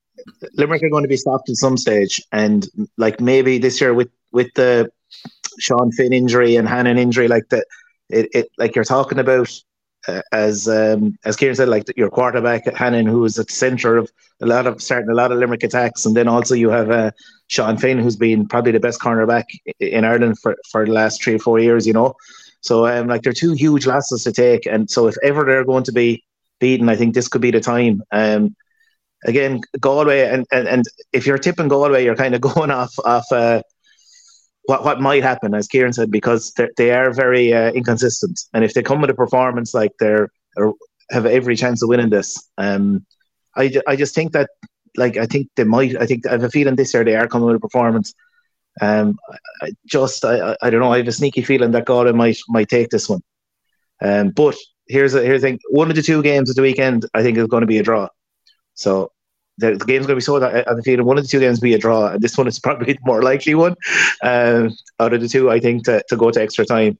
Limerick 0.54 0.82
are 0.82 0.90
going 0.90 1.04
to 1.04 1.08
be 1.08 1.16
stopped 1.16 1.48
at 1.48 1.56
some 1.56 1.76
stage, 1.76 2.20
and 2.32 2.68
like 2.96 3.20
maybe 3.20 3.58
this 3.58 3.80
year 3.80 3.94
with 3.94 4.10
with 4.32 4.52
the 4.54 4.90
Sean 5.58 5.92
Finn 5.92 6.12
injury 6.12 6.56
and 6.56 6.68
Hannon 6.68 6.98
injury, 6.98 7.28
like 7.28 7.48
that, 7.50 7.66
it, 8.08 8.28
it 8.32 8.48
like 8.58 8.74
you're 8.74 8.84
talking 8.84 9.18
about 9.18 9.50
uh, 10.08 10.22
as 10.32 10.68
um, 10.68 11.16
as 11.24 11.36
Kieran 11.36 11.56
said, 11.56 11.68
like 11.68 11.84
your 11.96 12.10
quarterback 12.10 12.64
Hannon, 12.76 13.06
who 13.06 13.24
is 13.24 13.38
at 13.38 13.48
the 13.48 13.52
centre 13.52 13.96
of 13.96 14.10
a 14.40 14.46
lot 14.46 14.66
of 14.66 14.82
starting 14.82 15.10
a 15.10 15.14
lot 15.14 15.32
of 15.32 15.38
Limerick 15.38 15.62
attacks, 15.62 16.04
and 16.04 16.16
then 16.16 16.28
also 16.28 16.54
you 16.54 16.70
have 16.70 16.90
uh, 16.90 17.10
Sean 17.48 17.76
Finn, 17.76 17.98
who's 17.98 18.16
been 18.16 18.48
probably 18.48 18.72
the 18.72 18.80
best 18.80 19.00
cornerback 19.00 19.44
in 19.78 20.04
Ireland 20.04 20.38
for 20.38 20.56
for 20.70 20.84
the 20.84 20.92
last 20.92 21.22
three 21.22 21.34
or 21.34 21.38
four 21.38 21.58
years, 21.58 21.86
you 21.86 21.92
know. 21.92 22.14
So 22.60 22.86
um, 22.86 23.08
like 23.08 23.22
they're 23.22 23.32
two 23.32 23.52
huge 23.52 23.86
losses 23.86 24.24
to 24.24 24.32
take, 24.32 24.66
and 24.66 24.90
so 24.90 25.06
if 25.06 25.16
ever 25.22 25.44
they're 25.44 25.64
going 25.64 25.84
to 25.84 25.92
be 25.92 26.24
beaten, 26.58 26.88
I 26.88 26.96
think 26.96 27.14
this 27.14 27.28
could 27.28 27.40
be 27.40 27.50
the 27.50 27.60
time. 27.60 28.02
Um, 28.12 28.56
again, 29.24 29.60
Galway, 29.80 30.28
and, 30.28 30.46
and, 30.52 30.68
and 30.68 30.84
if 31.12 31.26
you're 31.26 31.38
tipping 31.38 31.68
Galway, 31.68 32.04
you're 32.04 32.16
kind 32.16 32.34
of 32.34 32.40
going 32.52 32.70
off 32.70 32.94
off 33.04 33.26
uh, 33.32 33.62
what 34.64 34.84
what 34.84 35.00
might 35.00 35.22
happen, 35.22 35.54
as 35.54 35.68
Kieran 35.68 35.92
said, 35.92 36.10
because 36.10 36.52
they 36.76 36.92
are 36.92 37.12
very 37.12 37.52
uh, 37.52 37.72
inconsistent, 37.72 38.40
and 38.54 38.64
if 38.64 38.74
they 38.74 38.82
come 38.82 39.00
with 39.00 39.10
a 39.10 39.14
performance 39.14 39.74
like 39.74 39.92
they're 39.98 40.28
have 41.10 41.26
every 41.26 41.56
chance 41.56 41.82
of 41.82 41.88
winning 41.88 42.10
this, 42.10 42.48
um, 42.58 43.04
I 43.56 43.72
I 43.86 43.96
just 43.96 44.14
think 44.14 44.32
that 44.32 44.48
like 44.96 45.16
I 45.16 45.26
think 45.26 45.48
they 45.56 45.64
might. 45.64 45.96
I 46.00 46.06
think 46.06 46.26
I 46.26 46.32
have 46.32 46.44
a 46.44 46.50
feeling 46.50 46.76
this 46.76 46.94
year 46.94 47.04
they 47.04 47.16
are 47.16 47.28
coming 47.28 47.46
with 47.46 47.56
a 47.56 47.60
performance. 47.60 48.14
Um, 48.80 49.18
I 49.60 49.72
just 49.86 50.24
I, 50.24 50.56
I 50.62 50.70
don't 50.70 50.80
know. 50.80 50.92
I 50.92 50.98
have 50.98 51.08
a 51.08 51.12
sneaky 51.12 51.42
feeling 51.42 51.72
that 51.72 51.86
Galway 51.86 52.12
might 52.12 52.38
might 52.48 52.68
take 52.68 52.90
this 52.90 53.08
one. 53.08 53.20
Um, 54.00 54.30
but 54.30 54.56
here's 54.88 55.14
a 55.14 55.22
here's 55.22 55.42
a 55.42 55.46
thing. 55.46 55.58
One 55.70 55.90
of 55.90 55.96
the 55.96 56.02
two 56.02 56.22
games 56.22 56.50
at 56.50 56.56
the 56.56 56.62
weekend, 56.62 57.06
I 57.14 57.22
think, 57.22 57.38
is 57.38 57.46
going 57.46 57.62
to 57.62 57.66
be 57.66 57.78
a 57.78 57.82
draw. 57.82 58.08
So 58.82 59.12
the, 59.58 59.76
game's 59.86 60.06
going 60.06 60.08
to 60.08 60.14
be 60.16 60.20
so 60.20 60.40
feel 60.82 61.04
one 61.04 61.18
of 61.18 61.24
the 61.24 61.28
two 61.28 61.40
games 61.40 61.60
be 61.60 61.74
a 61.74 61.78
draw, 61.78 62.08
and 62.08 62.22
this 62.22 62.36
one 62.36 62.48
is 62.48 62.58
probably 62.66 62.94
the 62.94 62.98
more 63.04 63.22
likely 63.22 63.54
one 63.54 63.76
uh, 64.22 64.68
out 65.00 65.14
of 65.14 65.20
the 65.20 65.28
two. 65.28 65.50
I 65.50 65.60
think 65.60 65.84
to, 65.84 66.02
to 66.08 66.16
go 66.16 66.30
to 66.30 66.42
extra 66.42 66.64
time. 66.64 66.98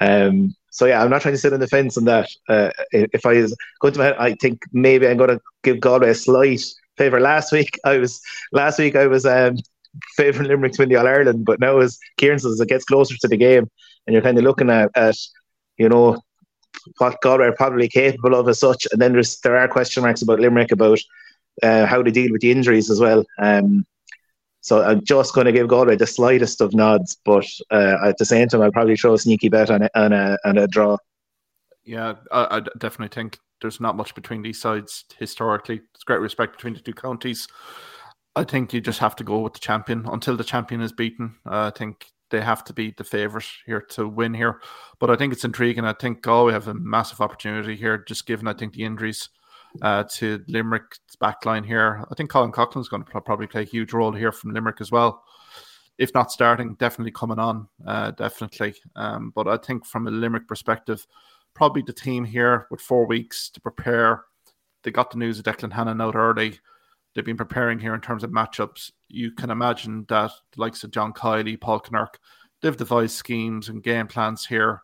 Um, 0.00 0.54
so 0.70 0.86
yeah, 0.86 1.02
I'm 1.02 1.10
not 1.10 1.22
trying 1.22 1.34
to 1.34 1.38
sit 1.38 1.52
on 1.52 1.60
the 1.60 1.66
fence 1.66 1.98
on 1.98 2.04
that. 2.04 2.28
Uh, 2.48 2.70
if 2.92 3.26
I 3.26 3.34
was 3.34 3.56
going 3.80 3.94
to, 3.94 4.20
I 4.20 4.34
think 4.34 4.62
maybe 4.72 5.06
I'm 5.06 5.18
going 5.18 5.30
to 5.30 5.40
give 5.62 5.80
Galway 5.80 6.10
a 6.10 6.14
slight 6.14 6.64
favour. 6.96 7.20
Last 7.20 7.52
week 7.52 7.78
I 7.84 7.98
was 7.98 8.20
last 8.52 8.78
week 8.78 8.96
I 8.96 9.06
was 9.06 9.26
um, 9.26 9.56
favouring 10.16 10.48
Limerick 10.48 10.72
to 10.72 10.82
win 10.82 10.88
the 10.88 10.96
All 10.96 11.06
Ireland, 11.06 11.44
but 11.44 11.60
now 11.60 11.78
as 11.78 11.98
Kieran 12.16 12.38
says, 12.38 12.60
it 12.60 12.68
gets 12.68 12.84
closer 12.84 13.16
to 13.16 13.28
the 13.28 13.36
game, 13.36 13.70
and 14.06 14.14
you're 14.14 14.22
kind 14.22 14.38
of 14.38 14.44
looking 14.44 14.70
at, 14.70 14.90
at 14.94 15.16
you 15.76 15.88
know 15.88 16.22
what 16.98 17.20
Galway 17.20 17.46
are 17.46 17.52
probably 17.52 17.88
capable 17.88 18.34
of 18.34 18.48
as 18.48 18.58
such, 18.58 18.86
and 18.92 19.00
then 19.00 19.12
there's 19.12 19.38
there 19.40 19.56
are 19.56 19.68
question 19.68 20.02
marks 20.02 20.22
about 20.22 20.40
Limerick 20.40 20.72
about 20.72 20.98
uh, 21.62 21.86
how 21.86 22.02
to 22.02 22.10
deal 22.10 22.32
with 22.32 22.40
the 22.40 22.50
injuries 22.50 22.90
as 22.90 23.00
well. 23.00 23.24
Um, 23.38 23.86
so 24.60 24.82
I'm 24.82 25.04
just 25.04 25.34
going 25.34 25.46
to 25.46 25.52
give 25.52 25.68
Galway 25.68 25.96
the 25.96 26.06
slightest 26.06 26.60
of 26.60 26.72
nods, 26.72 27.18
but 27.24 27.46
uh, 27.70 27.96
at 28.04 28.18
the 28.18 28.24
same 28.24 28.48
time, 28.48 28.62
I'll 28.62 28.70
probably 28.70 28.96
throw 28.96 29.14
a 29.14 29.18
sneaky 29.18 29.48
bet 29.48 29.70
on 29.70 29.82
a, 29.82 29.90
on 29.96 30.12
a, 30.12 30.38
on 30.44 30.56
a 30.56 30.68
draw. 30.68 30.96
Yeah, 31.84 32.14
I, 32.30 32.58
I, 32.58 32.60
definitely 32.78 33.12
think 33.12 33.40
there's 33.60 33.80
not 33.80 33.96
much 33.96 34.14
between 34.14 34.42
these 34.42 34.60
sides 34.60 35.04
historically. 35.18 35.78
There's 35.78 36.04
great 36.04 36.20
respect 36.20 36.56
between 36.56 36.74
the 36.74 36.80
two 36.80 36.94
counties. 36.94 37.48
I 38.36 38.44
think 38.44 38.72
you 38.72 38.80
just 38.80 39.00
have 39.00 39.16
to 39.16 39.24
go 39.24 39.40
with 39.40 39.54
the 39.54 39.58
champion 39.58 40.06
until 40.06 40.36
the 40.36 40.44
champion 40.44 40.80
is 40.80 40.92
beaten. 40.92 41.34
Uh, 41.44 41.70
I 41.74 41.76
think 41.76 42.06
they 42.30 42.40
have 42.40 42.64
to 42.64 42.72
be 42.72 42.94
the 42.96 43.04
favourite 43.04 43.46
here 43.66 43.80
to 43.90 44.08
win 44.08 44.32
here. 44.32 44.60
But 45.00 45.10
I 45.10 45.16
think 45.16 45.32
it's 45.32 45.44
intriguing. 45.44 45.84
I 45.84 45.92
think 45.92 46.22
Galway 46.22 46.52
have 46.52 46.68
a 46.68 46.74
massive 46.74 47.20
opportunity 47.20 47.74
here, 47.74 47.98
just 47.98 48.26
given 48.26 48.46
I 48.46 48.54
think 48.54 48.74
the 48.74 48.84
injuries 48.84 49.28
uh, 49.80 50.04
to 50.14 50.44
Limerick's 50.48 51.00
backline 51.20 51.64
here. 51.64 52.04
I 52.10 52.14
think 52.14 52.30
Colin 52.30 52.52
Coughlan's 52.52 52.88
going 52.88 53.04
to 53.04 53.20
probably 53.22 53.46
play 53.46 53.62
a 53.62 53.64
huge 53.64 53.92
role 53.92 54.12
here 54.12 54.32
from 54.32 54.52
Limerick 54.52 54.80
as 54.80 54.92
well. 54.92 55.24
If 55.98 56.12
not 56.14 56.32
starting, 56.32 56.74
definitely 56.74 57.12
coming 57.12 57.38
on, 57.38 57.68
uh, 57.86 58.10
definitely. 58.12 58.74
Um, 58.96 59.32
but 59.34 59.46
I 59.46 59.56
think 59.56 59.86
from 59.86 60.06
a 60.06 60.10
Limerick 60.10 60.48
perspective, 60.48 61.06
probably 61.54 61.82
the 61.82 61.92
team 61.92 62.24
here 62.24 62.66
with 62.70 62.80
four 62.80 63.06
weeks 63.06 63.50
to 63.50 63.60
prepare. 63.60 64.24
They 64.82 64.90
got 64.90 65.10
the 65.10 65.18
news 65.18 65.38
of 65.38 65.44
Declan 65.44 65.72
Hannon 65.72 66.00
out 66.00 66.16
early. 66.16 66.58
They've 67.14 67.24
been 67.24 67.36
preparing 67.36 67.78
here 67.78 67.94
in 67.94 68.00
terms 68.00 68.24
of 68.24 68.30
matchups. 68.30 68.90
You 69.08 69.32
can 69.32 69.50
imagine 69.50 70.06
that 70.08 70.32
the 70.54 70.60
likes 70.60 70.82
of 70.82 70.90
John 70.90 71.12
Kiely, 71.12 71.60
Paul 71.60 71.80
Kinnerk, 71.80 72.14
they've 72.62 72.76
devised 72.76 73.14
schemes 73.14 73.68
and 73.68 73.82
game 73.82 74.06
plans 74.06 74.46
here. 74.46 74.82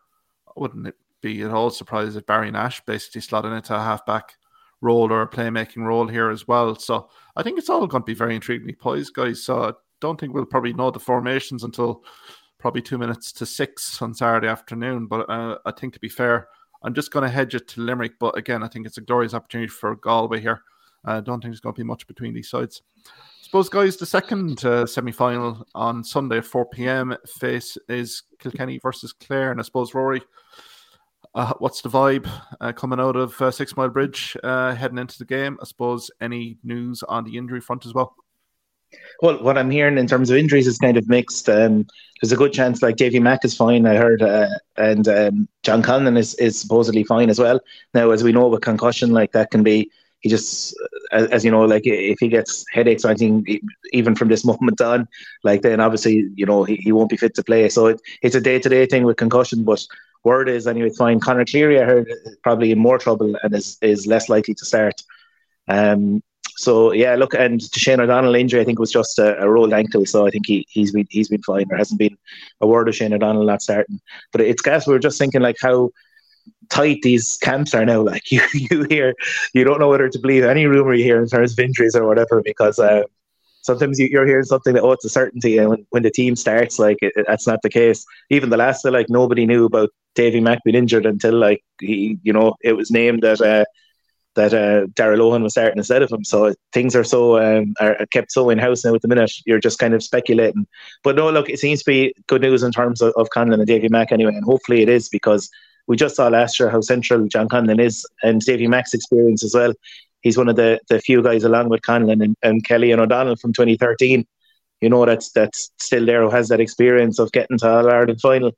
Wouldn't 0.55 0.87
it 0.87 0.95
be 1.21 1.41
at 1.41 1.51
all 1.51 1.69
surprised 1.69 2.15
if 2.15 2.25
Barry 2.25 2.51
Nash 2.51 2.81
basically 2.85 3.21
slotted 3.21 3.51
into 3.51 3.75
a 3.75 3.79
halfback 3.79 4.35
role 4.81 5.11
or 5.11 5.21
a 5.21 5.27
playmaking 5.27 5.83
role 5.85 6.07
here 6.07 6.29
as 6.29 6.47
well. 6.47 6.75
So 6.75 7.09
I 7.35 7.43
think 7.43 7.57
it's 7.57 7.69
all 7.69 7.87
going 7.87 8.03
to 8.03 8.05
be 8.05 8.13
very 8.13 8.35
intriguing 8.35 8.75
poised, 8.75 9.13
guys. 9.13 9.43
So 9.43 9.63
I 9.63 9.71
don't 9.99 10.19
think 10.19 10.33
we'll 10.33 10.45
probably 10.45 10.73
know 10.73 10.91
the 10.91 10.99
formations 10.99 11.63
until 11.63 12.03
probably 12.57 12.81
two 12.81 12.97
minutes 12.97 13.31
to 13.33 13.45
six 13.45 14.01
on 14.01 14.13
Saturday 14.13 14.47
afternoon. 14.47 15.07
But 15.07 15.29
uh, 15.29 15.57
I 15.65 15.71
think 15.71 15.93
to 15.93 15.99
be 15.99 16.09
fair, 16.09 16.47
I'm 16.83 16.93
just 16.93 17.11
going 17.11 17.23
to 17.23 17.29
hedge 17.29 17.55
it 17.55 17.67
to 17.69 17.81
Limerick. 17.81 18.19
But 18.19 18.37
again, 18.37 18.63
I 18.63 18.67
think 18.67 18.85
it's 18.85 18.97
a 18.97 19.01
glorious 19.01 19.33
opportunity 19.33 19.69
for 19.69 19.95
Galway 19.95 20.39
here. 20.39 20.63
I 21.05 21.15
uh, 21.15 21.21
don't 21.21 21.41
think 21.41 21.51
there's 21.51 21.61
going 21.61 21.75
to 21.75 21.79
be 21.79 21.87
much 21.87 22.07
between 22.07 22.33
these 22.33 22.49
sides. 22.49 22.81
I 23.05 23.11
suppose, 23.41 23.69
guys, 23.69 23.97
the 23.97 24.05
second 24.05 24.63
uh, 24.65 24.85
semi 24.85 25.11
final 25.11 25.65
on 25.73 26.03
Sunday 26.03 26.37
at 26.37 26.45
4 26.45 26.65
p.m. 26.67 27.15
face 27.25 27.77
is 27.87 28.23
Kilkenny 28.37 28.79
versus 28.79 29.13
Clare. 29.13 29.51
And 29.51 29.59
I 29.59 29.63
suppose, 29.63 29.91
Ruairi, 29.91 30.21
uh, 31.35 31.53
what's 31.59 31.81
the 31.81 31.89
vibe 31.89 32.29
uh, 32.59 32.71
coming 32.71 32.99
out 32.99 33.15
of 33.15 33.39
uh, 33.41 33.51
Sixmilebridge 33.51 34.35
uh, 34.43 34.75
heading 34.75 34.97
into 34.97 35.17
the 35.17 35.25
game? 35.25 35.57
I 35.61 35.65
suppose 35.65 36.09
any 36.21 36.57
news 36.63 37.03
on 37.03 37.23
the 37.23 37.37
injury 37.37 37.61
front 37.61 37.85
as 37.85 37.93
well? 37.93 38.15
Well, 39.21 39.43
what 39.43 39.57
I'm 39.57 39.69
hearing 39.69 39.97
in 39.97 40.07
terms 40.07 40.29
of 40.29 40.37
injuries 40.37 40.65
is 40.65 40.79
kind 40.79 40.97
of 40.97 41.07
mixed. 41.07 41.47
Um, 41.47 41.85
there's 42.21 42.31
a 42.31 42.37
good 42.37 42.53
chance 42.53 42.81
like 42.81 42.95
Davy 42.95 43.19
Mack 43.19 43.45
is 43.45 43.55
fine, 43.55 43.85
I 43.85 43.95
heard, 43.95 44.21
uh, 44.21 44.47
and 44.77 45.07
um, 45.07 45.49
John 45.63 45.83
Conlon 45.83 46.17
is, 46.17 46.35
is 46.35 46.59
supposedly 46.59 47.03
fine 47.03 47.29
as 47.29 47.39
well. 47.39 47.59
Now, 47.93 48.09
as 48.11 48.23
we 48.23 48.31
know, 48.31 48.47
with 48.47 48.61
concussion, 48.61 49.11
like 49.11 49.31
that 49.33 49.51
can 49.51 49.63
be, 49.63 49.91
he 50.21 50.29
just, 50.29 50.75
as, 51.11 51.29
as 51.29 51.45
you 51.45 51.51
know, 51.51 51.63
like 51.63 51.83
if 51.85 52.17
he 52.19 52.27
gets 52.27 52.65
headaches 52.73 53.05
or 53.05 53.09
anything, 53.09 53.61
even 53.93 54.15
from 54.15 54.27
this 54.27 54.43
moment 54.45 54.81
on, 54.81 55.07
like 55.43 55.61
then 55.61 55.79
obviously, 55.79 56.29
you 56.35 56.45
know, 56.45 56.63
he, 56.63 56.75
he 56.77 56.91
won't 56.91 57.09
be 57.09 57.17
fit 57.17 57.35
to 57.35 57.43
play. 57.43 57.69
So 57.69 57.87
it, 57.87 58.01
it's 58.21 58.35
a 58.35 58.41
day 58.41 58.59
to 58.59 58.69
day 58.69 58.85
thing 58.85 59.03
with 59.03 59.17
concussion, 59.17 59.63
but 59.63 59.85
word 60.23 60.49
is 60.49 60.67
anyway, 60.67 60.91
fine. 60.97 61.19
Conor 61.19 61.45
Cleary, 61.45 61.79
I 61.79 61.85
heard, 61.85 62.07
probably 62.43 62.71
in 62.71 62.79
more 62.79 62.97
trouble 62.97 63.35
and 63.41 63.55
is, 63.55 63.77
is 63.81 64.07
less 64.07 64.29
likely 64.29 64.53
to 64.53 64.65
start. 64.65 65.01
Um, 65.67 66.21
so 66.59 66.91
yeah, 66.91 67.15
look, 67.15 67.33
and 67.33 67.61
to 67.61 67.79
Shane 67.79 68.01
O'Donnell 68.01 68.35
injury, 68.35 68.59
I 68.59 68.65
think 68.65 68.79
was 68.79 68.91
just 68.91 69.17
a, 69.17 69.41
a, 69.41 69.49
rolled 69.49 69.71
ankle, 69.71 70.05
so 70.05 70.27
I 70.27 70.29
think 70.29 70.45
he 70.45 70.65
he's 70.69 70.91
been 70.91 71.07
he's 71.09 71.29
been 71.29 71.41
fine. 71.43 71.67
There 71.69 71.77
hasn't 71.77 71.99
been 71.99 72.17
a 72.59 72.67
word 72.67 72.89
of 72.89 72.95
Shane 72.95 73.13
O'Donnell 73.13 73.45
not 73.45 73.61
starting. 73.61 74.01
But 74.33 74.41
it's 74.41 74.61
gas. 74.61 74.85
We 74.85 74.93
are 74.93 74.99
just 74.99 75.17
thinking 75.17 75.41
like 75.41 75.55
how 75.61 75.91
tight 76.69 76.97
these 77.01 77.37
camps 77.41 77.73
are 77.73 77.85
now. 77.85 78.01
Like 78.01 78.29
you 78.31 78.41
you 78.53 78.83
hear, 78.89 79.15
you 79.53 79.63
don't 79.63 79.79
know 79.79 79.87
whether 79.87 80.09
to 80.09 80.19
believe 80.19 80.43
any 80.43 80.65
rumor 80.65 80.93
you 80.93 81.03
hear 81.05 81.21
in 81.21 81.29
terms 81.29 81.53
of 81.53 81.59
injuries 81.59 81.95
or 81.95 82.05
whatever 82.05 82.41
because. 82.43 82.77
Uh, 82.77 83.03
sometimes 83.69 83.99
you, 83.99 84.19
are 84.19 84.25
hearing 84.25 84.43
something 84.43 84.73
that 84.73 84.83
oh 84.83 84.91
it's 84.91 85.05
a 85.05 85.09
certainty 85.09 85.57
and 85.57 85.69
when, 85.69 85.85
when 85.89 86.03
the 86.03 86.11
team 86.11 86.35
starts 86.35 86.79
like 86.79 86.97
it, 87.01 87.13
it, 87.15 87.25
that's 87.27 87.47
not 87.47 87.61
the 87.61 87.69
case. 87.69 88.05
Even 88.29 88.49
the 88.49 88.57
last 88.57 88.85
like 88.85 89.09
nobody 89.09 89.45
knew 89.45 89.65
about 89.65 89.89
Davy 90.15 90.39
Mack 90.39 90.63
being 90.63 90.75
injured 90.75 91.05
until 91.05 91.35
like 91.35 91.63
he 91.79 92.17
you 92.23 92.33
know 92.33 92.55
it 92.61 92.73
was 92.73 92.89
named 92.89 93.21
that 93.21 93.41
uh, 93.41 93.65
that 94.35 94.53
uh, 94.53 94.87
Darragh 94.95 95.19
Lohan 95.19 95.43
was 95.43 95.53
starting 95.53 95.77
instead 95.77 96.01
of 96.01 96.11
him. 96.11 96.23
So 96.23 96.53
things 96.73 96.95
are 96.95 97.03
so 97.03 97.39
um, 97.39 97.73
are 97.79 98.05
kept 98.11 98.31
so 98.31 98.49
in 98.49 98.57
house 98.57 98.83
now 98.83 98.95
at 98.95 99.01
the 99.01 99.07
minute 99.07 99.31
you're 99.45 99.59
just 99.59 99.79
kind 99.79 99.93
of 99.93 100.03
speculating. 100.03 100.65
But 101.03 101.15
no 101.15 101.29
look 101.29 101.49
it 101.49 101.59
seems 101.59 101.79
to 101.83 101.91
be 101.91 102.13
good 102.27 102.41
news 102.41 102.63
in 102.63 102.71
terms 102.71 103.01
of, 103.01 103.13
of 103.17 103.29
Conlon 103.29 103.59
and 103.59 103.67
Davy 103.67 103.89
Mack 103.89 104.11
anyway 104.11 104.33
and 104.33 104.43
hopefully 104.43 104.81
it 104.81 104.89
is 104.89 105.09
because 105.09 105.49
we 105.87 105.95
just 105.95 106.15
saw 106.15 106.27
last 106.27 106.59
year 106.59 106.69
how 106.69 106.81
central 106.81 107.27
John 107.27 107.49
Conlon 107.49 107.79
is 107.79 108.05
and 108.23 108.41
Davy 108.41 108.67
Mack's 108.67 108.93
experience 108.93 109.43
as 109.43 109.55
well 109.55 109.73
he's 110.21 110.37
one 110.37 110.49
of 110.49 110.55
the, 110.55 110.79
the 110.89 110.99
few 110.99 111.21
guys 111.21 111.43
along 111.43 111.69
with 111.69 111.81
Conlon 111.81 112.23
and, 112.23 112.35
and 112.43 112.65
Kelly 112.65 112.91
and 112.91 113.01
O'Donnell 113.01 113.35
from 113.35 113.53
2013. 113.53 114.25
You 114.81 114.89
know 114.89 115.05
that's 115.05 115.31
that's 115.31 115.71
still 115.77 116.05
there 116.05 116.21
who 116.21 116.29
has 116.29 116.47
that 116.47 116.61
experience 116.61 117.19
of 117.19 117.31
getting 117.33 117.57
to 117.57 117.69
All 117.69 117.91
Ireland 117.91 118.21
final. 118.21 118.51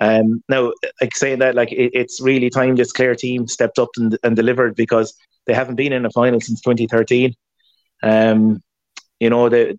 Um, 0.00 0.44
now, 0.48 0.72
like 1.00 1.16
saying 1.16 1.40
that, 1.40 1.56
like 1.56 1.72
it, 1.72 1.90
it's 1.94 2.20
really 2.20 2.48
time 2.48 2.76
this 2.76 2.92
Clare 2.92 3.16
team 3.16 3.48
stepped 3.48 3.80
up 3.80 3.88
and, 3.96 4.16
and 4.22 4.36
delivered 4.36 4.76
because 4.76 5.14
they 5.46 5.54
haven't 5.54 5.74
been 5.74 5.92
in 5.92 6.06
a 6.06 6.10
final 6.10 6.40
since 6.40 6.60
2013. 6.60 7.34
Um, 8.04 8.62
you 9.20 9.30
know 9.30 9.48
they 9.48 9.76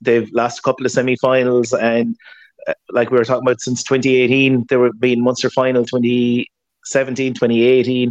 they've 0.00 0.30
lost 0.32 0.58
a 0.58 0.62
couple 0.62 0.86
of 0.86 0.92
semi-finals 0.92 1.72
and 1.72 2.16
uh, 2.66 2.74
like 2.90 3.10
we 3.10 3.18
were 3.18 3.24
talking 3.24 3.46
about 3.46 3.60
since 3.60 3.82
2018 3.82 4.66
there 4.68 4.78
were 4.78 4.92
been 4.92 5.22
Munster 5.22 5.50
final 5.50 5.84
2017 5.84 7.34
2018 7.34 8.10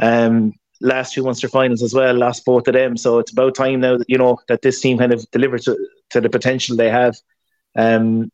um 0.00 0.52
last 0.80 1.14
two 1.14 1.22
Munster 1.22 1.48
finals 1.48 1.82
as 1.82 1.94
well, 1.94 2.14
lost 2.14 2.44
both 2.44 2.68
of 2.68 2.74
them. 2.74 2.96
So 2.96 3.18
it's 3.18 3.32
about 3.32 3.54
time 3.54 3.80
now 3.80 3.98
that 3.98 4.08
you 4.08 4.18
know 4.18 4.38
that 4.48 4.62
this 4.62 4.80
team 4.80 4.98
kind 4.98 5.12
of 5.12 5.28
delivers 5.30 5.64
to, 5.64 5.76
to 6.10 6.20
the 6.20 6.28
potential 6.28 6.76
they 6.76 6.90
have. 6.90 7.16
Um, 7.76 8.30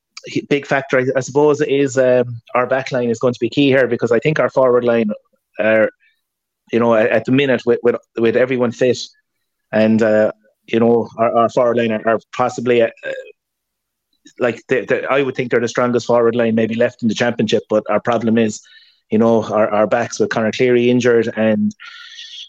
big 0.48 0.66
factor, 0.66 1.00
I, 1.00 1.04
I 1.16 1.20
suppose, 1.20 1.60
is 1.60 1.98
um, 1.98 2.40
our 2.54 2.66
back 2.66 2.92
line 2.92 3.10
is 3.10 3.18
going 3.18 3.34
to 3.34 3.40
be 3.40 3.50
key 3.50 3.68
here 3.68 3.88
because 3.88 4.12
I 4.12 4.18
think 4.18 4.38
our 4.38 4.50
forward 4.50 4.84
line 4.84 5.10
are, 5.58 5.90
you 6.72 6.78
know, 6.78 6.94
at, 6.94 7.10
at 7.10 7.24
the 7.24 7.32
minute 7.32 7.62
with, 7.66 7.80
with 7.82 7.96
with 8.16 8.36
everyone 8.36 8.72
fit, 8.72 8.98
and 9.72 10.02
uh, 10.02 10.32
you 10.66 10.80
know 10.80 11.08
our, 11.18 11.36
our 11.36 11.48
forward 11.48 11.76
line 11.76 11.92
are, 11.92 12.06
are 12.06 12.20
possibly. 12.36 12.82
Uh, 12.82 12.90
like 14.38 14.62
they, 14.68 14.84
they, 14.84 15.04
I 15.04 15.22
would 15.22 15.34
think 15.34 15.50
they're 15.50 15.60
the 15.60 15.66
strongest 15.66 16.06
forward 16.06 16.36
line 16.36 16.54
maybe 16.54 16.76
left 16.76 17.02
in 17.02 17.08
the 17.08 17.14
championship, 17.14 17.64
but 17.68 17.82
our 17.90 18.00
problem 18.00 18.38
is, 18.38 18.62
you 19.10 19.18
know, 19.18 19.42
our, 19.42 19.68
our 19.70 19.86
backs 19.88 20.20
with 20.20 20.30
Conor 20.30 20.52
Cleary 20.52 20.90
injured 20.90 21.32
and 21.36 21.74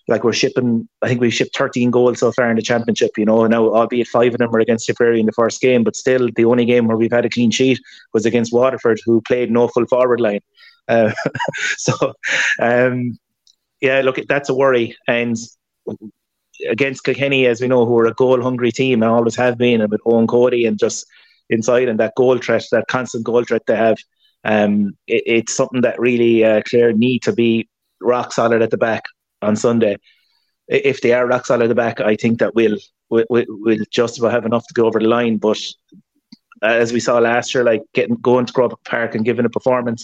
like 0.08 0.24
we're 0.24 0.34
shipping, 0.34 0.88
I 1.02 1.08
think 1.08 1.22
we 1.22 1.30
shipped 1.30 1.56
13 1.56 1.90
goals 1.90 2.20
so 2.20 2.32
far 2.32 2.50
in 2.50 2.58
the 2.58 2.62
championship, 2.62 3.12
you 3.18 3.26
know, 3.26 3.48
now 3.48 3.74
albeit 3.74 4.08
five 4.08 4.34
of 4.34 4.40
them 4.40 4.52
were 4.52 4.60
against 4.60 4.86
Tipperary 4.86 5.20
in 5.20 5.26
the 5.26 5.32
first 5.32 5.62
game, 5.62 5.84
but 5.84 5.96
still 5.96 6.30
the 6.36 6.46
only 6.46 6.66
game 6.66 6.88
where 6.88 6.98
we've 6.98 7.12
had 7.12 7.26
a 7.26 7.30
clean 7.30 7.52
sheet 7.52 7.80
was 8.14 8.26
against 8.26 8.52
Waterford, 8.52 9.00
who 9.06 9.22
played 9.22 9.50
no 9.50 9.68
full 9.70 9.86
forward 9.86 10.20
line. 10.20 10.42
Uh, 10.90 11.14
so, 11.78 12.14
um, 12.60 13.18
yeah, 13.80 14.02
look, 14.02 14.20
that's 14.28 14.50
a 14.50 14.54
worry. 14.54 14.96
And 15.08 15.38
against 16.70 17.06
Kilkenny, 17.06 17.46
as 17.46 17.62
we 17.62 17.70
know, 17.70 17.86
who 17.86 17.98
are 18.00 18.08
a 18.08 18.14
goal 18.14 18.42
hungry 18.42 18.72
team 18.72 19.02
and 19.02 19.12
always 19.12 19.36
have 19.36 19.58
been, 19.58 19.80
and 19.80 19.90
with 19.90 20.02
Eoin 20.02 20.28
Cody 20.28 20.66
and 20.66 20.78
just 20.78 21.06
inside 21.50 21.88
and 21.88 22.00
that 22.00 22.14
goal 22.18 22.38
threat, 22.40 22.66
that 22.72 22.88
constant 22.90 23.24
goal 23.24 23.44
threat 23.46 23.64
they 23.68 23.76
have, 23.78 23.98
um, 24.44 24.98
it, 25.08 25.24
it's 25.26 25.56
something 25.56 25.82
that 25.82 26.00
really 26.00 26.44
uh, 26.44 26.62
Clare 26.68 26.92
need 26.92 27.24
to 27.24 27.32
be 27.32 27.70
rock 28.02 28.34
solid 28.34 28.62
at 28.62 28.70
the 28.70 28.78
back 28.78 29.04
on 29.44 29.56
Sunday. 29.56 29.98
If 30.68 31.02
they 31.02 31.14
are 31.14 31.28
rock 31.28 31.46
solid 31.46 31.64
at 31.64 31.70
the 31.70 31.76
back, 31.76 32.00
I 32.00 32.16
think 32.16 32.40
that 32.40 32.56
we'll, 32.56 32.78
we'll, 33.10 33.26
we'll 33.30 33.86
just 33.92 34.18
about 34.18 34.32
have 34.32 34.46
enough 34.46 34.66
to 34.68 34.74
go 34.74 34.86
over 34.86 35.00
the 35.00 35.08
line. 35.08 35.38
But 35.38 35.60
as 36.62 36.94
we 36.94 37.00
saw 37.00 37.20
last 37.20 37.54
year, 37.54 37.64
like 37.64 37.84
getting 37.94 38.16
going 38.16 38.46
to 38.46 38.54
Croke 38.54 38.84
Park 38.84 39.16
and 39.16 39.26
giving 39.26 39.46
a 39.46 39.50
performance, 39.50 40.02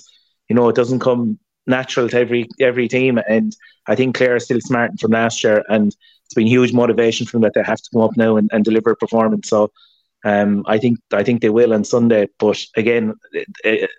you 0.49 0.55
know, 0.55 0.69
it 0.69 0.75
doesn't 0.75 0.99
come 0.99 1.39
natural 1.65 2.09
to 2.09 2.17
every 2.17 2.47
every 2.59 2.87
team. 2.87 3.19
And 3.29 3.55
I 3.87 3.95
think 3.95 4.15
Clare 4.15 4.35
is 4.35 4.45
still 4.45 4.59
smarting 4.61 4.97
from 4.97 5.11
last 5.11 5.43
year, 5.43 5.63
and 5.69 5.95
it's 6.25 6.33
been 6.35 6.47
huge 6.47 6.73
motivation 6.73 7.25
for 7.25 7.33
them 7.33 7.41
that 7.43 7.53
they 7.53 7.63
have 7.63 7.81
to 7.81 7.89
come 7.93 8.01
up 8.01 8.17
now 8.17 8.37
and, 8.37 8.49
and 8.51 8.65
deliver 8.65 8.91
a 8.91 8.95
performance. 8.95 9.49
So 9.49 9.71
Um, 10.25 10.63
I 10.67 10.77
think 10.79 10.99
I 11.13 11.23
think 11.23 11.41
they 11.41 11.49
will 11.49 11.73
on 11.73 11.83
Sunday. 11.83 12.27
But 12.39 12.59
again, 12.75 13.13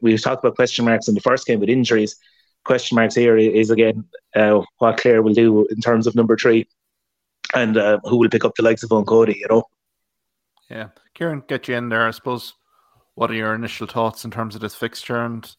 we've 0.02 0.22
talked 0.22 0.44
about 0.44 0.56
question 0.56 0.84
marks 0.84 1.08
in 1.08 1.14
the 1.14 1.20
first 1.28 1.46
game 1.46 1.60
with 1.60 1.70
injuries. 1.70 2.14
Question 2.70 2.94
marks 2.94 3.16
here 3.16 3.36
is 3.36 3.68
again 3.68 4.04
uh, 4.36 4.60
what 4.78 4.96
Clare 4.98 5.22
will 5.22 5.34
do 5.34 5.66
in 5.70 5.80
terms 5.80 6.06
of 6.06 6.14
number 6.14 6.36
three, 6.36 6.68
and 7.52 7.76
uh, 7.76 7.98
who 8.04 8.16
will 8.16 8.28
pick 8.28 8.44
up 8.44 8.54
the 8.54 8.62
likes 8.62 8.84
of 8.84 8.90
Eoin 8.90 9.04
Cody. 9.04 9.38
You 9.40 9.48
know. 9.50 9.64
Yeah, 10.70 10.90
Kieran, 11.14 11.42
get 11.48 11.66
you 11.66 11.74
in 11.74 11.88
there. 11.88 12.06
I 12.06 12.12
suppose. 12.12 12.54
What 13.16 13.28
are 13.32 13.34
your 13.34 13.56
initial 13.56 13.88
thoughts 13.88 14.24
in 14.24 14.30
terms 14.30 14.54
of 14.54 14.60
this 14.60 14.76
fixture, 14.76 15.16
and 15.16 15.52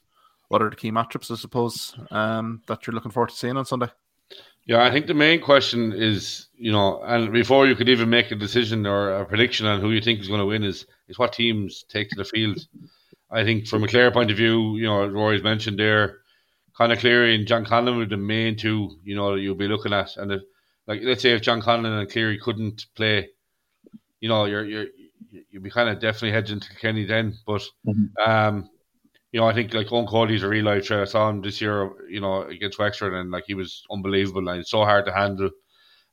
what 0.48 0.62
are 0.62 0.70
the 0.70 0.76
key 0.78 0.90
matchups? 0.90 1.30
I 1.30 1.36
suppose 1.36 1.94
um, 2.12 2.62
that 2.68 2.88
you're 2.88 2.94
looking 2.94 3.12
forward 3.12 3.32
to 3.32 3.36
seeing 3.36 3.58
on 3.58 3.66
Sunday. 3.66 3.90
Yeah, 4.66 4.82
I 4.82 4.90
think 4.90 5.08
the 5.08 5.14
main 5.14 5.42
question 5.42 5.92
is, 5.92 6.48
you 6.56 6.72
know, 6.72 7.02
and 7.04 7.34
before 7.34 7.68
you 7.68 7.76
could 7.76 7.90
even 7.90 8.10
make 8.10 8.32
a 8.32 8.36
decision 8.36 8.88
or 8.88 9.18
a 9.18 9.26
prediction 9.26 9.66
on 9.66 9.82
who 9.82 9.92
you 9.92 10.00
think 10.00 10.22
is 10.22 10.30
going 10.30 10.40
to 10.40 10.46
win, 10.46 10.64
is 10.64 10.86
is 11.10 11.20
what 11.20 11.34
teams 11.34 11.84
take 11.90 12.10
to 12.12 12.16
the 12.16 12.24
field. 12.24 12.66
I 13.30 13.44
think 13.44 13.68
from 13.68 13.84
a 13.84 13.90
Clare 13.90 14.12
point 14.12 14.32
of 14.32 14.38
view, 14.38 14.78
you 14.78 14.86
know, 14.86 15.04
as 15.04 15.12
Ruairi's 15.12 15.44
mentioned 15.44 15.78
there, 15.78 16.21
Conor 16.82 16.96
Cleary 16.96 17.36
and 17.36 17.46
John 17.46 17.64
Conlon 17.64 17.96
were 17.96 18.08
the 18.08 18.18
main 18.18 18.58
two, 18.58 18.98
you 19.04 19.16
know, 19.16 19.36
you'll 19.36 19.54
be 19.54 19.68
looking 19.68 19.94
at. 19.94 20.18
And 20.18 20.32
if, 20.32 20.42
like, 20.88 21.02
let's 21.04 21.22
say 21.22 21.36
if 21.36 21.44
John 21.44 21.62
Conlon 21.62 22.00
and 22.00 22.10
Cleary 22.10 22.40
couldn't 22.40 22.88
play, 22.96 23.30
you 24.20 24.28
know, 24.28 24.46
you're 24.46 24.66
you're 24.66 24.88
you'd 25.52 25.62
be 25.62 25.70
kind 25.70 25.90
of 25.90 26.00
definitely 26.00 26.32
hedging 26.32 26.60
to 26.60 26.76
Kenny 26.78 27.06
then. 27.06 27.38
But 27.46 27.62
mm-hmm. 27.88 28.28
um, 28.28 28.68
you 29.32 29.40
know, 29.40 29.46
I 29.46 29.54
think 29.54 29.76
like 29.76 29.90
Eoin 29.90 30.10
Cody's 30.10 30.42
a 30.42 30.50
real 30.50 30.66
life 30.66 30.88
threat. 30.88 31.02
I 31.02 31.06
saw 31.06 31.30
him 31.30 31.44
this 31.44 31.62
year, 31.62 31.92
you 32.10 32.20
know, 32.20 32.46
against 32.46 32.80
Wexford, 32.80 33.14
and 33.14 33.30
like 33.30 33.44
he 33.46 33.54
was 33.54 33.84
unbelievable 33.92 34.50
and 34.50 34.66
so 34.66 34.84
hard 34.84 35.06
to 35.06 35.14
handle. 35.14 35.52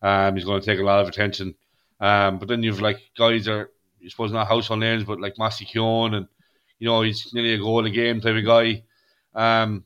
Um, 0.03 0.37
he's 0.37 0.45
going 0.45 0.61
to 0.61 0.67
take 0.67 0.81
a 0.81 0.85
lot 0.85 1.01
of 1.01 1.09
attention. 1.09 1.55
Um, 1.99 2.39
but 2.39 2.47
then 2.47 2.63
you've 2.63 2.83
like 2.83 3.01
guys 3.17 3.49
are, 3.49 3.71
I 4.05 4.09
suppose 4.11 4.33
not 4.33 4.47
household 4.47 4.81
names, 4.81 5.05
but 5.05 5.19
like 5.19 5.39
Mossy 5.39 5.65
Keoghan, 5.65 6.15
and 6.15 6.29
you 6.79 6.89
know 6.89 7.01
he's 7.01 7.33
nearly 7.33 7.55
a 7.55 7.59
goal 7.59 7.87
a 7.87 7.91
game 7.91 8.21
type 8.21 8.37
of 8.37 8.45
guy. 8.45 8.83
Um, 9.35 9.85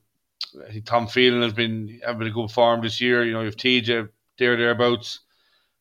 I 0.69 0.73
think 0.73 0.85
Tom 0.85 1.07
Phelan 1.07 1.43
has 1.43 1.53
been 1.53 2.01
having 2.05 2.27
a 2.27 2.31
good 2.31 2.51
form 2.51 2.83
this 2.83 3.01
year. 3.01 3.25
You 3.25 3.33
know, 3.33 3.43
you've 3.43 3.57
TJ 3.57 4.09
there 4.39 4.57
thereabouts. 4.57 5.21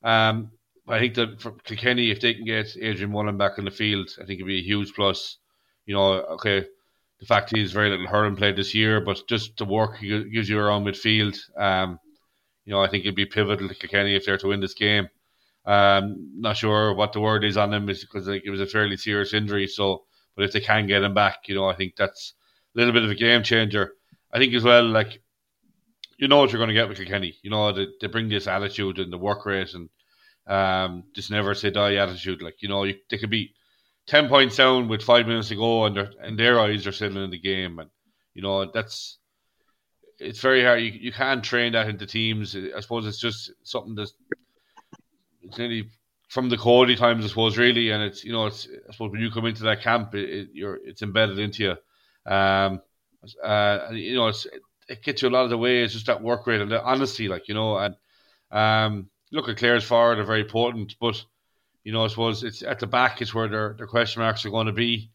Um, 0.03 0.51
I 0.87 0.99
think 0.99 1.15
that 1.15 1.41
for 1.41 1.51
Kilkenny, 1.51 2.11
if 2.11 2.19
they 2.19 2.33
can 2.33 2.45
get 2.45 2.75
Adrian 2.79 3.11
Mullen 3.11 3.37
back 3.37 3.57
in 3.57 3.65
the 3.65 3.71
field, 3.71 4.09
I 4.17 4.25
think 4.25 4.39
it'd 4.39 4.47
be 4.47 4.59
a 4.59 4.63
huge 4.63 4.93
plus. 4.93 5.37
You 5.85 5.95
know, 5.95 6.13
okay, 6.23 6.65
the 7.19 7.25
fact 7.25 7.55
he's 7.55 7.71
very 7.71 7.89
little 7.89 8.07
hurling 8.07 8.35
played 8.35 8.55
this 8.55 8.73
year, 8.73 8.99
but 8.99 9.21
just 9.27 9.57
the 9.57 9.65
work 9.65 9.97
he 9.97 10.23
gives 10.25 10.49
you 10.49 10.59
around 10.59 10.85
midfield, 10.85 11.37
um, 11.57 11.99
you 12.65 12.73
know, 12.73 12.81
I 12.81 12.89
think 12.89 13.03
it'd 13.03 13.15
be 13.15 13.25
pivotal 13.25 13.67
to 13.67 13.75
Kilkenny 13.75 14.15
if 14.15 14.25
they're 14.25 14.37
to 14.37 14.47
win 14.47 14.59
this 14.59 14.73
game. 14.73 15.07
Um, 15.65 16.31
not 16.35 16.57
sure 16.57 16.93
what 16.93 17.13
the 17.13 17.19
word 17.19 17.43
is 17.43 17.57
on 17.57 17.73
him 17.73 17.85
because 17.85 18.27
it 18.27 18.49
was 18.49 18.61
a 18.61 18.65
fairly 18.65 18.97
serious 18.97 19.33
injury. 19.33 19.67
So, 19.67 20.05
but 20.35 20.45
if 20.45 20.51
they 20.51 20.61
can 20.61 20.87
get 20.87 21.03
him 21.03 21.13
back, 21.13 21.47
you 21.47 21.55
know, 21.55 21.65
I 21.65 21.75
think 21.75 21.95
that's 21.95 22.33
a 22.75 22.79
little 22.79 22.93
bit 22.93 23.03
of 23.03 23.11
a 23.11 23.15
game 23.15 23.43
changer. 23.43 23.93
I 24.33 24.39
think 24.39 24.53
as 24.53 24.63
well, 24.63 24.87
like 24.87 25.21
you 26.17 26.27
know 26.27 26.37
what 26.37 26.51
you're 26.51 26.59
going 26.59 26.69
to 26.69 26.73
get 26.73 26.87
with 26.87 26.97
Kilkenny. 26.97 27.37
You 27.41 27.49
know 27.49 27.71
they, 27.71 27.87
they 27.99 28.07
bring 28.07 28.29
this 28.29 28.47
attitude 28.47 28.99
and 28.99 29.11
the 29.11 29.17
work 29.17 29.45
rate 29.45 29.73
and 29.73 29.89
um, 30.47 31.03
this 31.15 31.29
never 31.29 31.53
say 31.53 31.69
die 31.69 31.95
attitude. 31.95 32.41
Like 32.41 32.61
you 32.61 32.69
know 32.69 32.83
you, 32.83 32.95
they 33.09 33.17
could 33.17 33.29
be 33.29 33.53
10 34.07 34.27
points 34.27 34.57
down 34.57 34.87
with 34.87 35.03
five 35.03 35.27
minutes 35.27 35.49
to 35.49 35.55
go, 35.55 35.85
and, 35.85 35.97
and 35.97 36.37
their 36.37 36.59
eyes 36.59 36.87
are 36.87 36.91
still 36.91 37.15
in 37.17 37.29
the 37.29 37.39
game. 37.39 37.79
And, 37.79 37.89
you 38.33 38.41
know, 38.41 38.69
that's 38.71 39.17
it's 40.19 40.39
very 40.39 40.63
hard. 40.63 40.81
You, 40.81 40.91
you 40.91 41.11
can't 41.11 41.43
train 41.43 41.73
that 41.73 41.87
into 41.87 42.05
teams. 42.05 42.55
I 42.55 42.79
suppose 42.79 43.07
it's 43.07 43.19
just 43.19 43.51
something 43.63 43.95
that's 43.95 44.13
it's 45.41 45.57
nearly 45.57 45.89
from 46.29 46.49
the 46.49 46.57
Cody 46.57 46.95
times, 46.95 47.25
I 47.25 47.27
suppose, 47.27 47.57
really. 47.57 47.91
And 47.91 48.03
it's, 48.03 48.23
you 48.23 48.31
know, 48.31 48.47
it's, 48.47 48.67
I 48.87 48.91
suppose 48.91 49.11
when 49.11 49.21
you 49.21 49.31
come 49.31 49.45
into 49.45 49.63
that 49.63 49.81
camp, 49.81 50.15
it, 50.15 50.29
it 50.29 50.49
you're, 50.53 50.79
it's 50.85 51.01
embedded 51.01 51.39
into 51.39 51.63
you. 51.63 52.31
Um, 52.31 52.81
uh, 53.43 53.89
you 53.91 54.15
know, 54.15 54.27
it's, 54.27 54.47
it 54.87 55.03
gets 55.03 55.21
you 55.21 55.29
a 55.29 55.31
lot 55.31 55.43
of 55.43 55.49
the 55.49 55.57
way. 55.57 55.83
It's 55.83 55.93
just 55.93 56.07
that 56.07 56.21
work 56.21 56.47
rate 56.47 56.61
and 56.61 56.71
the 56.71 56.83
honesty, 56.83 57.27
like, 57.27 57.47
you 57.47 57.53
know, 57.53 57.77
and, 57.77 57.95
um, 58.51 59.09
look 59.31 59.47
at 59.47 59.57
Clare's 59.57 59.83
forward 59.83 60.19
are 60.19 60.23
very 60.23 60.41
important, 60.41 60.95
but 60.99 61.23
you 61.83 61.91
know, 61.91 62.03
I 62.03 62.07
suppose 62.07 62.43
it's 62.43 62.61
at 62.61 62.79
the 62.79 62.87
back 62.87 63.21
is 63.21 63.33
where 63.33 63.47
their, 63.47 63.73
their 63.77 63.87
question 63.87 64.21
marks 64.21 64.45
are 64.45 64.49
going 64.51 64.67
to 64.67 64.73
be. 64.73 65.09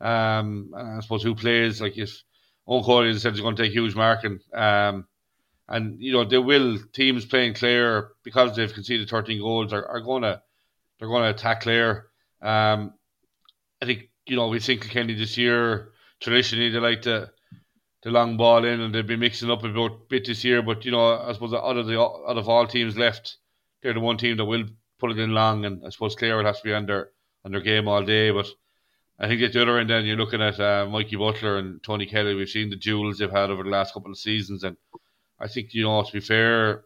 Um, 0.00 0.72
I 0.76 1.00
suppose 1.00 1.22
who 1.22 1.34
plays 1.34 1.80
like 1.80 1.96
if 1.96 2.22
Cody 2.66 3.18
said 3.18 3.32
he's 3.32 3.40
going 3.40 3.56
to 3.56 3.62
take 3.62 3.72
huge 3.72 3.94
marking. 3.94 4.40
Um, 4.52 5.06
and 5.68 6.00
you 6.00 6.12
know 6.12 6.24
they 6.24 6.38
will 6.38 6.78
teams 6.92 7.24
playing 7.24 7.54
Clare 7.54 8.10
because 8.24 8.56
they've 8.56 8.72
conceded 8.72 9.08
13 9.08 9.40
goals 9.40 9.72
are, 9.72 9.86
are 9.86 10.00
going 10.00 10.22
to 10.22 10.42
they're 10.98 11.08
going 11.08 11.22
to 11.22 11.30
attack 11.30 11.62
Clare. 11.62 12.06
Um, 12.42 12.94
I 13.80 13.86
think 13.86 14.10
you 14.26 14.36
know 14.36 14.48
we 14.48 14.60
think 14.60 14.82
Kilkenny 14.82 15.14
this 15.14 15.38
year 15.38 15.92
traditionally 16.20 16.70
they 16.70 16.78
like 16.78 17.02
the 17.02 17.30
the 18.02 18.10
long 18.10 18.36
ball 18.36 18.64
in 18.64 18.80
and 18.80 18.94
they've 18.94 19.06
been 19.06 19.20
mixing 19.20 19.50
up 19.50 19.62
a 19.64 19.88
bit 20.08 20.26
this 20.26 20.44
year. 20.44 20.62
But 20.62 20.84
you 20.84 20.90
know 20.90 21.18
I 21.18 21.32
suppose 21.32 21.52
out 21.52 21.76
of 21.76 21.86
the 21.86 22.00
out 22.00 22.38
of 22.38 22.48
all 22.48 22.66
teams 22.66 22.96
left, 22.96 23.36
they're 23.82 23.94
the 23.94 24.00
one 24.00 24.16
team 24.16 24.36
that 24.36 24.44
will 24.44 24.64
put 24.98 25.10
it 25.10 25.18
in 25.18 25.32
long, 25.32 25.64
and 25.64 25.84
I 25.84 25.90
suppose 25.90 26.14
Clare 26.14 26.36
will 26.36 26.44
have 26.44 26.58
to 26.58 26.64
be 26.64 26.72
under 26.72 27.12
under 27.44 27.60
game 27.60 27.88
all 27.88 28.04
day. 28.04 28.30
But 28.30 28.46
I 29.18 29.28
think 29.28 29.42
at 29.42 29.52
the 29.52 29.62
other 29.62 29.78
end, 29.78 29.90
then 29.90 30.06
you're 30.06 30.16
looking 30.16 30.42
at 30.42 30.58
uh, 30.58 30.86
Mikey 30.86 31.16
Butler 31.16 31.58
and 31.58 31.82
Tony 31.82 32.06
Kelly. 32.06 32.34
We've 32.34 32.48
seen 32.48 32.70
the 32.70 32.76
duels 32.76 33.18
they've 33.18 33.30
had 33.30 33.50
over 33.50 33.62
the 33.62 33.70
last 33.70 33.92
couple 33.92 34.10
of 34.10 34.18
seasons, 34.18 34.64
and 34.64 34.76
I 35.38 35.48
think 35.48 35.74
you 35.74 35.84
know 35.84 36.02
to 36.02 36.12
be 36.12 36.20
fair, 36.20 36.84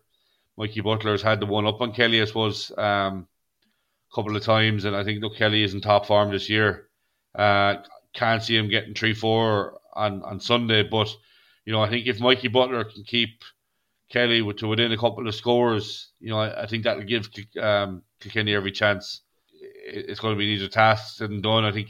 Mikey 0.57 0.81
Butler 0.81 1.12
has 1.12 1.22
had 1.22 1.40
the 1.40 1.46
one 1.46 1.66
up 1.66 1.81
on 1.81 1.92
Kelly, 1.92 2.22
I 2.22 2.24
suppose, 2.24 2.72
um, 2.77 3.29
a 4.11 4.14
couple 4.14 4.37
of 4.37 4.42
times, 4.42 4.85
and 4.85 4.96
I 4.96 5.05
think 5.05 5.22
look 5.22 5.37
Kelly 5.37 5.62
is 5.62 5.74
in 5.74 5.81
top 5.81 6.07
form 6.07 6.31
this 6.33 6.50
year. 6.50 6.88
Uh, 7.35 7.77
can't 8.14 8.42
see 8.42 8.57
him 8.57 8.68
getting 8.68 8.94
three 8.94 9.14
four 9.14 9.81
on 9.94 10.22
on 10.22 10.40
Sunday, 10.40 10.83
but 10.83 11.09
you 11.64 11.72
know 11.72 11.83
I 11.83 11.88
think 11.88 12.07
if 12.07 12.20
Mikey 12.20 12.48
Butler 12.48 12.85
can 12.85 13.04
keep 13.04 13.42
Kelly 14.14 14.52
to 14.54 14.68
within 14.68 14.92
a 14.92 14.96
couple 14.96 15.26
of 15.26 15.35
scores, 15.35 16.11
you 16.20 16.30
know, 16.30 16.38
I, 16.38 16.62
I 16.62 16.66
think 16.66 16.85
that'll 16.85 17.02
give 17.02 17.28
um, 17.61 18.02
Kilkenny 18.20 18.54
every 18.54 18.72
chance. 18.72 19.22
It's 19.87 20.20
going 20.20 20.35
to 20.35 20.38
be 20.38 20.44
easier 20.44 20.68
tasks 20.68 21.20
and 21.20 21.42
done. 21.42 21.64
I 21.64 21.72
think 21.72 21.88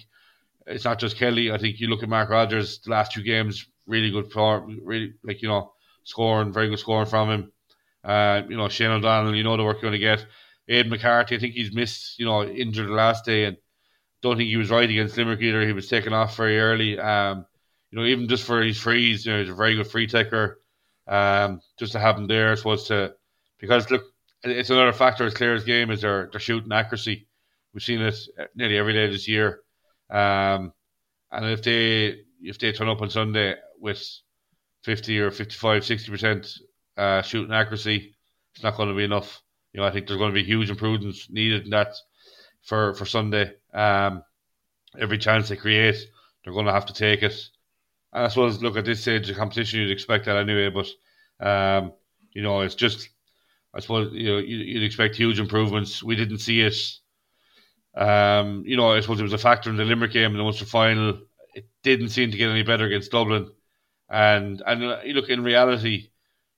it's 0.66 0.84
not 0.84 0.98
just 0.98 1.16
Kelly. 1.16 1.50
I 1.50 1.58
think 1.58 1.80
you 1.80 1.88
look 1.88 2.02
at 2.02 2.08
Mark 2.08 2.30
Rogers, 2.30 2.78
the 2.78 2.90
last 2.90 3.12
two 3.12 3.22
games, 3.22 3.66
really 3.86 4.10
good 4.10 4.32
form, 4.32 4.80
really 4.82 5.14
like 5.22 5.42
you 5.42 5.48
know, 5.48 5.72
scoring, 6.04 6.52
very 6.52 6.68
good 6.68 6.78
scoring 6.78 7.06
from 7.06 7.30
him. 7.30 7.52
Uh, 8.02 8.42
you 8.48 8.56
know, 8.56 8.68
Shane 8.68 8.90
O'Donnell, 8.90 9.34
you 9.34 9.44
know 9.44 9.56
the 9.56 9.64
work 9.64 9.82
you're 9.82 9.90
going 9.90 9.92
to 9.92 9.98
get. 9.98 10.26
Aidan 10.68 10.90
McCarthy, 10.90 11.36
I 11.36 11.38
think 11.38 11.54
he's 11.54 11.74
missed, 11.74 12.18
you 12.18 12.24
know, 12.24 12.42
injured 12.44 12.88
the 12.88 12.92
last 12.92 13.24
day, 13.24 13.44
and 13.44 13.56
don't 14.22 14.36
think 14.36 14.48
he 14.48 14.56
was 14.56 14.70
right 14.70 14.88
against 14.88 15.16
Limerick 15.16 15.42
either. 15.42 15.66
He 15.66 15.72
was 15.72 15.88
taken 15.88 16.14
off 16.14 16.36
very 16.36 16.58
early. 16.58 16.98
Um, 16.98 17.44
you 17.94 18.00
know, 18.00 18.06
even 18.06 18.26
just 18.26 18.42
for 18.42 18.60
his 18.60 18.76
frees, 18.76 19.24
you 19.24 19.32
know, 19.32 19.38
he's 19.38 19.50
a 19.50 19.54
very 19.54 19.76
good 19.76 19.86
free 19.86 20.08
taker. 20.08 20.58
Um, 21.06 21.60
just 21.78 21.92
to 21.92 22.00
have 22.00 22.16
him 22.18 22.26
there 22.26 22.56
was 22.64 22.88
to 22.88 23.14
because 23.60 23.88
look, 23.88 24.02
it's 24.42 24.70
another 24.70 24.92
factor 24.92 25.24
as 25.24 25.34
Clare's 25.34 25.62
game 25.62 25.92
is 25.92 26.00
their 26.00 26.28
their 26.32 26.40
shooting 26.40 26.72
accuracy. 26.72 27.28
We've 27.72 27.84
seen 27.84 28.00
it 28.00 28.16
nearly 28.56 28.78
every 28.78 28.94
day 28.94 29.06
this 29.06 29.28
year. 29.28 29.60
Um, 30.10 30.72
and 31.30 31.44
if 31.46 31.62
they 31.62 32.22
if 32.42 32.58
they 32.58 32.72
turn 32.72 32.88
up 32.88 33.00
on 33.00 33.10
Sunday 33.10 33.54
with 33.78 34.04
50 34.82 35.20
or 35.20 35.30
55, 35.30 35.84
60 35.84 36.10
percent 36.10 36.52
uh, 36.96 37.22
shooting 37.22 37.54
accuracy, 37.54 38.16
it's 38.56 38.64
not 38.64 38.76
going 38.76 38.88
to 38.88 38.96
be 38.96 39.04
enough. 39.04 39.40
You 39.72 39.80
know, 39.80 39.86
I 39.86 39.92
think 39.92 40.08
there's 40.08 40.18
going 40.18 40.32
to 40.32 40.40
be 40.40 40.42
huge 40.42 40.68
improvements 40.68 41.28
needed 41.30 41.62
in 41.62 41.70
that 41.70 41.94
for 42.64 42.94
for 42.94 43.06
Sunday. 43.06 43.52
Um, 43.72 44.24
every 44.98 45.18
chance 45.18 45.48
they 45.48 45.56
create, 45.56 46.04
they're 46.42 46.52
going 46.52 46.66
to 46.66 46.72
have 46.72 46.86
to 46.86 46.92
take 46.92 47.22
it. 47.22 47.50
I 48.14 48.28
suppose, 48.28 48.62
look 48.62 48.76
at 48.76 48.84
this 48.84 49.00
stage 49.00 49.28
of 49.28 49.36
competition, 49.36 49.80
you'd 49.80 49.90
expect 49.90 50.26
that 50.26 50.36
anyway. 50.36 50.70
But 50.70 50.88
um, 51.40 51.92
you 52.32 52.42
know, 52.42 52.60
it's 52.60 52.74
just, 52.74 53.08
I 53.74 53.80
suppose, 53.80 54.12
you 54.12 54.32
know, 54.32 54.38
you'd 54.38 54.84
expect 54.84 55.16
huge 55.16 55.40
improvements. 55.40 56.02
We 56.02 56.16
didn't 56.16 56.38
see 56.38 56.60
it. 56.60 56.76
Um, 57.96 58.64
you 58.66 58.76
know, 58.76 58.92
I 58.92 59.00
suppose 59.00 59.20
it 59.20 59.24
was 59.24 59.32
a 59.32 59.38
factor 59.38 59.70
in 59.70 59.76
the 59.76 59.84
Limerick 59.84 60.12
game 60.12 60.32
in 60.32 60.36
the 60.36 60.42
Munster 60.42 60.64
final. 60.64 61.20
It 61.54 61.66
didn't 61.82 62.08
seem 62.08 62.30
to 62.30 62.36
get 62.36 62.50
any 62.50 62.62
better 62.62 62.86
against 62.86 63.12
Dublin. 63.12 63.50
And 64.08 64.62
and 64.66 64.84
uh, 64.84 65.00
look, 65.06 65.28
in 65.28 65.42
reality, 65.42 66.10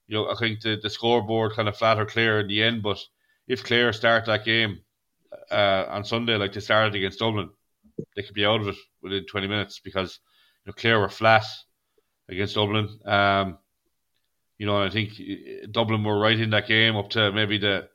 you 0.08 0.16
know, 0.16 0.30
I 0.30 0.34
think 0.34 0.60
the, 0.60 0.78
the 0.82 0.90
scoreboard 0.90 1.52
kind 1.52 1.68
of 1.68 1.76
flat 1.76 1.98
or 1.98 2.06
Clare 2.06 2.40
in 2.40 2.48
the 2.48 2.62
end. 2.62 2.82
But 2.82 2.98
if 3.46 3.64
Clare 3.64 3.92
start 3.92 4.26
that 4.26 4.44
game 4.44 4.80
uh, 5.50 5.84
on 5.88 6.04
Sunday 6.04 6.36
like 6.36 6.52
they 6.52 6.60
started 6.60 6.94
against 6.94 7.18
Dublin, 7.18 7.50
they 8.14 8.22
could 8.22 8.34
be 8.34 8.46
out 8.46 8.60
of 8.60 8.68
it 8.68 8.76
within 9.02 9.26
20 9.26 9.46
minutes 9.46 9.80
because 9.80 10.18
know, 10.66 10.72
Clare 10.72 11.00
were 11.00 11.08
flat 11.08 11.44
against 12.28 12.54
Dublin. 12.54 12.88
Um, 13.04 13.58
you 14.58 14.66
know, 14.66 14.82
I 14.82 14.90
think 14.90 15.12
uh, 15.20 15.66
Dublin 15.70 16.02
were 16.04 16.18
right 16.18 16.38
in 16.38 16.50
that 16.50 16.66
game 16.66 16.96
up 16.96 17.10
to 17.10 17.32
maybe 17.32 17.58
the 17.58 17.88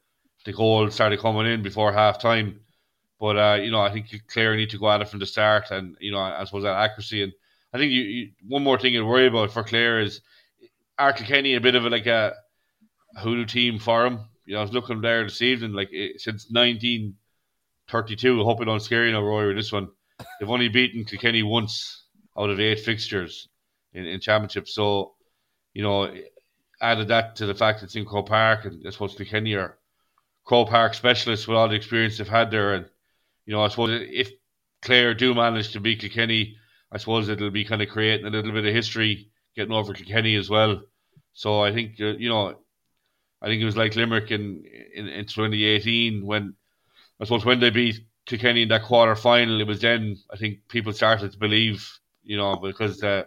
the 0.45 0.53
goal 0.53 0.89
started 0.89 1.19
coming 1.19 1.45
in 1.45 1.61
before 1.61 1.93
half 1.93 2.19
time. 2.19 2.61
But 3.19 3.37
uh, 3.37 3.59
you 3.61 3.71
know, 3.71 3.81
I 3.81 3.91
think 3.91 4.07
Clare 4.27 4.55
need 4.55 4.71
to 4.71 4.79
go 4.79 4.89
at 4.89 5.01
it 5.01 5.09
from 5.09 5.19
the 5.19 5.25
start, 5.25 5.71
and 5.71 5.95
you 5.99 6.11
know, 6.11 6.19
I 6.19 6.43
suppose 6.45 6.63
that 6.63 6.77
accuracy. 6.77 7.23
And 7.23 7.33
I 7.73 7.77
think 7.77 7.91
you, 7.91 8.01
you 8.01 8.31
one 8.47 8.63
more 8.63 8.79
thing 8.79 8.93
to 8.93 9.01
worry 9.03 9.27
about 9.27 9.51
for 9.51 9.63
Clare 9.63 10.01
is 10.01 10.21
are 10.97 11.13
Kenny 11.13 11.55
a 11.55 11.61
bit 11.61 11.75
of 11.75 11.85
a, 11.85 11.89
like 11.89 12.07
a 12.07 12.33
hoodoo 13.17 13.45
team 13.45 13.79
for 13.79 14.05
him. 14.05 14.19
You 14.45 14.53
know, 14.53 14.59
I 14.59 14.63
was 14.63 14.73
looking 14.73 15.01
there 15.01 15.23
this 15.23 15.41
evening, 15.41 15.73
like 15.73 15.89
since 16.17 16.51
19 16.51 17.15
32. 17.91 18.41
I 18.41 18.43
hope 18.43 18.61
I 18.61 18.63
don't 18.63 18.79
scare 18.79 19.05
you 19.05 19.11
now, 19.11 19.21
Ruairi, 19.21 19.55
this 19.55 19.71
one. 19.71 19.89
They've 20.39 20.49
only 20.49 20.69
beaten 20.69 21.03
Kilkenny 21.03 21.43
once 21.43 22.00
out 22.41 22.49
of 22.49 22.59
eight 22.59 22.79
fixtures 22.79 23.47
in, 23.93 24.05
in 24.05 24.19
championship. 24.19 24.67
So, 24.67 25.13
you 25.73 25.83
know, 25.83 26.13
added 26.81 27.09
that 27.09 27.35
to 27.37 27.45
the 27.45 27.55
fact 27.55 27.83
it's 27.83 27.95
in 27.95 28.05
Croke 28.05 28.27
Park, 28.27 28.65
and 28.65 28.85
I 28.85 28.89
suppose 28.89 29.15
Kilkenny 29.15 29.53
are 29.55 29.77
Croke 30.43 30.69
Park 30.69 30.93
specialists 30.93 31.47
with 31.47 31.57
all 31.57 31.69
the 31.69 31.75
experience 31.75 32.17
they've 32.17 32.27
had 32.27 32.51
there. 32.51 32.73
And, 32.73 32.85
you 33.45 33.53
know, 33.53 33.63
I 33.63 33.67
suppose 33.67 34.01
if 34.11 34.31
Clare 34.81 35.13
do 35.13 35.33
manage 35.35 35.73
to 35.73 35.79
beat 35.79 35.99
Kilkenny, 35.99 36.57
I 36.91 36.97
suppose 36.97 37.29
it'll 37.29 37.51
be 37.51 37.65
kind 37.65 37.81
of 37.81 37.89
creating 37.89 38.25
a 38.25 38.29
little 38.29 38.51
bit 38.51 38.65
of 38.65 38.73
history 38.73 39.29
getting 39.55 39.73
over 39.73 39.93
Kilkenny 39.93 40.35
as 40.35 40.49
well. 40.49 40.81
So 41.33 41.61
I 41.61 41.71
think, 41.71 41.99
uh, 42.01 42.17
you 42.17 42.29
know, 42.29 42.55
I 43.41 43.47
think 43.47 43.61
it 43.61 43.65
was 43.65 43.77
like 43.77 43.95
Limerick 43.95 44.31
in, 44.31 44.63
in, 44.93 45.07
in 45.07 45.25
2018 45.25 46.25
when, 46.25 46.55
I 47.19 47.25
suppose, 47.25 47.45
when 47.45 47.59
they 47.59 47.69
beat 47.69 48.01
Kilkenny 48.25 48.63
in 48.63 48.69
that 48.69 48.83
quarter 48.83 49.15
final, 49.15 49.61
it 49.61 49.67
was 49.67 49.81
then 49.81 50.17
I 50.31 50.37
think 50.37 50.67
people 50.67 50.93
started 50.93 51.31
to 51.31 51.37
believe, 51.37 51.87
you 52.23 52.37
know, 52.37 52.55
because 52.55 53.01
uh, 53.03 53.23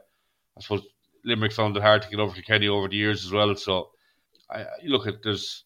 I 0.57 0.61
suppose 0.61 0.83
Limerick 1.25 1.53
found 1.53 1.77
it 1.77 1.83
hard 1.83 2.03
to 2.03 2.09
get 2.09 2.21
over 2.21 2.35
Kilkenny 2.35 2.69
over 2.69 2.89
the 2.89 2.97
years 2.97 3.25
as 3.25 3.33
well. 3.33 3.55
So 3.57 3.91
I 4.51 4.67
look 4.85 5.07
at 5.07 5.23
there's 5.23 5.65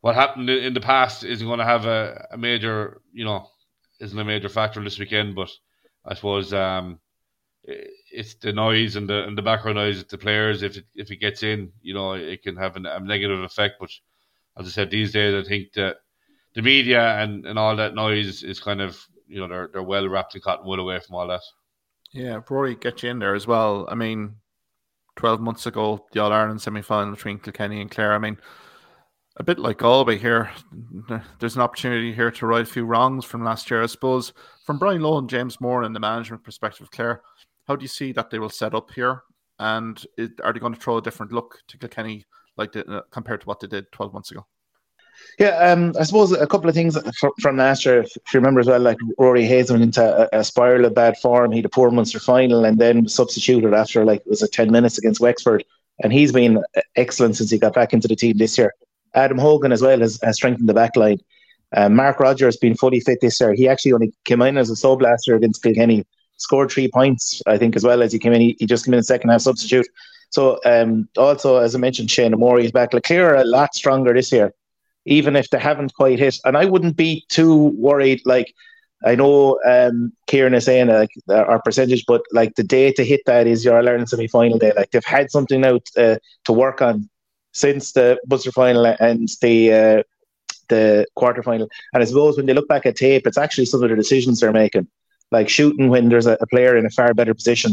what 0.00 0.14
happened 0.14 0.50
in 0.50 0.74
the 0.74 0.80
past 0.80 1.24
isn't 1.24 1.46
going 1.46 1.60
to 1.60 1.64
have 1.64 1.86
a, 1.86 2.28
a 2.32 2.36
major, 2.36 3.00
you 3.12 3.24
know, 3.24 3.48
isn't 4.00 4.18
a 4.18 4.24
major 4.24 4.48
factor 4.48 4.82
this 4.84 4.98
weekend. 4.98 5.34
But 5.34 5.50
I 6.04 6.14
suppose 6.14 6.52
um, 6.52 7.00
it's 7.64 8.34
the 8.34 8.52
noise 8.52 8.96
and 8.96 9.08
the 9.08 9.24
and 9.24 9.36
the 9.36 9.42
background 9.42 9.76
noise 9.76 10.00
of 10.00 10.08
the 10.08 10.18
players. 10.18 10.62
If 10.62 10.76
it 10.76 10.84
if 10.94 11.10
it 11.10 11.16
gets 11.16 11.42
in, 11.42 11.72
you 11.80 11.94
know, 11.94 12.12
it 12.12 12.42
can 12.42 12.56
have 12.56 12.76
an, 12.76 12.86
a 12.86 13.00
negative 13.00 13.40
effect. 13.40 13.76
But 13.80 13.90
as 14.58 14.66
I 14.66 14.70
said, 14.70 14.90
these 14.90 15.12
days 15.12 15.34
I 15.34 15.48
think 15.48 15.72
that 15.72 15.96
the 16.54 16.62
media 16.62 17.18
and, 17.18 17.46
and 17.46 17.58
all 17.58 17.74
that 17.76 17.94
noise 17.94 18.42
is 18.42 18.60
kind 18.60 18.80
of 18.80 19.02
you 19.26 19.40
know 19.40 19.48
they're 19.48 19.68
they're 19.72 19.82
well 19.82 20.08
wrapped 20.08 20.34
in 20.34 20.40
cotton 20.42 20.66
wool 20.66 20.80
away 20.80 21.00
from 21.00 21.16
all 21.16 21.28
that. 21.28 21.42
Yeah, 22.14 22.40
Ruairi, 22.48 22.80
get 22.80 23.02
you 23.02 23.10
in 23.10 23.18
there 23.18 23.34
as 23.34 23.46
well. 23.48 23.88
I 23.90 23.96
mean, 23.96 24.36
twelve 25.16 25.40
months 25.40 25.66
ago, 25.66 26.06
the 26.12 26.20
All 26.22 26.32
Ireland 26.32 26.62
semi 26.62 26.80
final 26.80 27.12
between 27.12 27.40
Kilkenny 27.40 27.80
and 27.80 27.90
Clare. 27.90 28.14
I 28.14 28.18
mean, 28.18 28.38
a 29.36 29.42
bit 29.42 29.58
like 29.58 29.78
Galway 29.78 30.16
here. 30.16 30.52
There's 31.40 31.56
an 31.56 31.62
opportunity 31.62 32.12
here 32.12 32.30
to 32.30 32.46
right 32.46 32.62
a 32.62 32.64
few 32.64 32.84
wrongs 32.84 33.24
from 33.24 33.42
last 33.42 33.68
year, 33.68 33.82
I 33.82 33.86
suppose. 33.86 34.32
From 34.64 34.78
Brian 34.78 35.02
Lohan 35.02 35.18
and 35.20 35.28
James 35.28 35.60
Moore 35.60 35.82
and 35.82 35.94
the 35.94 36.00
management 36.00 36.44
perspective, 36.44 36.88
Clare, 36.92 37.20
how 37.66 37.74
do 37.74 37.82
you 37.82 37.88
see 37.88 38.12
that 38.12 38.30
they 38.30 38.38
will 38.38 38.48
set 38.48 38.74
up 38.74 38.92
here? 38.92 39.22
And 39.58 40.04
are 40.44 40.52
they 40.52 40.60
going 40.60 40.74
to 40.74 40.80
throw 40.80 40.98
a 40.98 41.02
different 41.02 41.32
look 41.32 41.58
to 41.66 41.78
Kilkenny 41.78 42.26
like 42.56 42.70
the, 42.72 42.86
uh, 42.86 43.02
compared 43.10 43.40
to 43.40 43.46
what 43.46 43.58
they 43.58 43.66
did 43.66 43.90
12 43.90 44.12
months 44.12 44.30
ago? 44.30 44.46
Yeah, 45.38 45.56
um, 45.58 45.92
I 45.98 46.04
suppose 46.04 46.32
a 46.32 46.46
couple 46.46 46.68
of 46.68 46.74
things 46.74 46.96
from, 47.40 47.56
last 47.56 47.84
year. 47.84 48.02
If 48.02 48.12
you 48.32 48.38
remember 48.40 48.60
as 48.60 48.66
well, 48.66 48.80
like 48.80 48.98
Rory 49.18 49.44
Hayes 49.44 49.70
went 49.70 49.82
into 49.82 50.02
a, 50.02 50.38
a, 50.38 50.44
spiral 50.44 50.84
of 50.84 50.94
bad 50.94 51.16
form. 51.18 51.50
He 51.50 51.58
had 51.58 51.64
a 51.64 51.68
poor 51.70 51.90
Munster 51.90 52.20
final 52.20 52.64
and 52.64 52.78
then 52.78 53.08
substituted 53.08 53.74
after 53.74 54.04
like 54.04 54.20
it 54.20 54.28
was 54.28 54.42
a 54.42 54.48
10 54.48 54.70
minutes 54.70 54.98
against 54.98 55.20
Wexford. 55.20 55.64
And 56.02 56.12
he's 56.12 56.32
been 56.32 56.62
excellent 56.96 57.36
since 57.36 57.50
he 57.50 57.58
got 57.58 57.74
back 57.74 57.92
into 57.92 58.08
the 58.08 58.16
team 58.16 58.38
this 58.38 58.56
year. 58.56 58.74
Adam 59.14 59.38
Hogan 59.38 59.72
as 59.72 59.82
well 59.82 60.00
has, 60.00 60.18
has 60.22 60.36
strengthened 60.36 60.68
the 60.68 60.74
back 60.74 60.96
line. 60.96 61.18
Um, 61.76 61.94
Mark 61.96 62.20
Rogers 62.20 62.56
been 62.56 62.76
fully 62.76 63.00
fit 63.00 63.18
this 63.20 63.40
year. 63.40 63.54
He 63.54 63.68
actually 63.68 63.92
only 63.92 64.12
came 64.24 64.42
in 64.42 64.56
as 64.56 64.70
a 64.70 64.76
sub 64.76 65.02
last 65.02 65.26
year 65.26 65.36
against 65.36 65.62
Kilkenny 65.62 66.04
scored 66.36 66.70
three 66.70 66.88
points, 66.88 67.42
I 67.46 67.58
think, 67.58 67.76
as 67.76 67.84
well 67.84 68.02
as 68.02 68.12
he 68.12 68.18
came 68.18 68.32
in. 68.32 68.40
He, 68.40 68.56
he 68.58 68.66
just 68.66 68.84
came 68.84 68.94
in 68.94 69.02
second 69.02 69.30
half 69.30 69.42
substitute. 69.42 69.86
So 70.30 70.58
um, 70.64 71.08
also, 71.16 71.58
as 71.58 71.74
I 71.74 71.78
mentioned, 71.78 72.10
Shane 72.10 72.32
Moore 72.32 72.58
is 72.58 72.72
back. 72.72 72.92
Leclerc 72.92 73.38
a 73.38 73.44
lot 73.44 73.74
stronger 73.74 74.12
this 74.12 74.32
year, 74.32 74.52
even 75.04 75.36
if 75.36 75.50
they 75.50 75.58
haven't 75.58 75.94
quite 75.94 76.18
hit. 76.18 76.38
And 76.44 76.56
I 76.56 76.64
wouldn't 76.64 76.96
be 76.96 77.24
too 77.28 77.66
worried. 77.76 78.22
Like 78.24 78.54
I 79.04 79.14
know 79.14 79.58
um, 79.66 80.12
Kieran 80.26 80.54
is 80.54 80.64
saying 80.64 80.88
like 80.88 81.10
our 81.28 81.60
percentage, 81.62 82.04
but 82.06 82.22
like 82.32 82.54
the 82.54 82.64
day 82.64 82.92
to 82.92 83.04
hit 83.04 83.20
that 83.26 83.46
is 83.46 83.64
your 83.64 83.76
Ireland 83.76 84.08
semi 84.08 84.28
final 84.28 84.58
day. 84.58 84.72
Like 84.76 84.90
they've 84.90 85.04
had 85.04 85.30
something 85.30 85.64
out 85.64 85.86
uh, 85.96 86.16
to 86.44 86.52
work 86.52 86.80
on 86.82 87.08
since 87.52 87.92
the 87.92 88.18
Munster 88.28 88.52
final 88.52 88.86
and 88.86 89.28
the 89.40 89.72
uh, 89.72 90.02
the 90.68 91.06
quarter 91.14 91.42
final. 91.42 91.68
And 91.92 92.02
I 92.02 92.06
suppose 92.06 92.36
when 92.36 92.46
they 92.46 92.54
look 92.54 92.68
back 92.68 92.86
at 92.86 92.96
tape, 92.96 93.26
it's 93.26 93.38
actually 93.38 93.66
some 93.66 93.82
of 93.82 93.90
the 93.90 93.96
decisions 93.96 94.40
they're 94.40 94.52
making 94.52 94.88
like 95.30 95.48
shooting 95.48 95.88
when 95.88 96.08
there's 96.08 96.26
a, 96.26 96.36
a 96.40 96.46
player 96.46 96.76
in 96.76 96.86
a 96.86 96.90
far 96.90 97.12
better 97.12 97.34
position 97.34 97.72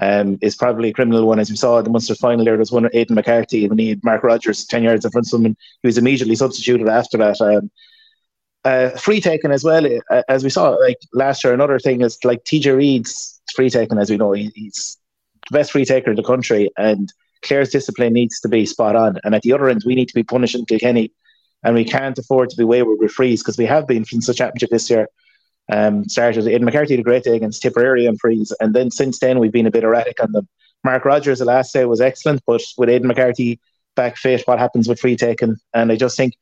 um, 0.00 0.38
is 0.40 0.56
probably 0.56 0.90
a 0.90 0.92
criminal 0.92 1.26
one. 1.26 1.38
As 1.38 1.50
we 1.50 1.56
saw 1.56 1.80
the 1.82 1.90
Munster 1.90 2.14
final, 2.14 2.44
there 2.44 2.56
was 2.56 2.72
one 2.72 2.88
Aidan 2.92 3.14
McCarthy 3.14 3.68
when 3.68 3.78
he 3.78 3.90
had 3.90 4.04
Mark 4.04 4.22
Rogers 4.22 4.64
10 4.66 4.82
yards 4.82 5.04
in 5.04 5.10
front 5.10 5.32
of 5.32 5.44
and 5.44 5.56
he 5.82 5.88
was 5.88 5.98
immediately 5.98 6.36
substituted 6.36 6.88
after 6.88 7.18
that. 7.18 7.40
Um, 7.40 7.70
uh, 8.64 8.90
free 8.90 9.20
taken 9.20 9.50
as 9.50 9.64
well, 9.64 9.86
uh, 10.10 10.22
as 10.28 10.44
we 10.44 10.50
saw 10.50 10.70
like 10.70 10.98
last 11.12 11.44
year. 11.44 11.54
Another 11.54 11.78
thing 11.78 12.02
is 12.02 12.18
like 12.24 12.44
TJ 12.44 12.76
Reid's 12.76 13.40
free 13.54 13.70
taken, 13.70 13.98
as 13.98 14.10
we 14.10 14.16
know, 14.16 14.32
he, 14.32 14.50
he's 14.54 14.98
the 15.50 15.58
best 15.58 15.72
free 15.72 15.84
taker 15.84 16.10
in 16.10 16.16
the 16.16 16.22
country, 16.22 16.70
and 16.76 17.12
Clare's 17.42 17.70
discipline 17.70 18.12
needs 18.12 18.40
to 18.40 18.48
be 18.48 18.66
spot 18.66 18.96
on. 18.96 19.18
And 19.24 19.34
at 19.34 19.42
the 19.42 19.52
other 19.52 19.68
end, 19.68 19.82
we 19.86 19.94
need 19.94 20.08
to 20.08 20.14
be 20.14 20.24
punishing 20.24 20.66
Kilkenny, 20.66 21.12
and 21.62 21.74
we 21.74 21.84
can't 21.84 22.18
afford 22.18 22.50
to 22.50 22.56
be 22.56 22.64
wayward 22.64 22.98
with 23.00 23.12
frees 23.12 23.42
because 23.42 23.58
we 23.58 23.64
have 23.66 23.86
been 23.86 24.04
since 24.04 24.26
the 24.26 24.34
championship 24.34 24.70
this 24.70 24.90
year 24.90 25.08
um, 25.72 26.08
started. 26.08 26.46
Aidan 26.46 26.64
McCarthy 26.64 26.94
a 26.94 27.02
great 27.02 27.24
day 27.24 27.36
against 27.36 27.62
Tipperary 27.62 28.06
and 28.06 28.18
frees, 28.18 28.52
and 28.60 28.74
then 28.74 28.90
since 28.90 29.18
then 29.18 29.38
we've 29.38 29.52
been 29.52 29.66
a 29.66 29.70
bit 29.70 29.84
erratic 29.84 30.22
on 30.22 30.32
them. 30.32 30.48
Mark 30.84 31.04
Rogers 31.04 31.40
the 31.40 31.44
last 31.44 31.72
day 31.72 31.84
was 31.84 32.00
excellent, 32.00 32.42
but 32.46 32.62
with 32.76 32.88
Aidan 32.88 33.08
McCarthy 33.08 33.60
back 33.96 34.16
fit, 34.16 34.42
what 34.46 34.58
happens 34.58 34.88
with 34.88 35.00
free 35.00 35.16
taking? 35.16 35.56
And 35.74 35.90
I 35.90 35.96
just 35.96 36.16
think 36.16 36.34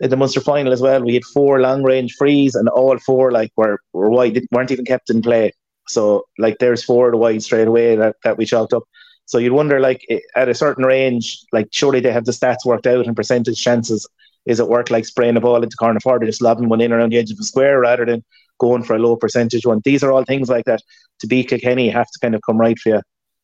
in 0.00 0.10
the 0.10 0.16
Munster 0.16 0.40
final 0.40 0.72
as 0.72 0.80
well, 0.80 1.02
we 1.04 1.14
had 1.14 1.24
four 1.24 1.60
long 1.60 1.82
range 1.82 2.14
frees, 2.16 2.54
and 2.54 2.68
all 2.68 2.98
four 2.98 3.30
like 3.30 3.52
were 3.56 3.80
were 3.92 4.10
wide, 4.10 4.40
weren't 4.50 4.70
even 4.70 4.84
kept 4.84 5.10
in 5.10 5.22
play. 5.22 5.52
So 5.88 6.24
like 6.38 6.58
there's 6.58 6.84
four 6.84 7.10
the 7.10 7.16
wide 7.16 7.42
straight 7.42 7.68
away 7.68 7.96
that, 7.96 8.16
that 8.24 8.38
we 8.38 8.46
chalked 8.46 8.72
up. 8.72 8.84
So 9.26 9.38
you'd 9.38 9.52
wonder 9.52 9.78
like 9.78 10.04
at 10.34 10.48
a 10.48 10.54
certain 10.54 10.84
range, 10.84 11.38
like 11.52 11.68
surely 11.70 12.00
they 12.00 12.12
have 12.12 12.24
the 12.24 12.32
stats 12.32 12.64
worked 12.64 12.86
out 12.86 13.06
and 13.06 13.14
percentage 13.14 13.62
chances 13.62 14.08
is 14.46 14.58
it 14.58 14.68
work 14.68 14.90
like 14.90 15.04
spraying 15.04 15.36
a 15.36 15.40
ball 15.40 15.62
into 15.62 15.76
corner 15.76 16.00
forward, 16.00 16.26
just 16.26 16.42
lobbing 16.42 16.68
one 16.68 16.80
in 16.80 16.92
around 16.92 17.12
the 17.12 17.18
edge 17.18 17.30
of 17.30 17.36
the 17.36 17.44
square 17.44 17.80
rather 17.80 18.06
than 18.06 18.24
going 18.60 18.84
for 18.84 18.94
a 18.94 18.98
low 18.98 19.16
percentage 19.16 19.66
one? 19.66 19.80
These 19.84 20.04
are 20.04 20.12
all 20.12 20.24
things 20.24 20.48
like 20.48 20.66
that. 20.66 20.82
To 21.20 21.26
beat 21.26 21.48
Kilkenny, 21.48 21.90
have 21.90 22.06
to 22.06 22.18
kind 22.20 22.34
of 22.34 22.40
come 22.46 22.58
right 22.58 22.78
for 22.78 22.90
you. 22.90 23.02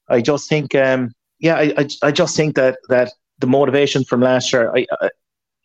I 0.08 0.20
just 0.20 0.48
think, 0.48 0.74
um, 0.74 1.12
yeah, 1.40 1.56
I, 1.56 1.74
I, 1.76 1.88
I, 2.04 2.10
just 2.10 2.36
think 2.36 2.54
that 2.54 2.78
that 2.88 3.12
the 3.38 3.46
motivation 3.46 4.04
from 4.04 4.20
last 4.20 4.52
year 4.52 4.72
I, 4.74 4.86
I 5.00 5.10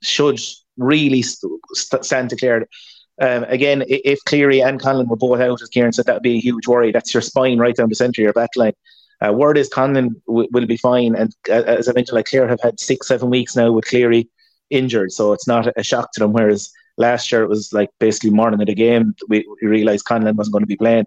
should 0.02 0.40
really 0.78 1.22
st- 1.22 2.04
stand 2.04 2.30
to 2.32 2.36
clear. 2.36 2.68
Um, 3.22 3.44
again, 3.46 3.84
if 3.88 4.20
Cleary 4.26 4.62
and 4.62 4.82
Conlon 4.82 5.08
were 5.08 5.16
both 5.16 5.40
out, 5.40 5.62
as 5.62 5.70
Kieran 5.70 5.94
said, 5.94 6.06
that 6.08 6.16
would 6.16 6.24
be 6.24 6.38
a 6.38 6.42
huge 6.42 6.68
worry. 6.68 6.92
That's 6.92 7.14
your 7.14 7.22
spine 7.22 7.60
right 7.60 7.76
down 7.76 7.90
the 7.90 7.96
centre 7.96 8.22
of 8.22 8.24
your 8.24 8.34
back 8.34 8.50
line. 8.56 8.74
Uh, 9.24 9.32
word 9.32 9.58
is 9.58 9.70
Conlon 9.70 10.16
w- 10.28 10.50
will 10.52 10.66
be 10.66 10.78
fine. 10.78 11.16
And 11.16 11.36
uh, 11.48 11.64
as 11.64 11.88
I 11.88 11.94
mentioned, 11.94 12.16
like 12.16 12.26
Clare 12.26 12.48
have 12.48 12.62
had 12.62 12.80
six, 12.80 13.08
seven 13.08 13.30
weeks 13.30 13.56
now 13.56 13.72
with 13.72 13.86
Cleary 13.86 14.28
injured, 14.72 15.12
so 15.12 15.34
it's 15.34 15.48
not 15.48 15.72
a 15.76 15.84
shock 15.84 16.12
to 16.14 16.20
them. 16.20 16.34
Whereas 16.34 16.72
last 17.02 17.32
year 17.32 17.44
it 17.44 17.50
was 17.50 17.74
like 17.74 17.90
basically 18.00 18.30
morning 18.30 18.62
of 18.62 18.68
the 18.68 18.76
game, 18.76 19.16
we, 19.28 19.46
we 19.62 19.68
realised 19.68 20.06
Conlon 20.06 20.36
wasn't 20.36 20.54
going 20.54 20.64
to 20.64 20.68
be 20.68 20.78
playing, 20.78 21.06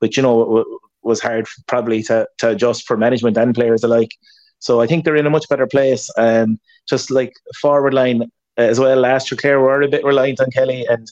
but 0.00 0.16
you 0.16 0.22
know 0.22 0.58
it 0.58 0.66
was 1.02 1.20
hard 1.20 1.46
probably 1.66 2.02
to, 2.04 2.26
to 2.38 2.50
adjust 2.50 2.86
for 2.86 2.96
management 2.96 3.38
and 3.38 3.54
players 3.54 3.84
alike. 3.84 4.10
So 4.58 4.80
I 4.80 4.86
think 4.86 5.04
they're 5.04 5.16
in 5.16 5.26
a 5.26 5.30
much 5.30 5.48
better 5.48 5.66
place. 5.66 6.10
Um, 6.18 6.58
just 6.88 7.10
like 7.10 7.32
forward 7.60 7.94
line 7.94 8.30
as 8.56 8.78
well. 8.78 8.98
Last 8.98 9.30
year, 9.30 9.38
Clare 9.38 9.60
were 9.60 9.82
a 9.82 9.88
bit 9.88 10.04
reliant 10.04 10.40
on 10.40 10.50
Kelly, 10.50 10.86
and 10.88 11.10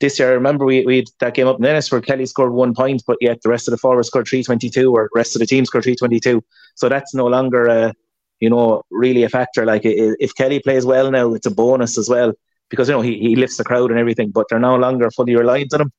this 0.00 0.18
year, 0.18 0.30
I 0.30 0.34
remember 0.34 0.64
we 0.64 0.84
we 0.84 1.04
that 1.20 1.34
game 1.34 1.46
up 1.46 1.58
in 1.58 1.64
Ennis 1.64 1.90
where 1.90 2.00
Kelly 2.00 2.26
scored 2.26 2.52
one 2.52 2.74
point, 2.74 3.02
but 3.06 3.18
yet 3.20 3.42
the 3.42 3.48
rest 3.48 3.68
of 3.68 3.72
the 3.72 3.78
forwards 3.78 4.08
scored 4.08 4.28
three 4.28 4.42
twenty 4.42 4.70
two, 4.70 4.92
or 4.94 5.08
the 5.12 5.18
rest 5.18 5.36
of 5.36 5.40
the 5.40 5.46
team 5.46 5.64
scored 5.64 5.84
three 5.84 5.96
twenty 5.96 6.20
two. 6.20 6.42
So 6.74 6.88
that's 6.88 7.14
no 7.14 7.26
longer 7.26 7.66
a 7.66 7.94
you 8.40 8.48
know, 8.48 8.82
really 8.90 9.22
a 9.22 9.28
factor. 9.28 9.64
Like 9.66 9.82
if 9.84 10.34
Kelly 10.34 10.60
plays 10.60 10.86
well 10.86 11.10
now, 11.10 11.34
it's 11.34 11.46
a 11.46 11.50
bonus 11.50 11.98
as 11.98 12.08
well 12.08 12.32
because 12.70 12.88
you 12.88 12.94
know 12.94 13.00
he, 13.00 13.18
he 13.18 13.36
lifts 13.36 13.56
the 13.56 13.64
crowd 13.64 13.90
and 13.90 14.00
everything. 14.00 14.30
But 14.30 14.46
they're 14.48 14.58
no 14.58 14.76
longer 14.76 15.10
fully 15.10 15.36
reliant 15.36 15.74
on 15.74 15.82
him. 15.82 15.92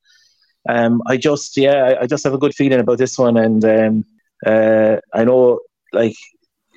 Um, 0.68 1.02
I 1.06 1.16
just 1.16 1.56
yeah, 1.56 1.96
I, 2.00 2.06
just 2.06 2.24
have 2.24 2.34
a 2.34 2.38
good 2.38 2.54
feeling 2.54 2.80
about 2.80 2.98
this 2.98 3.18
one, 3.18 3.36
and 3.36 3.64
um, 3.64 4.04
uh, 4.46 4.96
I 5.12 5.24
know 5.24 5.60
like 5.92 6.14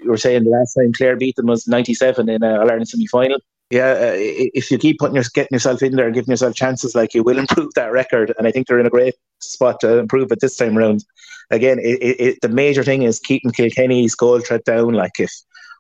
you 0.02 0.10
were 0.10 0.18
saying 0.18 0.44
the 0.44 0.50
last 0.50 0.74
time 0.74 0.94
Clare 0.94 1.16
beat 1.16 1.36
them 1.36 1.48
was 1.48 1.68
'97 1.68 2.30
in 2.30 2.44
a 2.44 2.60
All 2.60 2.70
Ireland 2.70 2.90
semi 2.90 3.08
final. 3.08 3.40
Yeah, 3.72 3.92
uh, 3.92 4.14
if 4.16 4.70
you 4.70 4.78
keep 4.78 5.00
putting 5.00 5.16
your 5.16 5.24
getting 5.34 5.56
yourself 5.56 5.82
in 5.82 5.96
there 5.96 6.06
and 6.06 6.14
giving 6.14 6.32
yourself 6.32 6.56
chances, 6.56 6.94
like 6.96 7.14
you 7.14 7.24
will 7.24 7.40
improve 7.40 7.74
that 7.76 7.92
record, 7.92 8.34
and 8.38 8.48
I 8.48 8.52
think 8.52 8.68
they're 8.68 8.80
in 8.80 8.86
a 8.86 8.92
great 8.92 9.16
spot 9.40 9.80
to 9.82 10.00
improve 10.00 10.32
it 10.32 10.40
this 10.42 10.58
time 10.58 10.78
around. 10.78 11.04
Again, 11.52 11.78
it, 11.80 12.20
it, 12.20 12.38
the 12.42 12.50
major 12.50 12.84
thing 12.84 13.04
is 13.04 13.20
keeping 13.20 13.52
Kilkenny's 13.52 14.16
goal 14.16 14.40
threat 14.40 14.66
down. 14.66 14.94
Like 14.94 15.20
if 15.20 15.32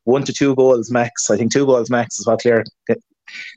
one 0.05 0.23
to 0.23 0.33
two 0.33 0.55
goals 0.55 0.89
max. 0.89 1.29
I 1.29 1.37
think 1.37 1.51
two 1.51 1.65
goals 1.65 1.89
max 1.89 2.19
is 2.19 2.25
what 2.25 2.41
Clare 2.41 2.63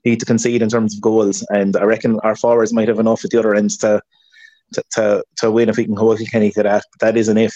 need 0.04 0.20
to 0.20 0.26
concede 0.26 0.62
in 0.62 0.68
terms 0.68 0.94
of 0.94 1.00
goals, 1.00 1.46
and 1.50 1.76
I 1.76 1.84
reckon 1.84 2.20
our 2.20 2.36
forwards 2.36 2.72
might 2.72 2.88
have 2.88 2.98
enough 2.98 3.24
at 3.24 3.30
the 3.30 3.38
other 3.38 3.54
end 3.54 3.70
to 3.80 4.02
to, 4.74 4.82
to, 4.92 5.24
to 5.36 5.50
win 5.50 5.70
if 5.70 5.78
we 5.78 5.86
can 5.86 5.96
hold 5.96 6.20
Kenny 6.30 6.50
to 6.50 6.62
that. 6.62 6.84
But 6.92 7.06
that 7.06 7.16
is 7.16 7.28
an 7.28 7.38
if. 7.38 7.54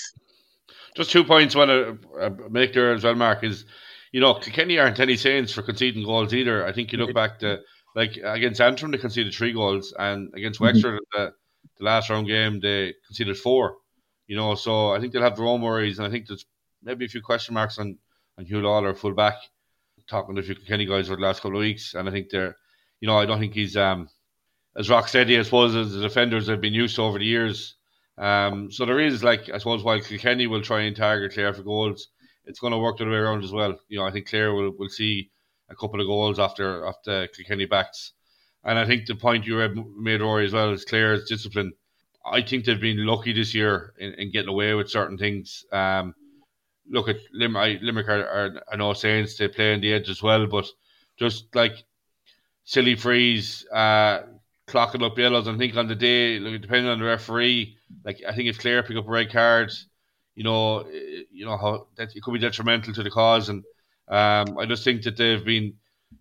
Just 0.96 1.10
two 1.10 1.24
points 1.24 1.54
I 1.54 1.58
want 1.58 1.70
to 1.70 2.48
make 2.50 2.72
there 2.72 2.94
as 2.94 3.04
well, 3.04 3.14
Mark, 3.14 3.44
is 3.44 3.64
you 4.12 4.20
know, 4.20 4.34
Kenny 4.34 4.78
aren't 4.78 5.00
any 5.00 5.16
saints 5.16 5.52
for 5.52 5.62
conceding 5.62 6.04
goals 6.04 6.34
either. 6.34 6.66
I 6.66 6.72
think 6.72 6.92
you 6.92 6.98
look 6.98 7.14
back 7.14 7.38
to 7.40 7.60
like 7.94 8.18
against 8.22 8.60
Antrim, 8.60 8.92
they 8.92 8.98
conceded 8.98 9.34
three 9.34 9.52
goals, 9.52 9.94
and 9.98 10.30
against 10.34 10.60
mm-hmm. 10.60 10.66
Wexford, 10.66 11.00
the, 11.12 11.32
the 11.78 11.84
last 11.84 12.10
round 12.10 12.26
game, 12.26 12.60
they 12.60 12.94
conceded 13.06 13.38
four. 13.38 13.76
You 14.26 14.36
know, 14.36 14.54
so 14.54 14.92
I 14.92 15.00
think 15.00 15.12
they'll 15.12 15.22
have 15.22 15.36
their 15.36 15.46
own 15.46 15.62
worries, 15.62 15.98
and 15.98 16.06
I 16.06 16.10
think 16.10 16.26
there's 16.26 16.46
maybe 16.82 17.06
a 17.06 17.08
few 17.08 17.22
question 17.22 17.54
marks 17.54 17.78
on 17.78 17.98
on 18.38 18.44
Hugh 18.44 18.60
Lawler, 18.60 18.94
full 18.94 19.14
back. 19.14 19.36
Talking 20.08 20.34
to 20.36 20.52
a 20.52 20.54
Kenny 20.54 20.86
guys 20.86 21.08
over 21.08 21.16
the 21.16 21.22
last 21.22 21.42
couple 21.42 21.56
of 21.56 21.62
weeks, 21.62 21.94
and 21.94 22.08
I 22.08 22.12
think 22.12 22.30
they're, 22.30 22.56
you 23.00 23.06
know, 23.06 23.18
I 23.18 23.26
don't 23.26 23.38
think 23.38 23.54
he's 23.54 23.76
um 23.76 24.08
as 24.76 24.90
rock 24.90 25.08
steady, 25.08 25.38
I 25.38 25.42
suppose, 25.42 25.74
as 25.74 25.92
the 25.92 26.00
defenders 26.00 26.48
have 26.48 26.60
been 26.60 26.74
used 26.74 26.96
to 26.96 27.02
over 27.02 27.18
the 27.18 27.24
years. 27.24 27.76
Um, 28.18 28.70
so 28.70 28.84
there 28.84 29.00
is 29.00 29.24
like 29.24 29.50
I 29.50 29.58
suppose 29.58 29.82
while 29.82 30.00
Kilkenny 30.00 30.46
will 30.46 30.62
try 30.62 30.82
and 30.82 30.96
target 30.96 31.32
Clare 31.32 31.54
for 31.54 31.62
goals, 31.62 32.08
it's 32.44 32.60
going 32.60 32.72
to 32.72 32.78
work 32.78 32.98
the 32.98 33.04
other 33.04 33.12
way 33.12 33.18
around 33.18 33.44
as 33.44 33.52
well. 33.52 33.78
You 33.88 33.98
know, 33.98 34.06
I 34.06 34.10
think 34.10 34.28
Clare 34.28 34.52
will 34.54 34.72
will 34.78 34.88
see 34.88 35.30
a 35.70 35.74
couple 35.74 36.00
of 36.00 36.06
goals 36.06 36.38
after 36.38 36.86
after 36.86 37.26
Kilkenny 37.28 37.66
backs, 37.66 38.12
and 38.64 38.78
I 38.78 38.86
think 38.86 39.06
the 39.06 39.14
point 39.14 39.46
you 39.46 39.56
made 39.96 40.20
Ruairi 40.20 40.46
as 40.46 40.52
well 40.52 40.72
is 40.72 40.84
Clare's 40.84 41.28
discipline. 41.28 41.72
I 42.24 42.42
think 42.42 42.64
they've 42.64 42.80
been 42.80 43.04
lucky 43.04 43.32
this 43.32 43.52
year 43.52 43.94
in, 43.98 44.14
in 44.14 44.30
getting 44.30 44.48
away 44.48 44.74
with 44.74 44.90
certain 44.90 45.18
things. 45.18 45.64
Um, 45.72 46.14
look 46.88 47.08
at 47.08 47.16
Lim- 47.32 47.56
I, 47.56 47.78
Limerick 47.82 48.08
are, 48.08 48.26
are, 48.26 48.62
are 48.70 48.76
no 48.76 48.92
saints; 48.92 49.36
they 49.36 49.48
play 49.48 49.74
on 49.74 49.80
the 49.80 49.92
edge 49.92 50.08
as 50.08 50.22
well, 50.22 50.46
but 50.46 50.66
just 51.18 51.54
like 51.54 51.84
silly 52.64 52.94
frees, 52.94 53.66
uh, 53.72 54.22
clocking 54.66 55.04
up 55.04 55.18
yellows. 55.18 55.48
I 55.48 55.56
think 55.56 55.76
on 55.76 55.88
the 55.88 55.94
day, 55.94 56.38
look, 56.38 56.60
depending 56.60 56.90
on 56.90 56.98
the 56.98 57.04
referee, 57.04 57.76
like 58.04 58.20
I 58.26 58.34
think 58.34 58.48
if 58.48 58.58
Clare 58.58 58.82
pick 58.82 58.96
up 58.96 59.06
a 59.06 59.10
red 59.10 59.30
card, 59.32 59.72
you 60.34 60.44
know, 60.44 60.80
eh, 60.80 61.22
you 61.30 61.44
know 61.44 61.56
how 61.56 61.86
that 61.96 62.14
it 62.14 62.22
could 62.22 62.32
be 62.32 62.38
detrimental 62.38 62.94
to 62.94 63.02
the 63.02 63.10
cause, 63.10 63.48
and 63.48 63.64
um, 64.08 64.58
I 64.58 64.66
just 64.66 64.84
think 64.84 65.02
that 65.02 65.16
they've 65.16 65.44
been, 65.44 65.74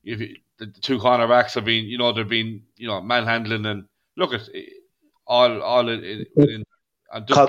if 0.04 0.20
the 0.58 0.68
two 0.68 1.00
cornerbacks 1.00 1.56
have 1.56 1.66
been, 1.66 1.86
you 1.86 1.98
know, 1.98 2.12
they've 2.12 2.28
been, 2.28 2.64
you 2.78 2.88
know, 2.88 3.02
manhandling 3.02 3.66
and 3.66 3.86
look 4.18 4.34
at 4.34 4.48
eh, 4.54 4.66
all, 5.26 5.62
all 5.62 5.90
in. 5.90 6.26
in 6.36 6.64
and 7.14 7.28
just 7.28 7.38
Paul, 7.38 7.48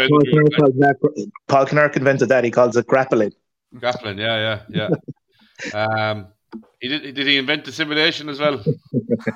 Paul, 1.48 1.66
Paul 1.66 1.88
invented 1.94 2.28
that. 2.28 2.44
He 2.44 2.50
calls 2.50 2.76
it 2.76 2.86
grappling. 2.86 3.32
Grappling, 3.78 4.18
yeah, 4.18 4.60
yeah, 4.70 4.88
yeah. 5.72 5.74
um, 6.10 6.28
he 6.80 6.88
did. 6.88 7.14
Did 7.14 7.26
he 7.26 7.38
invent 7.38 7.64
the 7.64 7.72
simulation 7.72 8.28
as 8.28 8.40
well? 8.40 8.62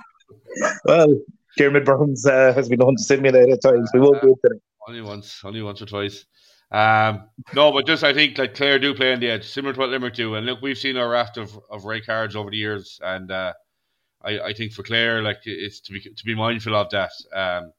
well, 0.85 1.19
Diarmaid 1.59 1.85
Byrnes 1.85 2.27
uh, 2.27 2.53
has 2.55 2.69
been 2.69 2.79
known 2.79 2.97
to 2.97 3.03
simulate 3.03 3.51
at 3.51 3.63
times. 3.63 3.91
We 3.95 4.01
won't 4.01 4.19
uh, 4.19 4.21
do 4.21 4.33
it 4.33 4.49
today. 4.49 4.61
Only 4.89 5.03
once, 5.03 5.41
only 5.45 5.63
once 5.63 5.81
or 5.83 5.87
twice. 5.87 6.25
Um, 6.71 7.29
no, 7.55 7.73
but 7.73 7.87
just 7.87 8.03
I 8.03 8.13
think 8.13 8.39
like 8.39 8.55
Clare 8.55 8.79
do 8.79 8.95
play 8.95 9.13
on 9.13 9.21
the 9.21 9.31
edge, 9.31 9.49
similar 9.49 9.73
to 9.73 9.81
what 9.81 9.91
Limerick 9.91 10.15
do. 10.15 10.35
And 10.35 10.47
look, 10.47 10.61
we've 10.61 10.79
seen 10.79 10.97
our 10.97 11.09
raft 11.09 11.39
of, 11.39 11.59
of 11.71 11.85
red 11.85 12.05
cards 12.05 12.35
over 12.35 12.51
the 12.51 12.57
years, 12.57 13.01
and 13.03 13.31
uh, 13.31 13.53
I, 14.23 14.41
I 14.41 14.53
think 14.53 14.73
for 14.73 14.83
Clare, 14.83 15.23
like 15.23 15.39
it's 15.45 15.81
to 15.83 15.93
be 15.93 16.01
to 16.01 16.25
be 16.25 16.35
mindful 16.35 16.75
of 16.75 16.91
that, 16.91 17.13
um, 17.33 17.73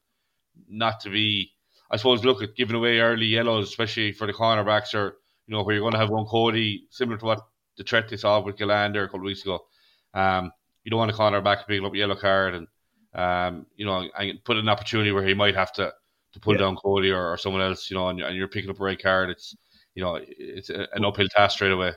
not 0.69 1.01
to 1.01 1.09
be. 1.09 1.51
I 1.89 1.97
suppose 1.97 2.25
look 2.25 2.41
at 2.41 2.55
giving 2.55 2.75
away 2.75 2.99
early 2.99 3.25
yellows, 3.25 3.69
especially 3.69 4.11
for 4.11 4.27
the 4.27 4.33
cornerbacks, 4.33 4.93
or 4.93 5.17
you 5.47 5.53
know 5.55 5.63
where 5.63 5.75
you're 5.75 5.81
going 5.81 5.93
to 5.93 5.99
have 5.99 6.09
Eoin 6.09 6.27
Cody, 6.27 6.87
similar 6.89 7.17
to 7.17 7.25
what 7.25 7.47
the 7.77 7.83
threat 7.83 8.09
they 8.09 8.17
saw 8.17 8.39
with 8.39 8.57
Gillane 8.57 8.95
a 8.95 9.05
couple 9.05 9.19
of 9.19 9.25
weeks 9.25 9.43
ago. 9.43 9.65
Um, 10.13 10.51
you 10.83 10.91
don't 10.91 10.99
want 10.99 11.11
a 11.11 11.13
cornerback 11.13 11.67
picking 11.67 11.85
up 11.85 11.93
a 11.93 11.97
yellow 11.97 12.15
card 12.15 12.55
and 12.55 12.67
um, 13.13 13.65
you 13.75 13.85
know, 13.85 14.07
and 14.17 14.43
put 14.43 14.57
an 14.57 14.69
opportunity 14.69 15.11
where 15.11 15.25
he 15.25 15.33
might 15.33 15.55
have 15.55 15.71
to 15.73 15.93
to 16.33 16.39
pull 16.39 16.53
yeah. 16.53 16.59
down 16.59 16.75
Cody 16.75 17.09
or, 17.09 17.31
or, 17.31 17.37
someone 17.37 17.61
else, 17.61 17.89
you 17.89 17.95
know, 17.95 18.09
and, 18.09 18.19
and, 18.21 18.35
you're 18.35 18.49
picking 18.49 18.69
up 18.69 18.79
a 18.79 18.83
red 18.83 19.01
card. 19.01 19.29
It's 19.29 19.55
you 19.95 20.03
know, 20.03 20.19
it's 20.21 20.69
an 20.69 21.03
uphill 21.03 21.27
task 21.29 21.55
straight 21.55 21.71
away. 21.71 21.93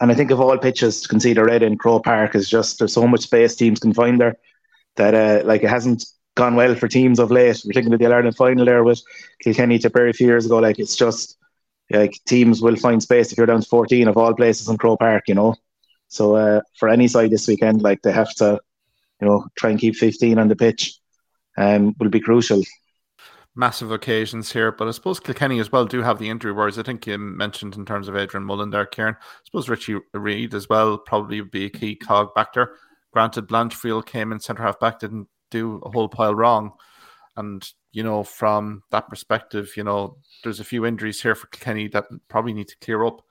And 0.00 0.10
I 0.10 0.14
think 0.14 0.30
of 0.30 0.40
all 0.40 0.56
pitches 0.58 1.02
to 1.02 1.08
concede 1.08 1.38
a 1.38 1.44
red 1.44 1.62
in 1.62 1.78
Croke 1.78 2.04
Park 2.04 2.34
is 2.34 2.48
just 2.48 2.78
there's 2.78 2.92
so 2.92 3.06
much 3.06 3.22
space 3.22 3.56
teams 3.56 3.80
can 3.80 3.92
find 3.92 4.20
there 4.20 4.36
that 4.96 5.14
uh, 5.14 5.46
like 5.46 5.62
it 5.62 5.70
hasn't 5.70 6.04
gone 6.34 6.54
well 6.54 6.74
for 6.74 6.88
teams 6.88 7.18
of 7.18 7.30
late. 7.30 7.62
We're 7.64 7.72
thinking 7.72 7.92
of 7.92 8.00
the 8.00 8.06
Ireland 8.06 8.36
final 8.36 8.64
there 8.64 8.84
with 8.84 9.02
Kilkenny 9.42 9.78
to 9.80 9.88
very 9.88 10.12
few 10.12 10.26
years 10.26 10.46
ago. 10.46 10.58
Like 10.58 10.78
it's 10.78 10.96
just 10.96 11.36
like 11.90 12.18
teams 12.26 12.62
will 12.62 12.76
find 12.76 13.02
space 13.02 13.32
if 13.32 13.38
you're 13.38 13.46
down 13.46 13.60
to 13.60 13.68
14 13.68 14.08
of 14.08 14.16
all 14.16 14.34
places 14.34 14.68
in 14.68 14.78
Croke 14.78 15.00
Park, 15.00 15.24
you 15.28 15.34
know. 15.34 15.54
So 16.08 16.36
uh, 16.36 16.60
for 16.78 16.88
any 16.88 17.08
side 17.08 17.30
this 17.30 17.48
weekend, 17.48 17.82
like 17.82 18.02
they 18.02 18.12
have 18.12 18.34
to 18.36 18.60
you 19.22 19.28
know, 19.28 19.46
try 19.56 19.70
and 19.70 19.78
keep 19.78 19.94
15 19.94 20.38
on 20.38 20.48
the 20.48 20.56
pitch 20.56 20.98
um, 21.56 21.94
will 21.98 22.08
be 22.10 22.20
crucial. 22.20 22.60
Massive 23.54 23.92
occasions 23.92 24.52
here, 24.52 24.72
but 24.72 24.88
I 24.88 24.90
suppose 24.90 25.20
Kilkenny 25.20 25.60
as 25.60 25.70
well 25.70 25.86
do 25.86 26.02
have 26.02 26.18
the 26.18 26.28
injury 26.28 26.52
worries. 26.52 26.78
I 26.78 26.82
think 26.82 27.06
you 27.06 27.16
mentioned 27.18 27.76
in 27.76 27.84
terms 27.84 28.08
of 28.08 28.16
Adrian 28.16 28.44
Mullen 28.44 28.70
there, 28.70 28.86
Kieran. 28.86 29.14
I 29.20 29.40
suppose 29.44 29.68
Richie 29.68 29.98
Reid 30.12 30.54
as 30.54 30.68
well 30.68 30.98
probably 30.98 31.40
would 31.40 31.52
be 31.52 31.66
a 31.66 31.70
key 31.70 31.94
cog 31.94 32.34
back 32.34 32.54
there. 32.54 32.72
Granted, 33.12 33.46
Blanchfield 33.46 34.06
came 34.06 34.32
in 34.32 34.40
centre 34.40 34.62
half 34.64 34.80
back, 34.80 34.98
didn't 34.98 35.28
do 35.52 35.80
a 35.84 35.90
whole 35.90 36.08
pile 36.08 36.34
wrong. 36.34 36.72
And, 37.36 37.66
you 37.92 38.02
know, 38.02 38.24
from 38.24 38.82
that 38.90 39.08
perspective, 39.08 39.72
you 39.76 39.84
know, 39.84 40.16
there's 40.42 40.60
a 40.60 40.64
few 40.64 40.84
injuries 40.84 41.22
here 41.22 41.34
for 41.34 41.46
Kenny 41.48 41.88
that 41.88 42.06
probably 42.28 42.52
need 42.52 42.68
to 42.68 42.78
clear 42.80 43.04
up. 43.04 43.22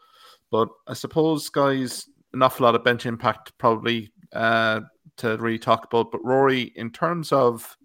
But 0.49 0.69
I 0.87 0.93
suppose, 0.93 1.49
guys, 1.49 2.07
an 2.33 2.41
awful 2.41 2.65
lot 2.65 2.75
of 2.75 2.83
bench 2.83 3.05
impact 3.05 3.53
probably 3.57 4.11
uh, 4.33 4.81
to 5.17 5.37
really 5.37 5.59
talk 5.59 5.85
about. 5.85 6.11
But 6.11 6.23
Ruairi, 6.23 6.73
in 6.75 6.91
terms 6.91 7.31
of 7.31 7.77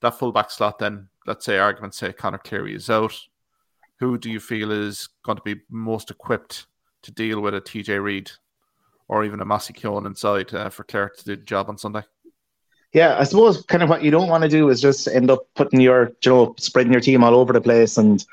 that 0.00 0.18
fullback 0.18 0.50
slot, 0.50 0.78
then 0.78 1.08
let's 1.26 1.44
say 1.44 1.58
argument 1.58 1.94
say 1.94 2.12
Conor 2.12 2.38
Cleary 2.38 2.74
is 2.74 2.90
out. 2.90 3.18
Who 4.00 4.18
do 4.18 4.30
you 4.30 4.40
feel 4.40 4.72
is 4.72 5.08
going 5.24 5.36
to 5.36 5.42
be 5.44 5.60
most 5.70 6.10
equipped 6.10 6.66
to 7.02 7.12
deal 7.12 7.40
with 7.40 7.54
a 7.54 7.60
TJ 7.60 8.02
Reid 8.02 8.30
or 9.08 9.24
even 9.24 9.40
a 9.40 9.44
Mossy 9.44 9.72
Keoghan 9.72 10.06
inside 10.06 10.52
uh, 10.52 10.70
for 10.70 10.84
Clare 10.84 11.10
to 11.10 11.24
do 11.24 11.36
the 11.36 11.42
job 11.42 11.68
on 11.68 11.78
Sunday? 11.78 12.02
Yeah, 12.94 13.18
I 13.18 13.24
suppose 13.24 13.60
kind 13.62 13.82
of 13.82 13.88
what 13.88 14.04
you 14.04 14.12
don't 14.12 14.28
want 14.28 14.44
to 14.44 14.48
do 14.48 14.68
is 14.70 14.80
just 14.80 15.08
end 15.08 15.30
up 15.30 15.40
putting 15.56 15.80
your, 15.80 16.12
you 16.24 16.30
know, 16.30 16.54
spreading 16.58 16.92
your 16.92 17.00
team 17.00 17.24
all 17.24 17.34
over 17.34 17.52
the 17.52 17.60
place 17.60 17.98
and, 17.98 18.24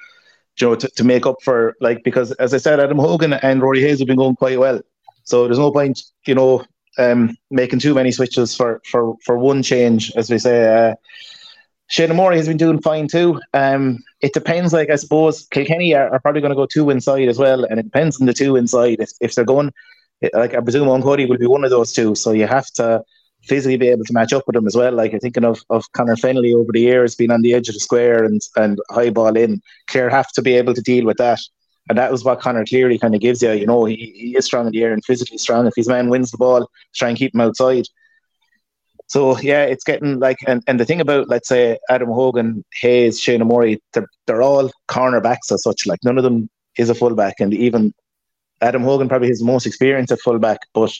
you 0.59 0.68
know, 0.68 0.76
to, 0.76 0.88
to 0.88 1.03
make 1.03 1.26
up 1.26 1.38
for 1.41 1.76
like 1.82 2.03
because 2.03 2.32
as 2.34 2.53
I 2.53 2.57
said, 2.57 2.80
Adam 2.80 2.99
Hogan 2.99 3.34
and 3.34 3.62
Rory 3.62 3.82
Hayes 3.82 3.99
have 3.99 4.07
been 4.07 4.18
going 4.18 4.36
quite 4.36 4.59
well. 4.59 4.80
So 5.24 5.45
there's 5.45 5.57
no 5.57 5.72
point, 5.72 6.03
you 6.28 6.36
know, 6.36 6.64
um, 6.99 7.36
making 7.49 7.80
too 7.80 7.95
many 7.95 8.12
switches 8.12 8.55
for 8.55 8.82
for 8.86 9.16
for 9.26 9.38
one 9.38 9.64
change, 9.64 10.12
as 10.16 10.30
we 10.30 10.38
say. 10.38 10.89
Uh, 10.91 10.95
Shane 11.88 12.16
Murray 12.16 12.38
has 12.38 12.47
been 12.47 12.57
doing 12.57 12.82
fine 12.82 13.07
too. 13.07 13.41
Um, 13.53 13.99
it 14.22 14.34
depends, 14.34 14.74
like 14.74 14.91
I 14.91 14.95
suppose 14.95 15.47
Kilkenny 15.47 15.95
are, 15.95 16.09
are 16.14 16.20
probably 16.20 16.41
going 16.41 16.51
to 16.51 16.55
go 16.55 16.68
two 16.68 16.89
inside 16.91 17.28
as 17.28 17.39
well, 17.39 17.66
and 17.66 17.80
it 17.80 17.84
depends 17.84 18.22
on 18.22 18.28
the 18.28 18.34
two 18.34 18.55
inside. 18.55 18.97
If, 18.99 19.12
if 19.20 19.36
they're 19.36 19.43
going, 19.43 19.74
like 20.34 20.53
I 20.53 20.62
presume 20.62 20.88
Eoin 20.88 21.03
Cody 21.03 21.26
will 21.26 21.38
be 21.38 21.47
one 21.47 21.64
of 21.64 21.72
those 21.72 21.91
two, 21.93 22.16
so 22.16 22.32
you 22.32 22.47
have 22.47 22.68
to 22.74 23.03
physically 23.44 23.78
be 23.78 23.88
able 23.88 24.06
to 24.06 24.14
match 24.14 24.34
up 24.34 24.44
with 24.48 24.56
them 24.56 24.68
as 24.68 24.76
well. 24.76 24.94
Like 24.94 25.14
I'm 25.14 25.20
thinking 25.20 25.46
of, 25.46 25.62
of 25.70 25.84
Colin 25.94 26.16
Fennelly 26.16 26.54
over 26.54 26.72
the 26.72 26.82
years 26.82 27.16
being 27.16 27.32
on 27.32 27.42
the 27.42 27.54
edge 27.54 27.70
of 27.70 27.74
the 27.74 27.80
square 27.80 28.24
and 28.24 28.42
and 28.56 28.80
high 28.89 29.10
ball 29.10 29.36
in. 29.36 29.62
Clare 29.88 30.10
have 30.10 30.32
to 30.34 30.42
be 30.42 30.54
able 30.54 30.74
to 30.74 30.82
deal 30.82 31.06
with 31.06 31.18
that. 31.18 31.39
And 31.89 31.98
that 31.98 32.12
was 32.12 32.24
what 32.24 32.39
Conor 32.39 32.66
Cleary 32.66 33.00
kind 33.00 33.16
of 33.16 33.22
gives 33.22 33.42
you. 33.42 33.52
You 33.52 33.66
know, 33.66 33.86
he, 33.86 33.96
he 33.96 34.38
is 34.38 34.46
strong 34.46 34.68
in 34.68 34.72
the 34.72 34.84
air 34.84 34.94
and 34.94 35.04
physically 35.04 35.38
strong. 35.38 35.66
If 35.66 35.74
his 35.76 35.88
man 35.88 36.10
wins 36.10 36.32
the 36.32 36.38
ball, 36.38 36.70
try 36.96 37.10
and 37.10 37.18
keep 37.18 37.34
him 37.34 37.42
outside. 37.42 37.86
So 39.08 39.38
yeah, 39.39 39.64
it's 39.64 39.84
getting 39.84 40.20
like, 40.20 40.38
and, 40.48 40.64
and 40.68 40.80
the 40.80 40.86
thing 40.86 41.02
about 41.02 41.28
let's 41.28 41.50
say 41.50 41.78
Adam 41.89 42.10
Hogan, 42.10 42.64
Hayes, 42.82 43.20
Shane 43.20 43.46
Murray, 43.46 43.82
they're, 43.94 44.08
they're 44.26 44.42
all 44.42 44.72
cornerbacks 44.88 45.52
as 45.52 45.64
such. 45.64 45.86
Like 45.86 46.00
none 46.04 46.18
of 46.18 46.24
them 46.24 46.50
is 46.78 46.89
a 46.89 46.96
fullback, 46.96 47.42
and 47.42 47.54
even 47.54 47.94
Adam 48.62 48.84
Hogan 48.84 49.10
probably 49.10 49.28
has 49.28 49.44
most 49.44 49.66
experience 49.66 50.12
at 50.12 50.22
fullback, 50.22 50.60
but 50.74 50.94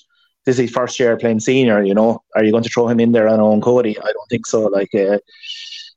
this 0.46 0.56
is 0.56 0.70
his 0.70 0.72
first 0.72 1.00
year 1.00 1.18
playing 1.18 1.39
senior. 1.39 1.84
You 1.84 1.94
know, 1.94 2.24
are 2.36 2.44
you 2.44 2.52
going 2.52 2.64
to 2.64 2.70
throw 2.70 2.88
him 2.88 3.00
in 3.00 3.12
there 3.12 3.28
on 3.28 3.39
Eoin 3.39 3.62
Cody? 3.62 3.98
I 4.00 4.12
don't 4.12 4.30
think 4.30 4.46
so. 4.46 4.64
Like, 4.64 4.94
uh, 4.96 5.20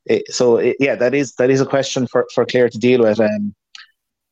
it, 0.05 0.31
so 0.31 0.57
it, 0.57 0.77
yeah, 0.79 0.95
that 0.95 1.13
is 1.13 1.33
that 1.35 1.49
is 1.49 1.61
a 1.61 1.65
question 1.65 2.07
for 2.07 2.27
for 2.33 2.45
Clare 2.45 2.69
to 2.69 2.77
deal 2.77 3.01
with. 3.01 3.19
Um, 3.19 3.55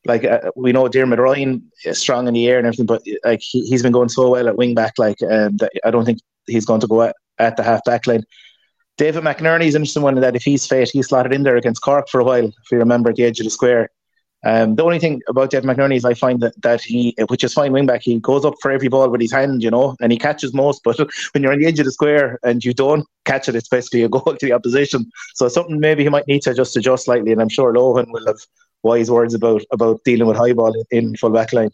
like 0.06 0.24
uh, 0.24 0.50
we 0.54 0.72
know 0.72 0.88
Diarmuid 0.88 1.18
Ryan 1.18 1.70
is 1.84 1.98
strong 1.98 2.28
in 2.28 2.34
the 2.34 2.46
air 2.48 2.58
and 2.58 2.66
everything, 2.66 2.86
but 2.86 3.02
like 3.24 3.40
he, 3.40 3.70
has 3.70 3.82
been 3.82 3.92
going 3.92 4.08
so 4.08 4.30
well 4.30 4.48
at 4.48 4.56
wing 4.56 4.74
back, 4.74 4.92
like 4.98 5.16
um, 5.30 5.56
I 5.84 5.90
don't 5.90 6.04
think 6.04 6.18
he's 6.46 6.66
going 6.66 6.80
to 6.82 6.86
go 6.86 7.02
at, 7.02 7.16
at 7.38 7.56
the 7.56 7.62
half 7.62 7.82
back 7.84 8.06
line. 8.06 8.24
David 8.96 9.24
McInerney 9.24 9.66
is 9.66 9.74
an 9.74 9.82
interesting 9.82 10.02
one 10.02 10.14
in 10.14 10.20
that 10.20 10.36
if 10.36 10.44
he's 10.44 10.66
fit, 10.66 10.90
he's 10.90 11.08
slotted 11.08 11.32
in 11.32 11.42
there 11.42 11.56
against 11.56 11.82
Cork 11.82 12.08
for 12.08 12.20
a 12.20 12.24
while, 12.24 12.44
if 12.44 12.70
you 12.70 12.78
remember 12.78 13.10
at 13.10 13.16
the 13.16 13.24
edge 13.24 13.40
of 13.40 13.44
the 13.44 13.50
square. 13.50 13.88
Um, 14.44 14.74
the 14.74 14.84
only 14.84 14.98
thing 14.98 15.22
about 15.26 15.50
David 15.50 15.68
McInerney 15.68 15.96
is 15.96 16.04
I 16.04 16.12
find 16.12 16.40
that, 16.40 16.60
that 16.62 16.82
he, 16.82 17.14
which 17.28 17.42
is 17.42 17.54
fine 17.54 17.72
wing 17.72 17.86
back, 17.86 18.02
he 18.02 18.18
goes 18.20 18.44
up 18.44 18.54
for 18.60 18.70
every 18.70 18.88
ball 18.88 19.08
with 19.08 19.20
his 19.20 19.32
hand, 19.32 19.62
you 19.62 19.70
know, 19.70 19.96
and 20.00 20.12
he 20.12 20.18
catches 20.18 20.52
most. 20.52 20.82
But 20.84 20.98
when 21.32 21.42
you're 21.42 21.52
on 21.52 21.58
the 21.58 21.66
edge 21.66 21.78
of 21.78 21.86
the 21.86 21.92
square 21.92 22.38
and 22.42 22.62
you 22.62 22.74
don't 22.74 23.06
catch 23.24 23.48
it, 23.48 23.56
it's 23.56 23.68
basically 23.68 24.02
a 24.02 24.08
goal 24.10 24.22
to 24.22 24.46
the 24.46 24.52
opposition. 24.52 25.10
So 25.34 25.48
something 25.48 25.80
maybe 25.80 26.02
he 26.02 26.10
might 26.10 26.28
need 26.28 26.42
to 26.42 26.54
just 26.54 26.76
adjust 26.76 27.06
slightly, 27.06 27.32
and 27.32 27.40
I'm 27.40 27.48
sure 27.48 27.72
Lohan 27.72 28.10
will 28.10 28.26
have 28.26 28.38
wise 28.82 29.10
words 29.10 29.32
about 29.32 29.62
about 29.70 30.04
dealing 30.04 30.28
with 30.28 30.36
high 30.36 30.52
ball 30.52 30.74
in, 30.90 31.16
full 31.16 31.30
back 31.30 31.52
line. 31.54 31.70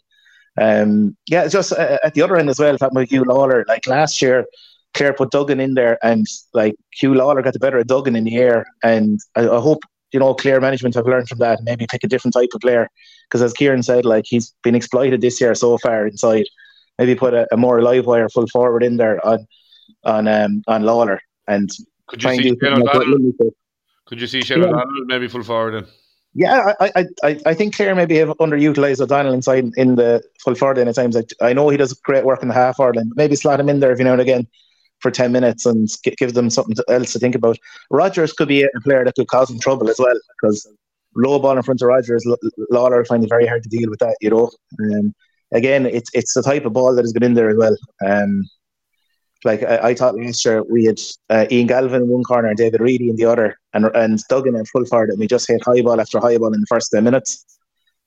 Um, 0.59 1.17
yeah, 1.27 1.47
just 1.47 1.73
uh, 1.73 1.97
at 2.03 2.13
the 2.13 2.21
other 2.21 2.37
end 2.37 2.49
as 2.49 2.59
well, 2.59 2.77
talking 2.77 2.97
about 2.97 3.11
Hugh 3.11 3.25
Lawler, 3.25 3.65
like 3.67 3.85
last 3.87 4.21
year, 4.21 4.45
Clare 4.93 5.13
put 5.13 5.31
Duggan 5.31 5.59
in 5.59 5.73
there, 5.73 5.97
and 6.03 6.25
like 6.53 6.75
Hugh 6.91 7.15
Lawler 7.15 7.41
got 7.41 7.53
the 7.53 7.59
better 7.59 7.79
of 7.79 7.87
Duggan 7.87 8.15
in 8.15 8.23
the 8.23 8.37
air, 8.37 8.65
and 8.81 9.19
I, 9.35 9.41
I 9.41 9.59
hope 9.59 9.83
you 10.13 10.19
know 10.19 10.33
Clare 10.33 10.61
management 10.61 10.95
have 10.95 11.05
learned 11.05 11.29
from 11.29 11.39
that 11.39 11.59
and 11.59 11.65
maybe 11.65 11.87
pick 11.89 12.03
a 12.03 12.07
different 12.07 12.33
type 12.33 12.49
of 12.53 12.61
player 12.61 12.89
because 13.27 13.41
as 13.41 13.53
Kieran 13.53 13.83
said, 13.83 14.05
like 14.05 14.25
he's 14.27 14.53
been 14.63 14.75
exploited 14.75 15.21
this 15.21 15.39
year 15.39 15.55
so 15.55 15.77
far 15.77 16.07
inside. 16.07 16.45
Maybe 16.99 17.15
put 17.15 17.33
a, 17.33 17.47
a 17.51 17.57
more 17.57 17.81
live 17.81 18.05
wire 18.05 18.29
full 18.29 18.47
forward 18.47 18.83
in 18.83 18.97
there. 18.97 19.25
on 19.25 19.47
on 20.03 20.27
um, 20.27 20.63
on 20.67 20.83
Lawler 20.83 21.21
and 21.47 21.69
could 22.07 22.23
you 22.23 22.29
see 22.29 22.57
Shane 22.61 22.81
O'Donnell, 22.81 23.31
could 24.05 24.19
you 24.19 24.27
see 24.27 24.41
Shane 24.41 24.61
yeah. 24.61 24.83
maybe 25.05 25.27
full 25.27 25.43
forward 25.43 25.73
then? 25.75 25.91
Yeah, 26.33 26.73
I, 26.79 27.05
I, 27.23 27.39
I 27.45 27.53
think 27.53 27.75
Clare 27.75 27.93
maybe 27.93 28.15
have 28.15 28.29
underutilized 28.39 29.01
O'Donnell 29.01 29.33
inside 29.33 29.69
in 29.75 29.95
the 29.95 30.23
full 30.39 30.55
forward 30.55 30.77
in 30.77 30.87
at 30.87 30.95
times. 30.95 31.17
I, 31.17 31.23
I 31.41 31.51
know 31.51 31.67
he 31.69 31.77
does 31.77 31.93
great 31.93 32.23
work 32.23 32.41
in 32.41 32.47
the 32.47 32.53
half 32.53 32.77
forward 32.77 32.95
line. 32.95 33.11
Maybe 33.15 33.35
slot 33.35 33.59
him 33.59 33.67
in 33.67 33.81
there 33.81 33.91
every 33.91 34.05
now 34.05 34.13
and 34.13 34.21
again 34.21 34.47
for 35.01 35.11
10 35.11 35.31
minutes 35.31 35.65
and 35.65 35.89
give 36.17 36.33
them 36.33 36.49
something 36.49 36.75
else 36.89 37.13
to 37.13 37.19
think 37.19 37.35
about. 37.35 37.57
Rogers 37.89 38.33
could 38.33 38.47
be 38.47 38.63
a 38.63 38.81
player 38.83 39.03
that 39.03 39.15
could 39.15 39.27
cause 39.27 39.47
them 39.47 39.59
trouble 39.59 39.89
as 39.89 39.99
well 39.99 40.19
because 40.41 40.67
low 41.15 41.39
ball 41.39 41.57
in 41.57 41.63
front 41.63 41.81
of 41.81 41.87
Rogers, 41.87 42.25
Lawler 42.69 43.03
find 43.05 43.23
it 43.23 43.29
very 43.29 43.47
hard 43.47 43.63
to 43.63 43.69
deal 43.69 43.89
with 43.89 43.99
that, 43.99 44.15
you 44.21 44.29
know. 44.29 44.49
Um, 44.79 45.13
again, 45.51 45.85
it's 45.85 46.09
it's 46.13 46.33
the 46.33 46.41
type 46.41 46.65
of 46.65 46.73
ball 46.73 46.95
that 46.95 47.03
has 47.03 47.13
been 47.13 47.23
in 47.23 47.33
there 47.33 47.49
as 47.49 47.57
well. 47.57 47.75
Um, 48.05 48.43
like 49.43 49.63
I, 49.63 49.89
I, 49.89 49.93
thought 49.95 50.15
last 50.15 50.45
year, 50.45 50.63
we 50.63 50.85
had 50.85 50.99
uh, 51.29 51.47
Ian 51.51 51.67
Galvin 51.67 52.03
in 52.03 52.07
one 52.07 52.23
corner 52.23 52.49
and 52.49 52.57
David 52.57 52.79
Reidy 52.79 53.09
in 53.09 53.15
the 53.15 53.25
other, 53.25 53.57
and 53.73 53.85
and 53.95 54.19
Duggan 54.29 54.55
in 54.55 54.65
full 54.65 54.85
forward, 54.85 55.09
and 55.09 55.19
we 55.19 55.27
just 55.27 55.47
hit 55.47 55.63
high 55.65 55.81
ball 55.81 55.99
after 55.99 56.19
high 56.19 56.37
ball 56.37 56.53
in 56.53 56.61
the 56.61 56.67
first 56.67 56.91
ten 56.91 57.03
minutes. 57.03 57.45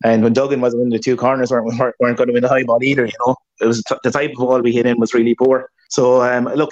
And 0.05 0.22
when 0.22 0.32
Duggan 0.32 0.61
wasn't 0.61 0.82
in 0.82 0.88
the 0.90 0.99
two 0.99 1.16
corners, 1.16 1.51
weren't 1.51 1.66
weren't, 1.78 1.95
weren't 1.99 2.16
going 2.16 2.28
to 2.28 2.32
win 2.32 2.42
the 2.42 2.49
high 2.49 2.62
ball 2.62 2.82
either. 2.82 3.07
You 3.07 3.12
know, 3.26 3.36
it 3.61 3.66
was 3.66 3.82
t- 3.82 3.97
the 4.05 4.11
type 4.11 4.30
of 4.30 4.36
ball 4.36 4.61
we 4.61 4.72
hit 4.72 4.86
in 4.86 4.99
was 5.01 5.14
really 5.14 5.34
poor. 5.34 5.70
So 5.89 6.22
um, 6.22 6.47
look, 6.47 6.70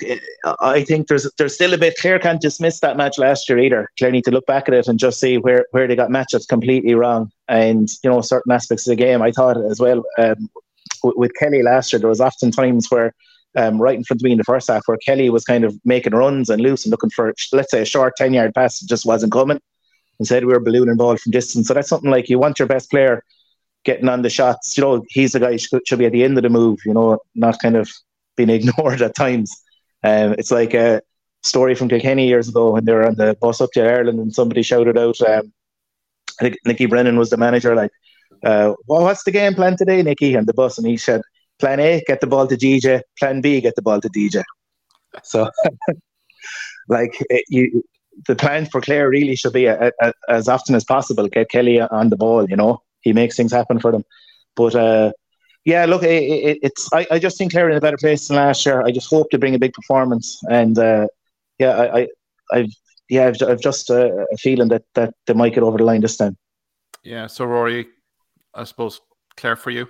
I 0.61 0.83
think 0.83 1.07
there's 1.07 1.31
there's 1.39 1.55
still 1.55 1.75
a 1.75 1.79
bit. 1.79 1.97
Clare 2.01 2.19
can't 2.19 2.41
dismiss 2.41 2.81
that 2.81 2.97
match 2.97 3.19
last 3.19 3.49
year 3.49 3.59
either. 3.59 3.89
Clare 3.99 4.11
need 4.11 4.25
to 4.25 4.31
look 4.31 4.47
back 4.47 4.69
at 4.69 4.75
it 4.75 4.89
and 4.89 4.99
just 4.99 5.21
see 5.21 5.39
where, 5.39 5.67
where 5.71 5.87
they 5.87 5.95
got 5.97 6.11
matchups 6.11 6.49
completely 6.49 6.95
wrong, 6.95 7.31
and 7.49 7.89
you 8.03 8.11
know 8.11 8.21
certain 8.21 8.53
aspects 8.53 8.87
of 8.87 8.93
the 8.93 9.03
game. 9.05 9.23
I 9.23 9.31
thought 9.31 9.57
as 9.57 9.81
well 9.81 10.03
um, 10.19 10.49
with 11.05 11.33
Kelly 11.39 11.63
last 11.63 11.93
year, 11.93 12.01
there 12.01 12.09
was 12.09 12.21
often 12.21 12.51
times 12.51 12.91
where 12.91 13.15
um, 13.57 13.81
right 13.81 13.97
in 13.97 14.05
front 14.05 14.21
of 14.21 14.25
me 14.25 14.33
in 14.33 14.39
the 14.39 14.45
first 14.45 14.69
half 14.69 14.83
where 14.87 14.99
Kelly 14.99 15.29
was 15.31 15.45
kind 15.45 15.65
of 15.65 15.79
making 15.85 16.15
runs 16.15 16.49
and 16.49 16.63
loose 16.63 16.85
and 16.85 16.91
looking 16.91 17.11
for 17.11 17.35
let's 17.53 17.71
say 17.71 17.83
a 17.83 17.87
short 17.87 18.15
ten 18.17 18.33
yard 18.33 18.55
pass 18.55 18.81
just 18.81 19.07
wasn't 19.07 19.33
coming. 19.33 19.61
Instead, 20.19 20.45
we 20.45 20.53
were 20.53 20.61
ballooning 20.61 20.97
ball 20.97 21.17
from 21.17 21.33
distance. 21.33 21.69
So 21.69 21.75
that's 21.75 21.89
something 21.89 22.11
like 22.11 22.29
you 22.29 22.39
want 22.39 22.59
your 22.59 22.69
best 22.69 22.91
player 22.91 23.25
getting 23.85 24.09
on 24.09 24.23
the 24.23 24.31
shots. 24.31 24.77
You 24.77 24.85
know, 24.85 25.05
he's 25.09 25.33
the 25.33 25.41
guy 25.41 25.57
should, 25.57 25.87
should 25.87 25.99
be 25.99 26.07
at 26.07 26.13
the 26.13 26.25
end 26.25 26.39
of 26.39 26.43
the 26.43 26.49
move. 26.49 26.81
You 26.85 26.95
know, 26.95 27.19
not 27.35 27.61
kind 27.61 27.77
of 27.77 27.91
being 28.37 28.51
ignored 28.59 29.03
at 29.03 29.15
times. 29.15 29.55
Um, 30.05 30.35
it's 30.39 30.51
like 30.51 30.75
a 30.75 31.01
story 31.43 31.75
from 31.75 31.89
Kilkenny 31.89 32.29
years 32.29 32.49
ago 32.49 32.73
when 32.73 32.85
they 32.85 32.93
were 32.93 33.07
on 33.07 33.17
the 33.17 33.37
bus 33.41 33.61
up 33.61 33.71
to 33.73 33.83
Ireland 33.85 34.19
and 34.19 34.35
somebody 34.35 34.63
shouted 34.63 34.99
out, 34.99 35.21
um, 35.23 35.53
I 36.41 36.45
think 36.45 36.57
Nicky 36.65 36.87
Brennan 36.87 37.19
was 37.19 37.31
the 37.31 37.37
manager, 37.37 37.75
like, 37.75 37.91
uh, 38.45 38.75
well, 38.89 39.03
what's 39.03 39.25
the 39.25 39.31
game 39.31 39.55
plan 39.55 39.77
today, 39.77 40.03
Nicky? 40.03 40.35
And 40.35 40.47
the 40.47 40.55
bus, 40.55 40.79
and 40.79 40.87
he 40.87 40.97
said, 40.97 41.21
Plan 41.59 41.79
A, 41.79 42.03
get 42.07 42.21
the 42.21 42.27
ball 42.27 42.47
to 42.49 42.57
DJ. 42.57 43.03
Plan 43.19 43.41
B, 43.41 43.61
get 43.61 43.77
the 43.77 43.83
ball 43.83 44.01
to 44.01 44.09
DJ. 44.09 44.43
So, 45.23 45.49
like, 46.89 47.17
it, 47.31 47.45
you, 47.49 47.85
the 48.27 48.35
plan 48.35 48.67
for 48.67 48.81
Clare 48.81 49.09
really 49.09 49.37
should 49.37 49.53
be 49.53 49.67
a, 49.67 49.93
a, 50.01 50.13
as 50.29 50.49
often 50.49 50.75
as 50.75 50.85
possible 50.85 51.29
get 51.29 51.51
Kelly 51.51 51.81
on 51.81 52.11
the 52.11 52.17
ball. 52.17 52.49
You 52.49 52.57
know, 52.57 52.83
he 53.03 53.13
makes 53.13 53.37
things 53.37 53.53
happen 53.53 53.79
for 53.79 53.93
them. 53.93 54.05
But 54.57 54.75
uh, 54.75 55.13
yeah, 55.65 55.85
look, 55.85 56.03
it, 56.03 56.23
it, 56.23 56.59
it's 56.63 56.89
I, 56.93 57.07
I 57.11 57.19
just 57.19 57.39
think 57.39 57.53
Clare 57.53 57.71
in 57.71 57.77
a 57.77 57.81
better 57.81 57.97
place 57.97 58.29
than 58.29 58.37
last 58.37 58.67
year. 58.67 58.83
I 58.83 58.91
just 58.91 59.09
hope 59.09 59.31
to 59.31 59.39
bring 59.39 59.55
a 59.55 59.59
big 59.59 59.73
performance, 59.73 60.41
and 60.51 60.79
uh, 60.79 61.07
yeah, 61.59 61.71
I, 61.71 62.01
I, 62.01 62.09
I've 62.53 62.75
yeah, 63.09 63.27
I've, 63.27 63.43
I've 63.43 63.61
just 63.61 63.91
uh, 63.91 64.25
a 64.33 64.37
feeling 64.37 64.69
that 64.69 64.85
that 64.95 65.15
they 65.27 65.35
might 65.35 65.55
get 65.55 65.63
over 65.63 65.79
the 65.79 65.85
line 65.85 66.01
this 66.01 66.17
time. 66.17 66.37
Yeah, 67.05 67.27
so 67.27 67.45
Ruairi, 67.47 67.87
I 68.55 68.65
suppose 68.65 69.01
Clare 69.37 69.57
for 69.57 69.71
you. 69.71 69.89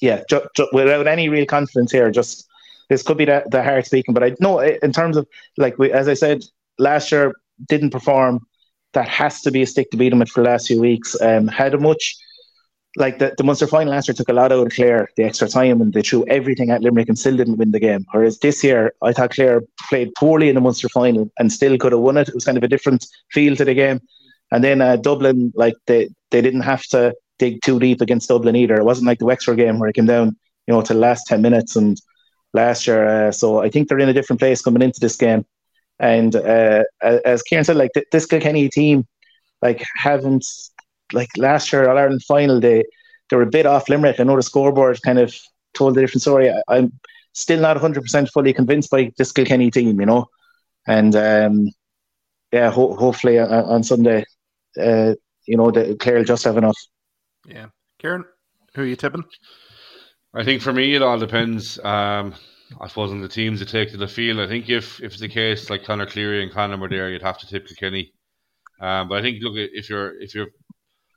Yeah, 0.00 0.22
ju- 0.28 0.46
ju- 0.56 0.68
without 0.72 1.06
any 1.06 1.28
real 1.28 1.46
confidence 1.46 1.92
here, 1.92 2.10
just 2.10 2.46
this 2.88 3.02
could 3.02 3.18
be 3.18 3.24
the, 3.24 3.44
the 3.50 3.62
hard 3.62 3.84
speaking, 3.86 4.14
but 4.14 4.22
I 4.22 4.34
know 4.40 4.60
in 4.60 4.92
terms 4.92 5.16
of 5.16 5.26
like 5.56 5.78
we, 5.78 5.92
as 5.92 6.08
I 6.08 6.14
said 6.14 6.44
last 6.78 7.10
year 7.12 7.34
didn't 7.66 7.90
perform. 7.90 8.46
That 8.94 9.08
has 9.08 9.42
to 9.42 9.50
be 9.50 9.62
a 9.62 9.66
stick 9.66 9.90
to 9.90 9.96
beat 9.96 10.10
them 10.10 10.24
for 10.26 10.42
the 10.42 10.48
last 10.48 10.68
few 10.68 10.80
weeks. 10.80 11.20
Um, 11.20 11.46
had 11.46 11.74
a 11.74 11.78
much 11.78 12.16
like 12.96 13.18
the, 13.18 13.34
the 13.36 13.44
Munster 13.44 13.66
final 13.66 13.92
last 13.92 14.08
year 14.08 14.14
took 14.14 14.28
a 14.28 14.32
lot 14.32 14.52
out 14.52 14.66
of 14.66 14.72
Clare, 14.72 15.08
the 15.16 15.24
extra 15.24 15.48
time, 15.48 15.80
and 15.80 15.92
they 15.92 16.02
threw 16.02 16.24
everything 16.26 16.70
at 16.70 16.82
Limerick 16.82 17.08
and 17.08 17.18
still 17.18 17.36
didn't 17.36 17.58
win 17.58 17.70
the 17.70 17.80
game. 17.80 18.06
Whereas 18.12 18.38
this 18.38 18.64
year, 18.64 18.94
I 19.02 19.12
thought 19.12 19.34
Clare 19.34 19.62
played 19.88 20.10
poorly 20.16 20.48
in 20.48 20.54
the 20.54 20.60
Munster 20.60 20.88
final 20.88 21.30
and 21.38 21.52
still 21.52 21.76
could 21.78 21.92
have 21.92 22.00
won 22.00 22.16
it. 22.16 22.28
It 22.28 22.34
was 22.34 22.44
kind 22.44 22.56
of 22.56 22.64
a 22.64 22.68
different 22.68 23.06
feel 23.32 23.54
to 23.56 23.64
the 23.64 23.74
game. 23.74 24.00
And 24.50 24.64
then 24.64 24.80
uh, 24.80 24.96
Dublin, 24.96 25.52
like 25.54 25.74
they, 25.86 26.08
they 26.30 26.40
didn't 26.40 26.62
have 26.62 26.82
to 26.86 27.14
dig 27.38 27.60
too 27.62 27.78
deep 27.78 28.00
against 28.00 28.28
Dublin 28.28 28.56
either. 28.56 28.76
It 28.76 28.84
wasn't 28.84 29.06
like 29.06 29.18
the 29.18 29.26
Wexford 29.26 29.58
game 29.58 29.78
where 29.78 29.90
it 29.90 29.94
came 29.94 30.06
down, 30.06 30.36
you 30.66 30.74
know, 30.74 30.80
to 30.80 30.94
the 30.94 30.98
last 30.98 31.26
10 31.26 31.42
minutes 31.42 31.76
and 31.76 32.00
last 32.54 32.86
year. 32.86 33.28
Uh, 33.28 33.32
so 33.32 33.60
I 33.60 33.68
think 33.68 33.88
they're 33.88 33.98
in 33.98 34.08
a 34.08 34.14
different 34.14 34.40
place 34.40 34.62
coming 34.62 34.82
into 34.82 35.00
this 35.00 35.16
game. 35.16 35.44
And 36.00 36.34
uh, 36.34 36.84
as 37.02 37.42
Kieran 37.42 37.64
said, 37.64 37.76
like 37.76 37.90
this 38.12 38.26
Kilkenny 38.26 38.68
team, 38.68 39.06
like 39.60 39.82
haven't 39.96 40.46
like 41.12 41.28
last 41.36 41.72
year 41.72 41.88
All 41.88 41.98
Ireland 41.98 42.22
final, 42.22 42.60
they 42.60 42.84
they 43.30 43.36
were 43.36 43.42
a 43.42 43.46
bit 43.46 43.66
off 43.66 43.88
Limerick. 43.88 44.20
I 44.20 44.24
know 44.24 44.36
the 44.36 44.42
scoreboard 44.42 45.00
kind 45.02 45.18
of 45.18 45.34
told 45.74 45.96
a 45.96 46.00
different 46.00 46.22
story. 46.22 46.50
I, 46.50 46.76
am 46.76 46.92
still 47.32 47.60
not 47.60 47.76
100 47.76 48.02
percent 48.02 48.30
fully 48.32 48.52
convinced 48.52 48.90
by 48.90 49.12
this 49.18 49.32
Kilkenny 49.32 49.70
team, 49.70 50.00
you 50.00 50.06
know, 50.06 50.26
and 50.86 51.14
um, 51.14 51.68
yeah, 52.52 52.70
ho- 52.70 52.94
hopefully 52.94 53.38
on, 53.38 53.50
on 53.50 53.82
Sunday, 53.82 54.24
uh, 54.80 55.14
you 55.46 55.56
know, 55.56 55.70
the 55.70 55.96
Clare 55.96 56.18
will 56.18 56.24
just 56.24 56.44
have 56.44 56.56
enough. 56.56 56.76
Yeah, 57.46 57.66
Kieran, 57.98 58.24
who 58.74 58.82
are 58.82 58.86
you 58.86 58.96
tipping? 58.96 59.24
I 60.34 60.44
think 60.44 60.62
for 60.62 60.72
me, 60.72 60.94
it 60.94 61.02
all 61.02 61.18
depends. 61.18 61.78
Um, 61.84 62.34
I 62.80 62.88
suppose 62.88 63.10
on 63.10 63.22
the 63.22 63.28
teams 63.28 63.60
that 63.60 63.68
take 63.68 63.90
to 63.92 63.96
the 63.96 64.08
field. 64.08 64.40
I 64.40 64.46
think 64.46 64.68
if 64.68 65.00
if 65.00 65.12
it's 65.12 65.20
the 65.20 65.28
case 65.28 65.70
like 65.70 65.84
Conor 65.84 66.06
Cleary 66.06 66.42
and 66.42 66.52
Conor 66.52 66.76
were 66.76 66.88
there, 66.88 67.10
you'd 67.10 67.22
have 67.22 67.38
to 67.38 67.46
tip 67.46 67.66
Kilkenny. 67.66 68.12
Um, 68.80 69.08
but 69.08 69.18
I 69.18 69.22
think 69.22 69.42
look 69.42 69.54
if 69.56 69.88
you're 69.88 70.20
if 70.20 70.34
you're 70.34 70.48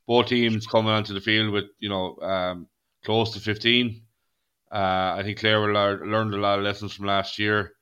both 0.07 0.27
teams 0.27 0.67
coming 0.67 0.91
onto 0.91 1.13
the 1.13 1.21
field 1.21 1.51
with 1.51 1.65
you 1.79 1.89
know 1.89 2.17
um, 2.21 2.67
close 3.03 3.33
to 3.33 3.39
15. 3.39 4.01
Uh, 4.71 5.15
I 5.17 5.21
think 5.23 5.39
Clare 5.39 5.59
will 5.59 5.73
learned 5.73 6.33
a 6.33 6.37
lot 6.37 6.59
of 6.59 6.65
lessons 6.65 6.93
from 6.93 7.05
last 7.05 7.37
year. 7.37 7.73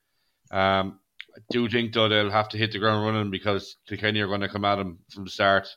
Um, 0.51 0.99
I 1.35 1.39
do 1.51 1.69
think 1.69 1.93
though 1.93 2.09
they'll 2.09 2.31
have 2.31 2.49
to 2.49 2.57
hit 2.57 2.71
the 2.71 2.79
ground 2.79 3.05
running 3.05 3.29
because 3.29 3.77
Kilkenny 3.87 4.21
are 4.21 4.27
going 4.27 4.41
to 4.41 4.49
come 4.49 4.65
at 4.65 4.75
them 4.75 4.99
from 5.11 5.25
the 5.25 5.29
start. 5.29 5.67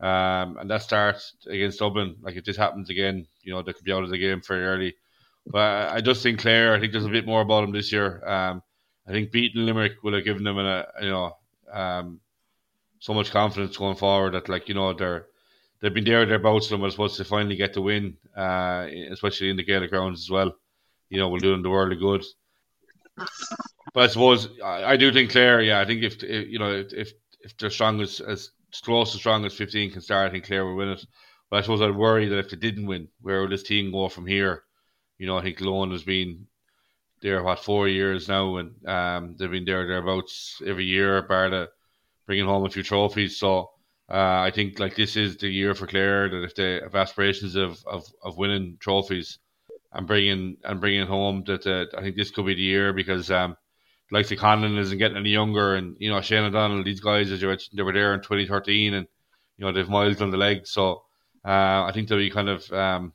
Um, 0.00 0.56
and 0.58 0.70
that 0.70 0.82
starts 0.82 1.36
against 1.46 1.78
Dublin. 1.78 2.16
Like 2.22 2.36
if 2.36 2.44
this 2.44 2.56
happens 2.56 2.90
again, 2.90 3.26
you 3.42 3.52
know 3.52 3.62
they 3.62 3.72
could 3.72 3.84
be 3.84 3.92
out 3.92 4.02
of 4.02 4.10
the 4.10 4.18
game 4.18 4.40
very 4.46 4.64
early. 4.64 4.94
But 5.46 5.90
I 5.90 6.00
just 6.00 6.22
think 6.22 6.40
Clare. 6.40 6.74
I 6.74 6.80
think 6.80 6.92
there's 6.92 7.04
a 7.04 7.10
bit 7.10 7.26
more 7.26 7.42
about 7.42 7.62
them 7.62 7.72
this 7.72 7.92
year. 7.92 8.26
Um, 8.26 8.62
I 9.06 9.12
think 9.12 9.30
beating 9.30 9.66
Limerick 9.66 10.02
will 10.02 10.14
have 10.14 10.24
given 10.24 10.44
them 10.44 10.58
a 10.58 10.86
you 11.00 11.10
know 11.10 11.36
um, 11.72 12.20
so 12.98 13.14
much 13.14 13.30
confidence 13.30 13.76
going 13.76 13.96
forward 13.96 14.34
that 14.34 14.48
like 14.48 14.68
you 14.68 14.74
know 14.74 14.92
they're 14.92 15.26
they've 15.80 15.94
been 15.94 16.04
there 16.04 16.26
thereabouts 16.26 16.68
them 16.68 16.80
was 16.80 16.94
supposed 16.94 17.16
to 17.16 17.24
finally 17.24 17.56
get 17.56 17.74
the 17.74 17.82
win, 17.82 18.16
uh, 18.36 18.86
especially 19.10 19.50
in 19.50 19.56
the 19.56 19.64
Gaelic 19.64 19.90
grounds 19.90 20.20
as 20.20 20.30
well. 20.30 20.52
You 21.08 21.18
know, 21.18 21.28
we'll 21.28 21.40
do 21.40 21.52
them 21.52 21.62
the 21.62 21.70
world 21.70 21.92
of 21.92 21.98
good. 21.98 22.24
But 23.92 24.04
I 24.04 24.06
suppose 24.06 24.48
I, 24.62 24.92
I 24.92 24.96
do 24.96 25.12
think 25.12 25.30
Clare, 25.30 25.60
yeah, 25.62 25.80
I 25.80 25.84
think 25.84 26.02
if, 26.02 26.22
if 26.22 26.48
you 26.48 26.58
know 26.58 26.72
if 26.72 27.12
if 27.40 27.56
they're 27.56 27.70
strong 27.70 28.00
as, 28.00 28.20
as 28.20 28.50
close 28.82 29.12
to 29.12 29.18
strong 29.18 29.44
as 29.44 29.54
fifteen 29.54 29.90
can 29.90 30.00
start, 30.00 30.28
I 30.28 30.32
think 30.32 30.46
Clare 30.46 30.64
will 30.64 30.76
win 30.76 30.90
it. 30.90 31.04
But 31.50 31.58
I 31.58 31.60
suppose 31.62 31.82
I'd 31.82 31.96
worry 31.96 32.28
that 32.28 32.38
if 32.38 32.50
they 32.50 32.56
didn't 32.56 32.86
win, 32.86 33.08
where 33.20 33.40
will 33.40 33.48
this 33.48 33.64
team 33.64 33.90
go 33.90 34.08
from 34.08 34.26
here? 34.26 34.62
You 35.18 35.26
know, 35.26 35.36
I 35.36 35.42
think 35.42 35.58
Lohan 35.58 35.90
has 35.92 36.04
been 36.04 36.46
there 37.20 37.42
what 37.42 37.58
four 37.58 37.88
years 37.88 38.28
now, 38.28 38.56
and 38.56 38.86
um, 38.86 39.36
they've 39.36 39.50
been 39.50 39.64
there 39.64 39.86
thereabouts 39.86 40.62
every 40.64 40.84
year, 40.84 41.20
bar 41.22 41.50
the 41.50 41.68
bringing 42.26 42.46
home 42.46 42.64
a 42.64 42.70
few 42.70 42.84
trophies. 42.84 43.38
So 43.38 43.70
uh, 44.10 44.40
I 44.40 44.50
think 44.50 44.80
like 44.80 44.96
this 44.96 45.16
is 45.16 45.36
the 45.36 45.48
year 45.48 45.74
for 45.74 45.86
Clare 45.86 46.28
that 46.28 46.42
if 46.42 46.54
they 46.56 46.80
have 46.80 46.96
aspirations 46.96 47.54
of, 47.54 47.82
of, 47.86 48.04
of 48.24 48.36
winning 48.36 48.76
trophies 48.80 49.38
and 49.92 50.06
bringing 50.06 50.56
and 50.64 50.80
bringing 50.80 51.02
it 51.02 51.08
home, 51.08 51.44
that 51.46 51.66
uh, 51.66 51.86
I 51.96 52.02
think 52.02 52.16
this 52.16 52.30
could 52.32 52.46
be 52.46 52.54
the 52.54 52.62
year 52.62 52.92
because 52.92 53.30
um, 53.30 53.56
like 54.10 54.26
the 54.26 54.36
Conlon 54.36 54.78
isn't 54.78 54.98
getting 54.98 55.16
any 55.16 55.30
younger, 55.30 55.76
and 55.76 55.96
you 56.00 56.10
know 56.10 56.20
Shane 56.20 56.44
O'Donnell, 56.44 56.82
these 56.82 57.00
guys 57.00 57.30
as 57.30 57.40
you 57.40 57.48
mentioned, 57.48 57.78
they 57.78 57.84
were 57.84 57.92
there 57.92 58.12
in 58.14 58.20
2013, 58.20 58.94
and 58.94 59.06
you 59.56 59.64
know 59.64 59.72
they've 59.72 59.88
miles 59.88 60.20
on 60.20 60.30
the 60.30 60.36
leg, 60.36 60.66
so 60.66 61.02
uh, 61.44 61.84
I 61.84 61.92
think 61.94 62.08
they'll 62.08 62.18
be 62.18 62.30
kind 62.30 62.48
of 62.48 62.70
um, 62.72 63.12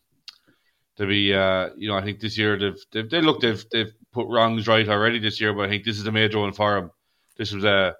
they'll 0.95 1.07
be 1.07 1.33
uh, 1.33 1.71
you 1.75 1.89
know 1.89 1.97
I 1.97 2.03
think 2.03 2.21
this 2.21 2.37
year 2.37 2.57
they've 2.57 2.85
they've 2.93 3.09
they 3.09 3.21
look 3.21 3.41
they've 3.41 3.65
they've 3.69 3.91
put 4.13 4.27
wrongs 4.29 4.65
right 4.65 4.87
already 4.87 5.19
this 5.19 5.41
year, 5.41 5.53
but 5.53 5.65
I 5.65 5.69
think 5.69 5.83
this 5.83 5.99
is 5.99 6.07
a 6.07 6.11
major 6.11 6.39
one 6.39 6.53
for 6.53 6.75
them. 6.75 6.91
This 7.37 7.51
was 7.51 7.65
a 7.65 7.95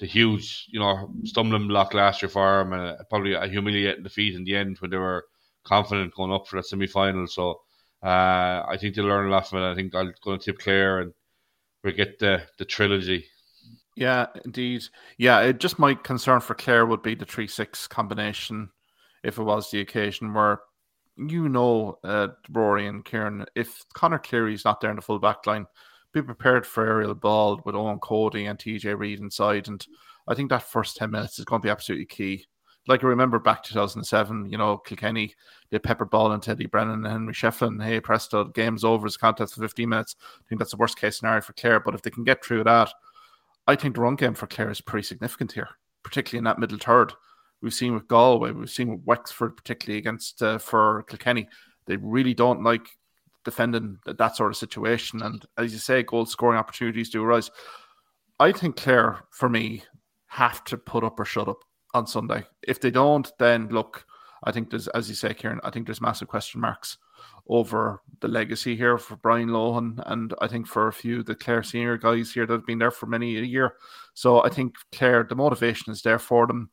the 0.00 0.06
huge, 0.06 0.66
you 0.68 0.80
know, 0.80 1.12
stumbling 1.24 1.68
block 1.68 1.94
last 1.94 2.22
year 2.22 2.28
for 2.30 2.58
them, 2.58 2.72
and 2.72 2.98
uh, 2.98 3.04
probably 3.08 3.34
a 3.34 3.46
humiliating 3.46 4.02
defeat 4.02 4.34
in 4.34 4.44
the 4.44 4.56
end 4.56 4.78
when 4.78 4.90
they 4.90 4.96
were 4.96 5.26
confident 5.62 6.14
going 6.14 6.32
up 6.32 6.48
for 6.48 6.56
the 6.56 6.62
semi 6.62 6.86
final. 6.86 7.26
So 7.26 7.60
uh, 8.02 8.64
I 8.66 8.76
think 8.80 8.94
they'll 8.94 9.04
learn 9.04 9.28
a 9.28 9.30
lot 9.30 9.48
from 9.48 9.62
it. 9.62 9.70
I 9.70 9.74
think 9.74 9.94
I'm 9.94 10.14
going 10.24 10.38
to 10.38 10.44
tip 10.44 10.58
Clare 10.58 11.00
and 11.00 11.12
we 11.84 11.92
get 11.92 12.18
the 12.18 12.42
the 12.58 12.64
trilogy. 12.64 13.26
Yeah, 13.96 14.26
indeed. 14.44 14.84
Yeah, 15.18 15.40
it, 15.40 15.60
just 15.60 15.78
my 15.78 15.94
concern 15.94 16.40
for 16.40 16.54
Clare 16.54 16.86
would 16.86 17.02
be 17.02 17.14
the 17.14 17.26
three 17.26 17.46
six 17.46 17.86
combination, 17.86 18.70
if 19.22 19.38
it 19.38 19.42
was 19.42 19.70
the 19.70 19.80
occasion 19.80 20.32
where 20.32 20.60
you 21.16 21.48
know 21.48 21.98
uh, 22.02 22.28
Ruairi 22.50 22.88
and 22.88 23.04
Kieran, 23.04 23.44
if 23.54 23.84
Conor 23.92 24.18
Cleary's 24.18 24.64
not 24.64 24.80
there 24.80 24.90
in 24.90 24.96
the 24.96 25.02
full 25.02 25.18
back 25.18 25.46
line, 25.46 25.66
be 26.12 26.22
prepared 26.22 26.66
for 26.66 26.86
aerial 26.86 27.14
ball 27.14 27.60
with 27.64 27.74
Eoin 27.74 28.00
Cody 28.00 28.46
and 28.46 28.58
TJ 28.58 28.98
Reid 28.98 29.20
inside. 29.20 29.68
And 29.68 29.84
I 30.26 30.34
think 30.34 30.50
that 30.50 30.62
first 30.62 30.96
10 30.96 31.10
minutes 31.10 31.38
is 31.38 31.44
going 31.44 31.62
to 31.62 31.66
be 31.66 31.70
absolutely 31.70 32.06
key. 32.06 32.46
Like 32.88 33.04
I 33.04 33.08
remember 33.08 33.38
back 33.38 33.62
2007, 33.62 34.50
you 34.50 34.58
know, 34.58 34.78
Kilkenny, 34.78 35.34
they 35.70 35.78
peppered 35.78 36.10
ball 36.10 36.32
and 36.32 36.42
Teddy 36.42 36.66
Brennan 36.66 37.04
and 37.04 37.06
Henry 37.06 37.34
Shefflin. 37.34 37.82
Hey, 37.82 38.00
presto, 38.00 38.44
game's 38.44 38.84
over. 38.84 39.06
It's 39.06 39.16
contest 39.16 39.54
for 39.54 39.60
15 39.60 39.88
minutes. 39.88 40.16
I 40.20 40.42
think 40.48 40.58
that's 40.58 40.72
the 40.72 40.78
worst 40.78 40.98
case 40.98 41.18
scenario 41.18 41.42
for 41.42 41.52
Clare. 41.52 41.80
But 41.80 41.94
if 41.94 42.02
they 42.02 42.10
can 42.10 42.24
get 42.24 42.44
through 42.44 42.64
that, 42.64 42.92
I 43.66 43.76
think 43.76 43.94
the 43.94 44.00
run 44.00 44.16
game 44.16 44.34
for 44.34 44.46
Clare 44.46 44.70
is 44.70 44.80
pretty 44.80 45.06
significant 45.06 45.52
here, 45.52 45.68
particularly 46.02 46.38
in 46.38 46.44
that 46.44 46.58
middle 46.58 46.78
third. 46.78 47.12
We've 47.62 47.74
seen 47.74 47.94
with 47.94 48.08
Galway, 48.08 48.52
we've 48.52 48.70
seen 48.70 48.88
with 48.88 49.04
Wexford, 49.04 49.56
particularly 49.56 49.98
against 49.98 50.42
uh, 50.42 50.58
for 50.58 51.04
Kilkenny. 51.04 51.48
They 51.86 51.96
really 51.96 52.32
don't 52.32 52.62
like 52.62 52.88
defending 53.50 53.98
that 54.06 54.36
sort 54.36 54.50
of 54.50 54.56
situation. 54.56 55.22
And 55.22 55.44
as 55.58 55.72
you 55.72 55.78
say, 55.78 56.02
goal 56.02 56.24
scoring 56.26 56.58
opportunities 56.58 57.10
do 57.10 57.24
arise. 57.24 57.50
I 58.38 58.52
think 58.52 58.76
Clare, 58.76 59.18
for 59.30 59.48
me, 59.48 59.82
have 60.26 60.62
to 60.64 60.76
put 60.78 61.04
up 61.04 61.18
or 61.18 61.24
shut 61.24 61.48
up 61.48 61.64
on 61.92 62.06
Sunday. 62.06 62.44
If 62.62 62.80
they 62.80 62.90
don't, 62.90 63.30
then 63.38 63.68
look, 63.68 64.06
I 64.44 64.52
think 64.52 64.70
there's, 64.70 64.88
as 64.88 65.08
you 65.08 65.14
say, 65.14 65.34
Kieran, 65.34 65.60
I 65.64 65.70
think 65.70 65.86
there's 65.86 66.00
massive 66.00 66.28
question 66.28 66.60
marks 66.60 66.96
over 67.48 68.00
the 68.20 68.28
legacy 68.28 68.76
here 68.76 68.96
for 68.96 69.16
Brian 69.16 69.48
Lohan, 69.48 70.00
and 70.06 70.32
I 70.40 70.46
think 70.46 70.66
for 70.66 70.86
a 70.86 70.92
few 70.92 71.22
the 71.22 71.34
Clare 71.34 71.64
senior 71.64 71.98
guys 71.98 72.32
here 72.32 72.46
that 72.46 72.52
have 72.52 72.66
been 72.66 72.78
there 72.78 72.92
for 72.92 73.06
many 73.06 73.36
a 73.36 73.42
year. 73.42 73.74
So 74.14 74.42
I 74.44 74.48
think 74.48 74.76
Clare, 74.92 75.26
the 75.28 75.34
motivation 75.34 75.92
is 75.92 76.02
there 76.02 76.20
for 76.20 76.46
them. 76.46 76.70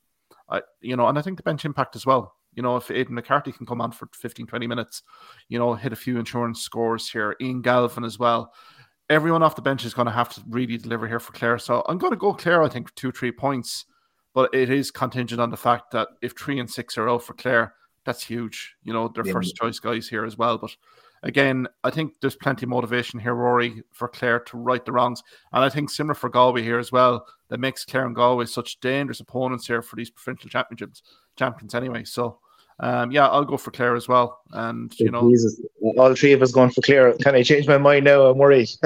I, 0.49 0.61
you 0.79 0.95
know, 0.95 1.07
and 1.07 1.17
I 1.17 1.21
think 1.21 1.37
the 1.37 1.43
bench 1.43 1.65
impact 1.65 1.95
as 1.95 2.05
well. 2.05 2.36
You 2.57 2.63
know, 2.63 2.75
if 2.75 2.89
Aidan 2.89 3.13
McCarthy 3.13 3.51
can 3.51 3.67
come 3.67 3.81
on 3.81 3.91
for 3.91 4.09
15, 4.13 4.47
20 4.47 4.67
minutes, 4.67 5.03
you 5.47 5.59
know, 5.59 5.75
hit 5.75 5.93
a 5.93 5.95
few 5.95 6.17
insurance 6.17 6.59
scores 6.59 7.07
here, 7.07 7.35
Ian 7.39 7.61
Galvin 7.61 8.03
as 8.03 8.17
well. 8.17 8.51
Everyone 9.11 9.43
off 9.43 9.55
the 9.55 9.61
bench 9.61 9.85
is 9.85 9.93
going 9.93 10.07
to 10.07 10.11
have 10.11 10.29
to 10.33 10.41
really 10.49 10.75
deliver 10.75 11.07
here 11.07 11.19
for 11.19 11.31
Clare. 11.33 11.59
So 11.59 11.85
I'm 11.87 11.99
going 11.99 12.11
to 12.11 12.17
go 12.17 12.33
Clare, 12.33 12.63
I 12.63 12.67
think, 12.67 12.93
two, 12.95 13.11
three 13.11 13.31
points. 13.31 13.85
But 14.33 14.53
it 14.53 14.71
is 14.71 14.91
contingent 14.91 15.39
on 15.39 15.51
the 15.51 15.57
fact 15.57 15.91
that 15.91 16.09
if 16.21 16.33
three 16.33 16.59
and 16.59 16.69
six 16.69 16.97
are 16.97 17.07
out 17.07 17.23
for 17.23 17.33
Clare, 17.33 17.73
that's 18.05 18.23
huge. 18.23 18.75
You 18.83 18.91
know, 18.91 19.07
their 19.07 19.25
yeah. 19.25 19.33
first 19.33 19.55
choice 19.55 19.79
guys 19.79 20.09
here 20.09 20.25
as 20.25 20.37
well. 20.37 20.57
But 20.57 20.75
again, 21.21 21.67
I 21.83 21.91
think 21.91 22.13
there's 22.21 22.35
plenty 22.35 22.65
of 22.65 22.69
motivation 22.69 23.19
here, 23.19 23.35
Ruairi, 23.35 23.81
for 23.91 24.07
Clare 24.07 24.39
to 24.39 24.57
right 24.57 24.83
the 24.83 24.91
wrongs. 24.91 25.21
And 25.53 25.63
I 25.63 25.69
think 25.69 25.91
similar 25.91 26.15
for 26.15 26.29
Galway 26.29 26.63
here 26.63 26.79
as 26.79 26.91
well, 26.91 27.25
that 27.49 27.59
makes 27.59 27.85
Clare 27.85 28.07
and 28.07 28.15
Galway 28.15 28.45
such 28.45 28.79
dangerous 28.79 29.19
opponents 29.19 29.67
here 29.67 29.81
for 29.81 29.95
these 29.95 30.09
provincial 30.09 30.49
championships 30.49 31.03
champions 31.35 31.75
anyway. 31.75 32.03
So 32.03 32.39
um, 32.79 33.11
yeah, 33.11 33.27
I'll 33.27 33.45
go 33.45 33.57
for 33.57 33.71
Clare 33.71 33.95
as 33.95 34.07
well. 34.07 34.41
And 34.51 34.93
you 34.99 35.11
know, 35.11 35.29
Jesus. 35.29 35.61
all 35.97 36.13
three 36.15 36.33
of 36.33 36.41
us 36.41 36.51
going 36.51 36.71
for 36.71 36.81
Clare. 36.81 37.13
Can 37.13 37.35
I 37.35 37.43
change 37.43 37.67
my 37.67 37.77
mind 37.77 38.05
now? 38.05 38.27
I'm 38.27 38.37
worried. 38.37 38.69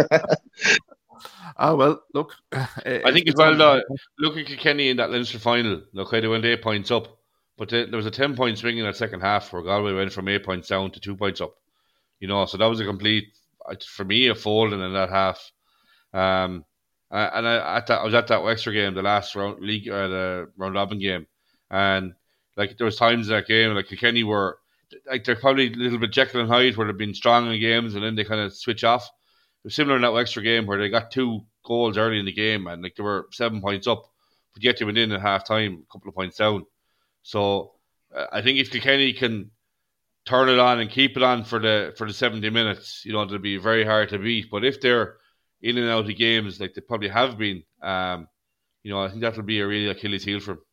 Ah, 1.58 1.76
well, 1.76 2.02
look. 2.16 2.34
I 2.52 3.12
think 3.12 3.28
as 3.28 3.36
well, 3.36 3.56
though, 3.56 3.84
look 4.18 4.36
at 4.36 4.48
Kenny 4.58 4.90
in 4.90 4.98
that 4.98 5.12
Leinster 5.12 5.38
final. 5.38 5.84
Look, 5.94 6.10
they 6.10 6.28
went 6.28 6.44
eight 6.44 6.64
points 6.64 6.90
up, 6.90 7.20
but 7.56 7.70
there 7.70 7.88
was 7.92 8.08
a 8.08 8.12
10 8.12 8.36
point 8.36 8.58
swing 8.58 8.80
in 8.80 8.86
that 8.86 8.96
second 8.96 9.22
half 9.22 9.54
where 9.54 9.62
Galway 9.62 9.94
went 9.94 10.12
from 10.12 10.28
eight 10.28 10.44
points 10.44 10.70
down 10.70 10.90
to 10.90 11.00
two 11.00 11.16
points 11.16 11.40
up. 11.40 11.54
You 12.20 12.28
know, 12.28 12.46
so 12.48 12.58
that 12.58 12.66
was 12.66 12.80
a 12.80 12.86
complete, 12.86 13.26
for 13.86 14.04
me, 14.04 14.30
a 14.30 14.34
folding 14.34 14.82
in 14.82 14.94
that 14.94 15.12
half. 15.12 15.52
Um, 16.14 16.66
and 17.12 17.48
I, 17.48 17.78
at 17.78 17.88
that, 17.88 18.00
I 18.02 18.06
was 18.06 18.14
at 18.16 18.28
that 18.28 18.44
extra 18.44 18.74
game, 18.74 18.96
the 18.96 19.04
last 19.04 19.36
round 19.36 19.62
league 19.62 19.88
or 19.88 20.04
uh, 20.04 20.08
the 20.08 20.52
round 20.58 20.74
robin 20.74 20.98
game, 20.98 21.28
and 21.70 22.14
like 22.62 22.78
there 22.78 22.86
was 22.86 22.96
times 22.96 23.28
in 23.28 23.36
that 23.36 23.48
game 23.48 23.74
like 23.74 23.88
Kilkenny 23.88 24.24
were 24.24 24.60
like 25.10 25.24
they're 25.24 25.36
probably 25.36 25.68
a 25.68 25.76
little 25.76 25.98
bit 25.98 26.12
Jekyll 26.12 26.42
and 26.42 26.50
Hyde 26.50 26.78
where 26.78 26.86
they've 26.86 26.98
been 26.98 27.14
strong 27.14 27.52
in 27.52 27.60
games 27.60 27.96
and 27.96 28.04
then 28.04 28.16
they 28.16 28.24
kind 28.24 28.42
of 28.42 28.54
switch 28.54 28.84
off. 28.84 29.10
Similar 29.68 29.96
in 29.96 30.02
that 30.04 30.14
extra 30.16 30.44
game 30.44 30.66
where 30.66 30.80
they 30.80 30.90
got 30.90 31.12
two 31.12 31.42
goals 31.64 31.98
early 31.98 32.20
in 32.20 32.26
the 32.26 32.32
game 32.32 32.68
and 32.68 32.84
like 32.84 32.96
they 32.96 33.04
were 33.04 33.28
seven 33.32 33.62
points 33.62 33.88
up, 33.88 34.04
but 34.54 34.64
yet 34.64 34.78
they 34.78 34.86
went 34.86 34.98
in 34.98 35.12
at 35.12 35.22
half 35.22 35.46
time, 35.46 35.84
a 35.84 35.92
couple 35.92 36.10
of 36.10 36.16
points 36.16 36.38
down. 36.38 36.66
So 37.24 37.74
uh, 38.16 38.28
I 38.32 38.42
think 38.42 38.60
if 38.60 38.72
Kilkenny 38.72 39.14
can 39.14 39.52
turn 40.26 40.50
it 40.50 40.60
on 40.60 40.80
and 40.80 40.90
keep 40.90 41.18
it 41.18 41.24
on 41.24 41.44
for 41.44 41.60
the 41.60 41.94
for 41.98 42.08
the 42.08 42.14
seventy 42.14 42.50
minutes, 42.50 43.04
you 43.06 43.14
know, 43.14 43.24
it'll 43.24 43.40
be 43.40 43.58
very 43.58 43.86
hard 43.86 44.10
to 44.10 44.20
beat. 44.20 44.50
But 44.52 44.66
if 44.66 44.82
they're 44.82 45.18
in 45.62 45.78
and 45.78 45.90
out 45.90 46.10
of 46.10 46.18
games 46.18 46.60
like 46.60 46.74
they 46.74 46.82
probably 46.82 47.10
have 47.10 47.38
been, 47.38 47.64
um, 47.82 48.28
you 48.84 48.92
know, 48.92 49.04
I 49.04 49.10
think 49.10 49.22
that'll 49.22 49.44
be 49.44 49.60
a 49.62 49.68
really 49.68 49.88
Achilles 49.88 50.24
heel 50.24 50.40
for 50.40 50.56
them. 50.56 50.64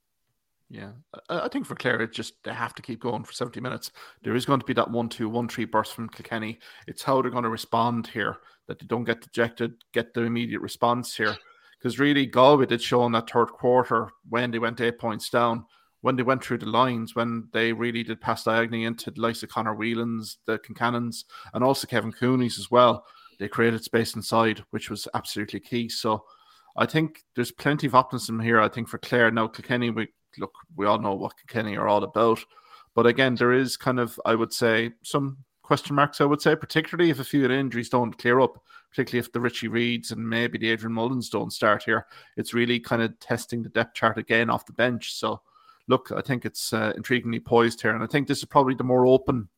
Yeah, 0.70 0.90
I 1.30 1.48
think 1.48 1.64
for 1.64 1.74
Clare, 1.74 2.02
it's 2.02 2.16
just 2.16 2.34
they 2.44 2.52
have 2.52 2.74
to 2.74 2.82
keep 2.82 3.00
going 3.00 3.24
for 3.24 3.32
70 3.32 3.58
minutes. 3.60 3.90
There 4.22 4.34
is 4.34 4.44
going 4.44 4.60
to 4.60 4.66
be 4.66 4.74
that 4.74 4.90
1 4.90 5.08
2 5.08 5.28
1 5.28 5.48
3 5.48 5.64
burst 5.64 5.94
from 5.94 6.10
Kilkenny. 6.10 6.58
It's 6.86 7.02
how 7.02 7.22
they're 7.22 7.30
going 7.30 7.44
to 7.44 7.50
respond 7.50 8.06
here 8.08 8.36
that 8.66 8.78
they 8.78 8.86
don't 8.86 9.04
get 9.04 9.22
dejected, 9.22 9.72
get 9.94 10.12
the 10.12 10.22
immediate 10.22 10.60
response 10.60 11.16
here. 11.16 11.36
Because 11.78 11.98
really, 11.98 12.26
Galway 12.26 12.66
did 12.66 12.82
show 12.82 13.06
in 13.06 13.12
that 13.12 13.30
third 13.30 13.46
quarter 13.46 14.10
when 14.28 14.50
they 14.50 14.58
went 14.58 14.80
eight 14.80 14.98
points 14.98 15.30
down, 15.30 15.64
when 16.02 16.16
they 16.16 16.22
went 16.22 16.44
through 16.44 16.58
the 16.58 16.66
lines, 16.66 17.14
when 17.14 17.48
they 17.52 17.72
really 17.72 18.02
did 18.02 18.20
pass 18.20 18.44
diagonally 18.44 18.84
into 18.84 19.10
the 19.10 19.20
likes 19.20 19.42
of 19.42 19.48
Conor 19.48 19.74
Whelans, 19.74 20.36
the 20.46 20.58
Concannons, 20.58 21.24
and 21.54 21.64
also 21.64 21.86
Kevin 21.86 22.12
Cooney's 22.12 22.58
as 22.58 22.70
well. 22.70 23.04
They 23.38 23.48
created 23.48 23.84
space 23.84 24.16
inside, 24.16 24.64
which 24.70 24.90
was 24.90 25.08
absolutely 25.14 25.60
key. 25.60 25.88
So 25.88 26.24
I 26.76 26.84
think 26.84 27.22
there's 27.36 27.52
plenty 27.52 27.86
of 27.86 27.94
optimism 27.94 28.40
here. 28.40 28.60
I 28.60 28.68
think 28.68 28.88
for 28.88 28.98
Clare 28.98 29.30
now, 29.30 29.46
Kilkenny, 29.46 29.90
we 29.90 30.08
look, 30.36 30.52
we 30.76 30.86
all 30.86 30.98
know 30.98 31.14
what 31.14 31.36
Kilkenny 31.36 31.76
are 31.76 31.88
all 31.88 32.04
about. 32.04 32.40
But 32.94 33.06
again, 33.06 33.36
there 33.36 33.52
is 33.52 33.76
kind 33.76 34.00
of, 34.00 34.18
I 34.24 34.34
would 34.34 34.52
say, 34.52 34.92
some 35.02 35.38
question 35.62 35.94
marks, 35.94 36.20
I 36.20 36.24
would 36.24 36.40
say, 36.40 36.56
particularly 36.56 37.10
if 37.10 37.20
a 37.20 37.24
few 37.24 37.48
injuries 37.48 37.90
don't 37.90 38.16
clear 38.16 38.40
up, 38.40 38.58
particularly 38.90 39.20
if 39.20 39.30
the 39.30 39.40
Richie 39.40 39.68
Reids 39.68 40.12
and 40.12 40.28
maybe 40.28 40.56
the 40.56 40.70
Adrian 40.70 40.94
Mullens 40.94 41.28
don't 41.28 41.52
start 41.52 41.82
here. 41.82 42.06
It's 42.36 42.54
really 42.54 42.80
kind 42.80 43.02
of 43.02 43.18
testing 43.20 43.62
the 43.62 43.68
depth 43.68 43.94
chart 43.94 44.16
again 44.16 44.48
off 44.48 44.66
the 44.66 44.72
bench. 44.72 45.12
So, 45.12 45.42
look, 45.86 46.10
I 46.10 46.22
think 46.22 46.44
it's 46.44 46.72
uh, 46.72 46.94
intriguingly 46.96 47.44
poised 47.44 47.82
here. 47.82 47.94
And 47.94 48.02
I 48.02 48.06
think 48.06 48.26
this 48.26 48.38
is 48.38 48.46
probably 48.46 48.74
the 48.74 48.82
more 48.82 49.06
open 49.06 49.48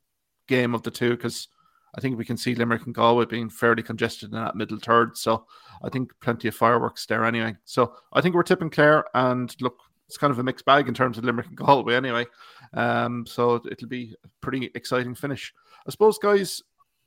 game 0.48 0.74
of 0.74 0.82
the 0.82 0.90
two 0.90 1.10
because 1.10 1.46
I 1.94 2.00
think 2.00 2.18
we 2.18 2.24
can 2.24 2.36
see 2.36 2.56
Limerick 2.56 2.86
and 2.86 2.94
Galway 2.94 3.24
being 3.26 3.48
fairly 3.48 3.82
congested 3.82 4.30
in 4.30 4.34
that 4.34 4.56
middle 4.56 4.78
third. 4.80 5.16
So, 5.16 5.46
I 5.82 5.88
think 5.90 6.12
plenty 6.20 6.48
of 6.48 6.56
fireworks 6.56 7.06
there 7.06 7.24
anyway. 7.24 7.54
So, 7.64 7.94
I 8.12 8.20
think 8.20 8.34
we're 8.34 8.42
tipping 8.42 8.70
Clare. 8.70 9.04
And 9.14 9.54
look, 9.60 9.78
it's 10.10 10.18
kind 10.18 10.32
of 10.32 10.40
a 10.40 10.42
mixed 10.42 10.64
bag 10.64 10.88
in 10.88 10.94
terms 10.94 11.18
of 11.18 11.24
Limerick 11.24 11.46
and 11.46 11.56
Galway 11.56 11.94
anyway. 11.94 12.26
Um, 12.74 13.24
so 13.26 13.62
it'll 13.70 13.86
be 13.86 14.16
a 14.24 14.28
pretty 14.40 14.68
exciting 14.74 15.14
finish. 15.14 15.54
I 15.86 15.90
suppose, 15.92 16.18
guys, 16.18 16.60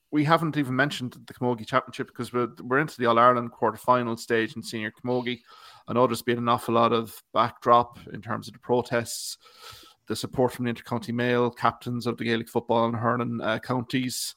we 0.10 0.24
haven't 0.24 0.56
even 0.56 0.74
mentioned 0.74 1.18
the 1.26 1.34
Camogie 1.34 1.68
Championship 1.68 2.08
because 2.08 2.32
we're, 2.32 2.48
we're 2.62 2.80
into 2.80 2.96
the 2.98 3.08
All 3.08 3.20
Ireland 3.20 3.52
quarter 3.52 3.78
final 3.78 4.16
stage 4.16 4.56
in 4.56 4.64
senior 4.64 4.94
Camogie. 5.04 5.42
I 5.86 5.92
know 5.92 6.08
there's 6.08 6.22
been 6.22 6.38
an 6.38 6.48
awful 6.48 6.76
lot 6.76 6.94
of 6.94 7.14
backdrop 7.34 8.00
in 8.14 8.22
terms 8.22 8.48
of 8.48 8.54
the 8.54 8.60
protests, 8.60 9.38
the 10.08 10.16
support 10.16 10.54
from 10.54 10.64
the 10.64 10.74
Intercounty 10.74 11.14
Male, 11.14 11.52
captains 11.52 12.08
of 12.08 12.18
the 12.18 12.24
Gaelic 12.24 12.48
football 12.48 12.86
and 12.86 12.96
hurling 12.96 13.42
uh, 13.42 13.60
counties, 13.60 14.34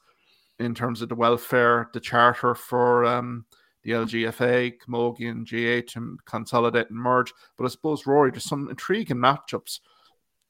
in 0.59 0.75
terms 0.75 1.01
of 1.01 1.07
the 1.07 1.15
welfare, 1.15 1.89
the 1.93 2.01
charter 2.01 2.53
for 2.53 3.05
um, 3.05 3.45
the 3.87 3.93
LGFA, 3.93 4.73
Camogie, 4.79 5.31
and 5.31 5.45
GA 5.45 5.81
to 5.81 6.17
consolidate 6.25 6.89
and 6.89 6.99
merge. 6.99 7.33
But 7.57 7.63
I 7.63 7.67
suppose, 7.69 8.03
Ruairi, 8.03 8.33
there's 8.33 8.43
some 8.43 8.69
intriguing 8.69 9.15
matchups. 9.15 9.79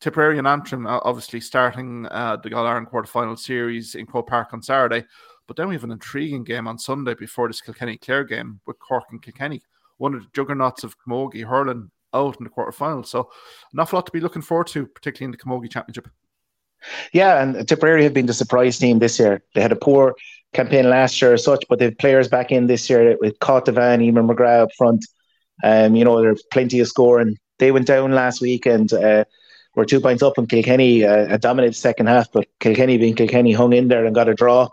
Tipperary 0.01 0.39
and 0.39 0.47
Antrim 0.47 0.87
obviously 0.87 1.39
starting 1.39 2.07
uh, 2.07 2.37
the 2.37 2.55
All 2.55 2.65
Ireland 2.65 2.87
quarterfinal 2.87 3.37
series 3.37 3.93
in 3.93 4.07
Croke 4.07 4.27
Park 4.27 4.53
on 4.53 4.63
Saturday. 4.63 5.05
But 5.45 5.55
then 5.55 5.67
we 5.67 5.75
have 5.75 5.83
an 5.83 5.91
intriguing 5.91 6.43
game 6.43 6.67
on 6.67 6.79
Sunday 6.79 7.13
before 7.13 7.47
this 7.47 7.61
Kilkenny 7.61 7.97
Clare 7.97 8.23
game 8.23 8.59
with 8.65 8.79
Cork 8.79 9.05
and 9.11 9.21
Kilkenny, 9.21 9.61
one 9.97 10.15
of 10.15 10.21
the 10.21 10.29
juggernauts 10.33 10.83
of 10.83 10.95
Camogie 10.99 11.47
hurling 11.47 11.91
out 12.15 12.37
in 12.39 12.43
the 12.43 12.49
quarterfinal. 12.49 13.05
So, 13.05 13.29
an 13.71 13.79
awful 13.79 13.97
lot 13.97 14.07
to 14.07 14.11
be 14.11 14.19
looking 14.19 14.41
forward 14.41 14.67
to, 14.67 14.87
particularly 14.87 15.25
in 15.25 15.31
the 15.31 15.37
Camogie 15.37 15.71
Championship. 15.71 16.07
Yeah, 17.13 17.41
and 17.41 17.67
Tipperary 17.67 18.03
have 18.03 18.13
been 18.13 18.25
the 18.25 18.33
surprise 18.33 18.79
team 18.79 18.99
this 18.99 19.19
year. 19.19 19.43
They 19.53 19.61
had 19.61 19.71
a 19.71 19.75
poor 19.75 20.15
campaign 20.53 20.89
last 20.89 21.21
year 21.21 21.33
as 21.33 21.43
such, 21.43 21.63
but 21.69 21.79
they've 21.79 21.97
players 21.97 22.27
back 22.27 22.51
in 22.51 22.67
this 22.67 22.89
year 22.89 23.17
with 23.19 23.37
Caughtavan, 23.39 24.05
Eimear 24.05 24.27
McGrath 24.27 24.63
up 24.63 24.69
front. 24.77 25.05
Um, 25.63 25.95
you 25.95 26.05
know, 26.05 26.21
there's 26.21 26.43
plenty 26.51 26.79
of 26.79 26.87
scoring. 26.87 27.37
They 27.59 27.71
went 27.71 27.87
down 27.87 28.11
last 28.11 28.41
week 28.41 28.65
and 28.65 28.91
uh, 28.93 29.25
were 29.75 29.85
two 29.85 29.99
points 29.99 30.23
up, 30.23 30.37
and 30.37 30.49
Kilkenny 30.49 31.03
uh, 31.05 31.37
dominated 31.37 31.73
the 31.73 31.79
second 31.79 32.07
half, 32.07 32.31
but 32.31 32.47
Kilkenny 32.59 32.97
being 32.97 33.15
Kilkenny 33.15 33.53
hung 33.53 33.73
in 33.73 33.87
there 33.87 34.05
and 34.05 34.15
got 34.15 34.29
a 34.29 34.33
draw. 34.33 34.69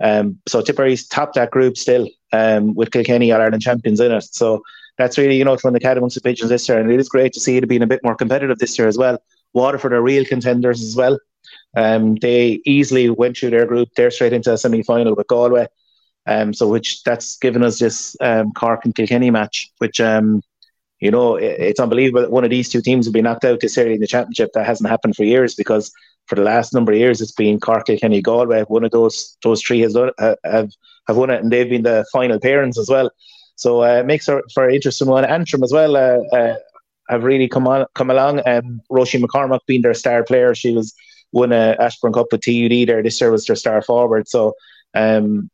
Um, 0.00 0.38
so 0.48 0.60
Tipperary's 0.60 1.06
topped 1.06 1.34
that 1.34 1.50
group 1.50 1.76
still 1.76 2.08
um, 2.32 2.74
with 2.74 2.90
Kilkenny 2.90 3.30
All 3.32 3.40
Ireland 3.40 3.62
champions 3.62 4.00
in 4.00 4.10
it. 4.10 4.24
So 4.24 4.62
that's 4.98 5.16
really, 5.16 5.36
you 5.36 5.44
know, 5.44 5.56
from 5.56 5.74
the 5.74 5.80
cat 5.80 5.96
amongst 5.96 6.22
pigeons 6.22 6.50
this 6.50 6.68
year. 6.68 6.78
And 6.78 6.90
it 6.90 6.98
is 6.98 7.08
great 7.08 7.32
to 7.34 7.40
see 7.40 7.56
it 7.56 7.68
being 7.68 7.82
a 7.82 7.86
bit 7.86 8.00
more 8.02 8.16
competitive 8.16 8.58
this 8.58 8.78
year 8.78 8.88
as 8.88 8.98
well. 8.98 9.18
Waterford 9.52 9.92
are 9.92 10.02
real 10.02 10.24
contenders 10.24 10.82
as 10.82 10.96
well. 10.96 11.18
Um, 11.76 12.16
they 12.16 12.60
easily 12.64 13.08
went 13.10 13.36
through 13.36 13.50
their 13.50 13.66
group. 13.66 13.88
They're 13.96 14.10
straight 14.10 14.32
into 14.32 14.52
a 14.52 14.58
semi 14.58 14.82
final 14.82 15.14
with 15.14 15.26
Galway. 15.26 15.66
Um, 16.26 16.54
so 16.54 16.68
which 16.68 17.02
that's 17.02 17.36
given 17.38 17.62
us 17.64 17.78
this 17.78 18.16
um, 18.20 18.52
Cork 18.52 18.84
and 18.84 18.94
Kilkenny 18.94 19.30
match, 19.30 19.70
which 19.78 20.00
um, 20.00 20.42
you 21.00 21.10
know 21.10 21.36
it, 21.36 21.56
it's 21.58 21.80
unbelievable 21.80 22.20
that 22.20 22.30
one 22.30 22.44
of 22.44 22.50
these 22.50 22.68
two 22.68 22.80
teams 22.80 23.06
will 23.06 23.12
be 23.12 23.22
knocked 23.22 23.44
out 23.44 23.60
this 23.60 23.76
year 23.76 23.90
in 23.90 24.00
the 24.00 24.06
championship. 24.06 24.50
That 24.54 24.66
hasn't 24.66 24.88
happened 24.88 25.16
for 25.16 25.24
years 25.24 25.54
because 25.54 25.90
for 26.26 26.36
the 26.36 26.42
last 26.42 26.72
number 26.72 26.92
of 26.92 26.98
years 26.98 27.20
it's 27.20 27.32
been 27.32 27.58
Cork, 27.58 27.86
Kilkenny, 27.86 28.22
Galway. 28.22 28.62
One 28.62 28.84
of 28.84 28.92
those 28.92 29.36
those 29.42 29.62
three 29.62 29.80
has 29.80 29.94
done, 29.94 30.10
uh, 30.18 30.36
have 30.44 30.70
have 31.08 31.16
won 31.16 31.30
it, 31.30 31.42
and 31.42 31.50
they've 31.50 31.68
been 31.68 31.82
the 31.82 32.04
final 32.12 32.38
parents 32.38 32.78
as 32.78 32.88
well. 32.88 33.10
So 33.56 33.82
uh, 33.82 33.98
it 33.98 34.06
makes 34.06 34.26
for, 34.26 34.42
for 34.54 34.68
an 34.68 34.74
interesting 34.74 35.08
one. 35.08 35.24
Antrim 35.24 35.64
as 35.64 35.72
well 35.72 35.96
uh, 35.96 36.18
uh, 36.36 36.54
have 37.08 37.24
really 37.24 37.48
come 37.48 37.66
on 37.66 37.86
come 37.94 38.10
along. 38.10 38.42
Um, 38.46 38.80
Roisin 38.90 39.22
McCormick 39.22 39.60
being 39.66 39.82
their 39.82 39.94
star 39.94 40.22
player, 40.22 40.54
she 40.54 40.72
was 40.72 40.94
won 41.32 41.52
a 41.52 41.76
Ashbourne 41.78 42.12
Cup 42.12 42.28
with 42.30 42.42
TUD 42.42 42.88
there. 42.88 43.02
This 43.02 43.20
year 43.20 43.30
was 43.30 43.46
their 43.46 43.56
star 43.56 43.82
forward. 43.82 44.28
So 44.28 44.54
um, 44.94 45.50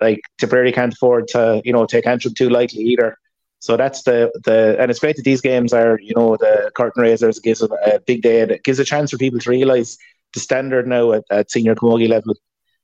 like 0.00 0.20
Tipperary 0.38 0.72
can't 0.72 0.92
afford 0.92 1.28
to 1.28 1.62
you 1.64 1.72
know 1.72 1.86
take 1.86 2.06
Antrim 2.06 2.34
too 2.34 2.50
lightly 2.50 2.82
either. 2.84 3.16
So 3.58 3.76
that's 3.76 4.02
the 4.02 4.30
the 4.44 4.76
and 4.78 4.90
it's 4.90 5.00
great 5.00 5.16
that 5.16 5.24
these 5.24 5.40
games 5.40 5.72
are 5.72 5.98
you 6.00 6.14
know 6.14 6.36
the 6.36 6.70
curtain 6.74 7.02
raisers 7.02 7.40
gives 7.40 7.62
a, 7.62 7.66
a 7.66 8.00
big 8.00 8.22
day. 8.22 8.40
It 8.40 8.64
gives 8.64 8.78
a 8.78 8.84
chance 8.84 9.10
for 9.10 9.18
people 9.18 9.40
to 9.40 9.50
realise 9.50 9.96
the 10.34 10.40
standard 10.40 10.86
now 10.86 11.12
at, 11.12 11.24
at 11.30 11.50
senior 11.50 11.74
camogie 11.74 12.08
level 12.08 12.34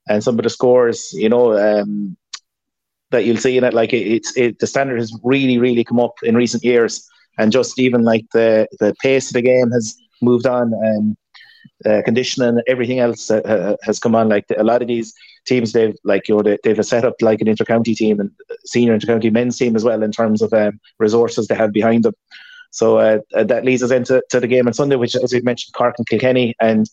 and 0.09 0.25
some 0.25 0.39
of 0.39 0.43
the 0.43 0.51
scores. 0.51 1.13
You 1.13 1.29
know. 1.29 1.59
Um, 1.59 2.17
that 3.11 3.25
you'll 3.25 3.37
see 3.37 3.59
in 3.59 3.65
it, 3.65 3.75
like 3.75 3.93
it, 3.93 4.07
it's 4.07 4.37
it, 4.37 4.59
the 4.61 4.67
standard 4.67 4.99
has 4.99 5.13
really, 5.25 5.59
really 5.59 5.83
come 5.83 5.99
up 5.99 6.15
in 6.23 6.37
recent 6.37 6.63
years, 6.63 7.09
and 7.39 7.53
just 7.53 7.79
even 7.79 8.05
like 8.05 8.25
the 8.33 8.69
the 8.79 8.95
pace 9.03 9.29
of 9.29 9.35
the 9.35 9.43
game 9.43 9.71
has 9.73 9.97
moved 10.23 10.47
on, 10.47 10.73
and 10.73 11.17
uh, 11.87 12.03
conditioning, 12.05 12.49
and 12.49 12.63
everything 12.67 12.99
else 12.99 13.31
uh, 13.31 13.77
has 13.83 13.99
come 13.99 14.15
on. 14.15 14.29
Like 14.29 14.47
a 14.57 14.65
lot 14.65 14.83
of 14.83 14.89
these 14.89 15.15
teams 15.47 15.73
they've 15.73 15.97
like 16.05 16.29
you 16.29 16.37
know 16.37 16.43
they, 16.43 16.59
they've 16.63 16.85
set 16.85 17.05
up 17.05 17.15
like 17.21 17.41
an 17.41 17.47
intercounty 17.47 17.97
team 17.97 18.21
and 18.21 18.31
senior 18.65 18.97
intercounty 18.99 19.33
men's 19.33 19.59
team 19.59 19.75
as 19.75 19.85
well 19.85 20.03
in 20.03 20.13
terms 20.13 20.43
of 20.43 20.53
um, 20.53 20.79
resources 20.99 21.47
they 21.47 21.55
have 21.55 21.73
behind 21.73 22.05
them. 22.05 22.15
So 22.71 22.99
uh, 22.99 23.19
uh, 23.35 23.45
that 23.45 23.65
leads 23.65 23.83
us 23.83 23.91
into 23.91 24.23
to 24.31 24.41
the 24.41 24.47
game 24.47 24.67
on 24.67 24.75
Sunday, 24.75 24.97
which 24.97 25.17
as 25.17 25.33
we 25.33 25.41
mentioned, 25.41 25.75
Cork 25.75 25.95
and 25.99 26.07
Kilkenny, 26.07 26.55
and 26.61 26.89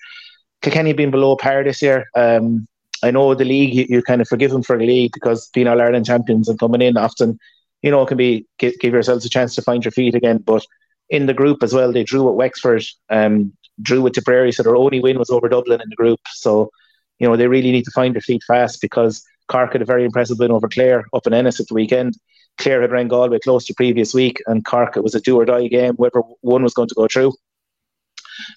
Kilkenny 0.61 0.93
being 0.93 1.11
below 1.11 1.36
par 1.36 1.63
this 1.63 1.82
year. 1.82 2.05
Um, 2.15 2.68
I 3.03 3.11
know 3.11 3.36
the 3.36 3.45
league 3.45 3.74
you, 3.76 3.86
you, 3.88 4.01
kind 4.01 4.22
of 4.22 4.28
forgive 4.28 4.49
them 4.49 4.63
for 4.63 4.78
the 4.78 4.86
league 4.86 5.11
because 5.13 5.49
being 5.53 5.68
All 5.68 5.80
Ireland 5.80 6.07
champions 6.07 6.49
and 6.49 6.57
coming 6.57 6.82
in 6.82 6.97
often, 6.97 7.38
you 7.84 7.91
know, 7.91 8.05
can 8.07 8.18
be 8.18 8.47
give, 8.57 8.74
give 8.80 8.93
yourselves 8.93 9.24
a 9.24 9.30
chance 9.30 9.53
to 9.55 9.61
find 9.61 9.86
your 9.86 9.91
feet 9.91 10.15
again. 10.15 10.39
But 10.39 10.65
in 11.09 11.28
the 11.28 11.34
group 11.34 11.61
as 11.61 11.74
well, 11.74 11.91
they 11.91 12.03
drew 12.03 12.28
at 12.28 12.36
Wexford, 12.36 12.84
um, 13.09 13.53
drew 13.82 14.01
with 14.01 14.13
Tipperary, 14.13 14.51
so 14.51 14.63
their 14.63 14.75
only 14.75 14.99
win 14.99 15.19
was 15.19 15.30
over 15.30 15.49
Dublin 15.49 15.82
in 15.82 15.89
the 15.89 15.95
group. 15.95 16.19
So 16.32 16.71
you 17.19 17.28
know, 17.28 17.36
they 17.36 17.47
really 17.47 17.71
need 17.71 17.86
to 17.86 17.91
find 17.91 18.13
their 18.13 18.21
feet 18.21 18.43
fast 18.43 18.82
because 18.82 19.23
Cork 19.47 19.73
had 19.73 19.82
a 19.82 19.86
very 19.86 20.05
impressive 20.05 20.39
win 20.39 20.51
over 20.51 20.67
Clare 20.67 21.05
up 21.13 21.25
in 21.25 21.34
Ennis 21.34 21.59
at 21.59 21.67
the 21.67 21.73
weekend. 21.73 22.15
Clare 22.57 22.82
had 22.82 22.91
ran 22.91 23.07
Galway 23.07 23.39
close 23.39 23.65
to 23.65 23.73
previous 23.73 24.13
week, 24.13 24.41
and 24.47 24.65
Cork 24.65 24.97
it 24.97 25.03
was 25.03 25.15
a 25.15 25.21
do 25.21 25.39
or 25.39 25.45
die 25.45 25.67
game. 25.67 25.95
Whoever 25.97 26.21
one 26.41 26.63
was 26.63 26.73
going 26.73 26.89
to 26.89 26.95
go 26.95 27.07
through, 27.07 27.34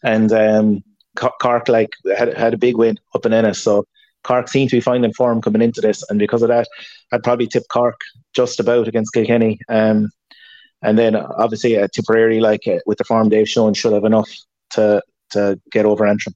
and 0.02 0.32
um, 0.32 0.82
Cork 1.16 1.68
like 1.68 1.92
had 2.16 2.36
had 2.36 2.54
a 2.54 2.58
big 2.58 2.76
win 2.76 2.98
up 3.14 3.26
in 3.26 3.32
Ennis. 3.32 3.58
So 3.58 3.86
Cork 4.24 4.48
seemed 4.48 4.70
to 4.70 4.76
be 4.76 4.80
finding 4.80 5.12
form 5.12 5.42
coming 5.42 5.62
into 5.62 5.80
this, 5.80 6.02
and 6.08 6.18
because 6.18 6.42
of 6.42 6.48
that, 6.48 6.66
I'd 7.12 7.22
probably 7.22 7.46
tip 7.46 7.64
Cork 7.70 8.00
just 8.34 8.58
about 8.60 8.88
against 8.88 9.12
Kilkenny. 9.12 9.58
Um, 9.68 10.10
and 10.82 10.98
then 10.98 11.14
obviously 11.14 11.78
uh, 11.78 11.88
Tipperary, 11.92 12.40
like 12.40 12.66
uh, 12.66 12.78
with 12.86 12.96
the 12.96 13.04
form 13.04 13.28
they've 13.28 13.48
shown, 13.48 13.74
should 13.74 13.92
have 13.92 14.04
enough 14.04 14.30
to 14.70 15.02
to 15.30 15.60
get 15.70 15.86
over 15.86 16.06
Antrim. 16.06 16.34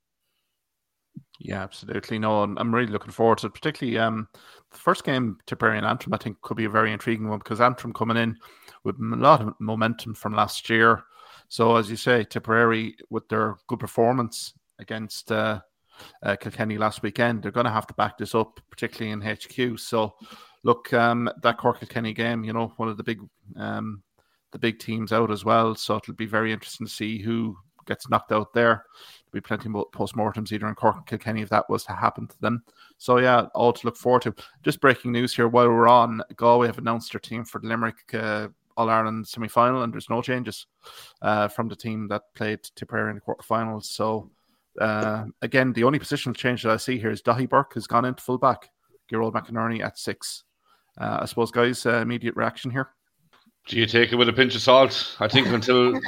Yeah, 1.40 1.62
absolutely. 1.62 2.18
No, 2.18 2.42
I'm 2.42 2.74
really 2.74 2.92
looking 2.92 3.10
forward 3.10 3.38
to 3.38 3.48
it. 3.48 3.54
Particularly 3.54 3.98
um, 3.98 4.28
the 4.70 4.78
first 4.78 5.04
game, 5.04 5.38
Tipperary 5.46 5.76
and 5.76 5.86
Antrim, 5.86 6.14
I 6.14 6.16
think 6.16 6.40
could 6.40 6.56
be 6.56 6.64
a 6.64 6.70
very 6.70 6.92
intriguing 6.92 7.28
one 7.28 7.38
because 7.38 7.60
Antrim 7.60 7.92
coming 7.92 8.16
in 8.16 8.36
with 8.84 8.96
a 8.96 9.16
lot 9.16 9.42
of 9.42 9.54
momentum 9.58 10.14
from 10.14 10.34
last 10.34 10.70
year. 10.70 11.02
So, 11.48 11.76
as 11.76 11.90
you 11.90 11.96
say, 11.96 12.24
Tipperary 12.24 12.96
with 13.10 13.28
their 13.28 13.56
good 13.66 13.80
performance 13.80 14.54
against 14.78 15.30
uh, 15.32 15.60
uh, 16.22 16.36
Kilkenny 16.36 16.78
last 16.78 17.02
weekend, 17.02 17.42
they're 17.42 17.52
going 17.52 17.66
to 17.66 17.70
have 17.70 17.86
to 17.88 17.94
back 17.94 18.16
this 18.16 18.34
up, 18.34 18.60
particularly 18.70 19.12
in 19.12 19.20
HQ. 19.20 19.78
So, 19.78 20.14
look, 20.62 20.92
um, 20.92 21.28
that 21.42 21.58
Cork 21.58 21.80
Kilkenny 21.80 22.14
game, 22.14 22.44
you 22.44 22.52
know, 22.52 22.72
one 22.76 22.88
of 22.88 22.96
the 22.96 23.04
big 23.04 23.20
um, 23.56 24.02
the 24.52 24.58
big 24.58 24.78
teams 24.78 25.12
out 25.12 25.32
as 25.32 25.44
well. 25.44 25.74
So 25.74 25.96
it'll 25.96 26.14
be 26.14 26.26
very 26.26 26.52
interesting 26.52 26.86
to 26.86 26.92
see 26.92 27.18
who 27.18 27.56
gets 27.86 28.08
knocked 28.08 28.32
out 28.32 28.52
there 28.52 28.84
There'll 29.34 29.42
be 29.42 29.48
plenty 29.48 29.68
of 29.76 29.90
post-mortems 29.90 30.52
either 30.52 30.68
in 30.68 30.76
Cork 30.76 30.96
and 30.96 31.06
Kilkenny 31.06 31.42
if 31.42 31.48
that 31.48 31.68
was 31.68 31.82
to 31.84 31.92
happen 31.92 32.28
to 32.28 32.40
them. 32.40 32.62
So 32.98 33.18
yeah, 33.18 33.46
all 33.54 33.72
to 33.72 33.86
look 33.86 33.96
forward 33.96 34.22
to. 34.22 34.34
Just 34.62 34.80
breaking 34.80 35.10
news 35.10 35.34
here 35.34 35.48
while 35.48 35.68
we're 35.68 35.88
on, 35.88 36.22
Galway 36.36 36.68
have 36.68 36.78
announced 36.78 37.12
their 37.12 37.18
team 37.18 37.44
for 37.44 37.60
the 37.60 37.66
Limerick 37.66 38.14
uh, 38.14 38.48
All 38.76 38.88
Ireland 38.88 39.26
semi-final, 39.26 39.82
and 39.82 39.92
there's 39.92 40.08
no 40.08 40.22
changes 40.22 40.66
uh, 41.20 41.48
from 41.48 41.66
the 41.66 41.74
team 41.74 42.06
that 42.08 42.22
played 42.34 42.60
Tipperary 42.76 43.10
in 43.10 43.16
the 43.16 43.22
quarterfinals. 43.22 43.86
So 43.86 44.30
uh, 44.80 45.24
again, 45.42 45.72
the 45.72 45.82
only 45.82 45.98
positional 45.98 46.36
change 46.36 46.62
that 46.62 46.70
I 46.70 46.76
see 46.76 46.96
here 46.96 47.10
is 47.10 47.20
Daithí 47.20 47.48
Burke 47.48 47.74
has 47.74 47.88
gone 47.88 48.04
into 48.04 48.22
fullback, 48.22 48.70
Gearóid 49.12 49.32
McInerney 49.32 49.82
at 49.82 49.98
six. 49.98 50.44
Uh, 50.96 51.18
I 51.22 51.24
suppose, 51.24 51.50
guys, 51.50 51.84
uh, 51.86 51.96
immediate 51.96 52.36
reaction 52.36 52.70
here. 52.70 52.90
Do 53.66 53.80
you 53.80 53.86
take 53.86 54.12
it 54.12 54.16
with 54.16 54.28
a 54.28 54.32
pinch 54.32 54.54
of 54.54 54.62
salt? 54.62 55.16
I 55.18 55.26
think 55.26 55.48
until 55.48 56.00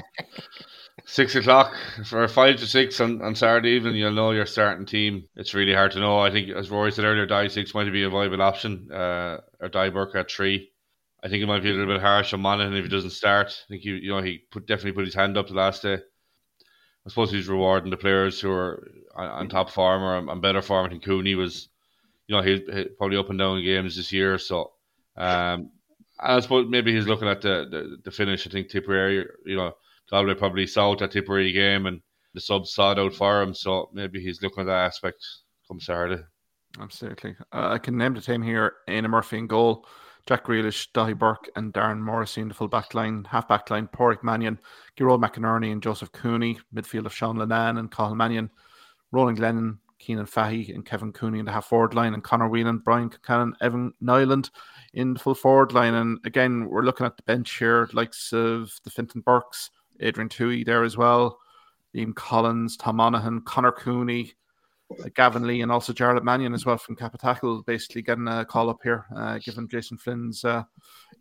six 1.05 1.34
o'clock 1.34 1.74
for 2.05 2.26
five 2.28 2.57
to 2.57 2.66
six 2.66 3.01
on, 3.01 3.20
on 3.22 3.34
Saturday 3.34 3.70
evening, 3.70 3.97
you'll 3.97 4.12
know 4.12 4.30
your 4.32 4.47
starting 4.47 4.86
team. 4.86 5.28
It's 5.36 5.55
really 5.55 5.74
hard 5.74 5.92
to 5.92 6.01
know. 6.01 6.18
I 6.18 6.30
think, 6.30 6.51
as 6.51 6.68
Ruairi 6.68 6.92
said 6.92 7.05
earlier, 7.05 7.26
Daithí 7.26 7.51
six 7.51 7.74
might 7.74 7.90
be 7.92 8.05
a 8.05 8.11
viable 8.11 8.42
option, 8.42 8.90
uh, 8.90 9.40
or 9.61 9.68
Daithí 9.68 9.92
Burke 9.92 10.16
at 10.16 10.30
three. 10.30 10.70
I 11.22 11.28
think 11.28 11.42
it 11.42 11.47
might 11.47 11.62
be 11.62 11.70
a 11.70 11.74
little 11.74 11.92
bit 11.92 12.01
harsh 12.01 12.32
on 12.32 12.40
Monaghan 12.40 12.74
if 12.74 12.84
he 12.84 12.90
doesn't 12.90 13.11
start. 13.11 13.49
I 13.49 13.68
think 13.68 13.82
he, 13.82 13.90
you 13.90 14.11
know, 14.11 14.22
he 14.22 14.38
put 14.51 14.66
definitely 14.66 14.92
put 14.92 15.05
his 15.05 15.14
hand 15.14 15.36
up 15.36 15.49
the 15.49 15.55
last 15.55 15.82
day. 15.82 15.94
I 15.94 17.09
suppose 17.09 17.30
he's 17.30 17.49
rewarding 17.49 17.90
the 17.90 17.97
players 17.97 18.40
who 18.40 18.51
are 18.51 18.88
on, 19.14 19.28
on 19.28 19.49
top 19.49 19.70
form 19.70 20.03
or 20.03 20.30
on, 20.30 20.40
better 20.40 20.62
form. 20.62 20.86
I 20.86 20.88
think 20.88 21.05
Cooney 21.05 21.34
was, 21.34 21.68
you 22.26 22.36
know, 22.36 22.42
he, 22.42 22.64
he 22.72 22.84
probably 22.99 23.16
up 23.16 23.30
and 23.30 23.38
down 23.38 23.62
games 23.62 23.97
this 23.97 24.12
year. 24.12 24.38
So, 24.38 24.72
um, 25.16 25.70
I 26.18 26.40
suppose 26.40 26.66
maybe 26.68 26.94
he's 26.94 27.07
looking 27.07 27.28
at 27.28 27.42
the, 27.42 27.66
the, 27.70 27.97
the 28.05 28.11
finish. 28.11 28.47
I 28.47 28.51
think 28.51 28.70
Tipperary, 28.70 29.26
you 29.44 29.57
know, 29.57 29.76
Galway 30.11 30.35
probably 30.35 30.67
saw 30.67 30.95
that 30.97 31.11
Tipperary 31.11 31.53
game 31.53 31.87
and 31.87 32.01
the 32.35 32.41
subs 32.41 32.73
saw 32.73 32.93
it 32.93 32.99
out 32.99 33.15
for 33.15 33.43
him. 33.43 33.55
So 33.55 33.91
maybe 33.93 34.21
he's 34.21 34.43
looking 34.43 34.61
at 34.63 34.67
that 34.67 34.87
aspect 34.87 35.25
come 35.67 35.81
Saturday. 35.81 36.23
Absolutely. 36.81 37.35
Uh, 37.53 37.69
I 37.71 37.79
can 37.79 37.97
name 37.97 38.15
the 38.15 38.21
team 38.21 38.43
here 38.43 38.75
Éanna 38.89 39.09
Murphy 39.09 39.39
in 39.39 39.47
goal, 39.47 39.87
Jack 40.27 40.45
Grealish, 40.45 40.89
Daithí 40.93 41.19
Burke, 41.19 41.49
and 41.57 41.73
Darren 41.73 42.01
Morrissey 42.01 42.43
in 42.43 42.49
the 42.49 42.55
full 42.55 42.69
back 42.69 42.95
line, 42.95 43.25
half 43.25 43.49
back 43.49 43.71
line, 43.71 43.89
Pádraig 43.89 44.23
Mannion, 44.23 44.59
Gearóid 44.99 45.25
McInerney, 45.25 45.73
and 45.73 45.83
Joseph 45.83 46.13
Cooney, 46.13 46.59
midfield 46.75 47.07
of 47.07 47.15
Sean 47.15 47.37
Linnane 47.37 47.79
and 47.79 47.91
Cathal 47.91 48.17
Mannion, 48.17 48.51
Ronan 49.13 49.37
Glennon, 49.37 49.79
Cianan 50.01 50.29
Fahy, 50.29 50.75
and 50.75 50.85
Kevin 50.85 51.13
Cooney 51.13 51.39
in 51.39 51.45
the 51.47 51.53
half 51.53 51.67
forward 51.67 51.95
line, 51.95 52.13
and 52.13 52.23
Conor 52.23 52.49
Whelan, 52.49 52.83
Brian 52.85 53.09
Concannon, 53.09 53.53
Evan 53.61 53.95
Niland 54.03 54.51
in 54.93 55.15
the 55.15 55.21
full 55.21 55.35
forward 55.35 55.73
line. 55.73 55.95
And 55.95 56.19
again, 56.25 56.67
we're 56.69 56.83
looking 56.83 57.07
at 57.07 57.17
the 57.17 57.23
bench 57.23 57.59
here, 57.59 57.89
likes 57.93 58.33
of 58.33 58.73
the 58.85 58.91
Fintan 58.91 59.23
Burkes, 59.23 59.71
Adrian 60.01 60.28
Tuohy 60.28 60.64
there 60.64 60.84
as 60.84 60.97
well, 60.97 61.38
Liam 61.94 62.14
Collins, 62.14 62.76
Tom 62.76 62.97
Monaghan, 62.97 63.40
Conor 63.42 63.72
Cooney, 63.72 64.32
uh, 65.01 65.09
Gavin 65.14 65.47
Lee, 65.47 65.62
and 65.62 65.72
also 65.72 65.92
Jarlath 65.92 66.22
Mannion 66.24 66.55
as 66.55 66.66
well 66.66 66.78
from 66.78 66.97
Cappataggle, 66.97 67.64
basically 67.66 68.03
getting 68.03 68.28
a 68.28 68.44
call 68.44 68.70
up 68.70 68.80
here, 68.82 69.07
uh, 69.14 69.38
given 69.38 69.68
Jason 69.68 69.99
Flynn's 69.99 70.44
uh, 70.44 70.64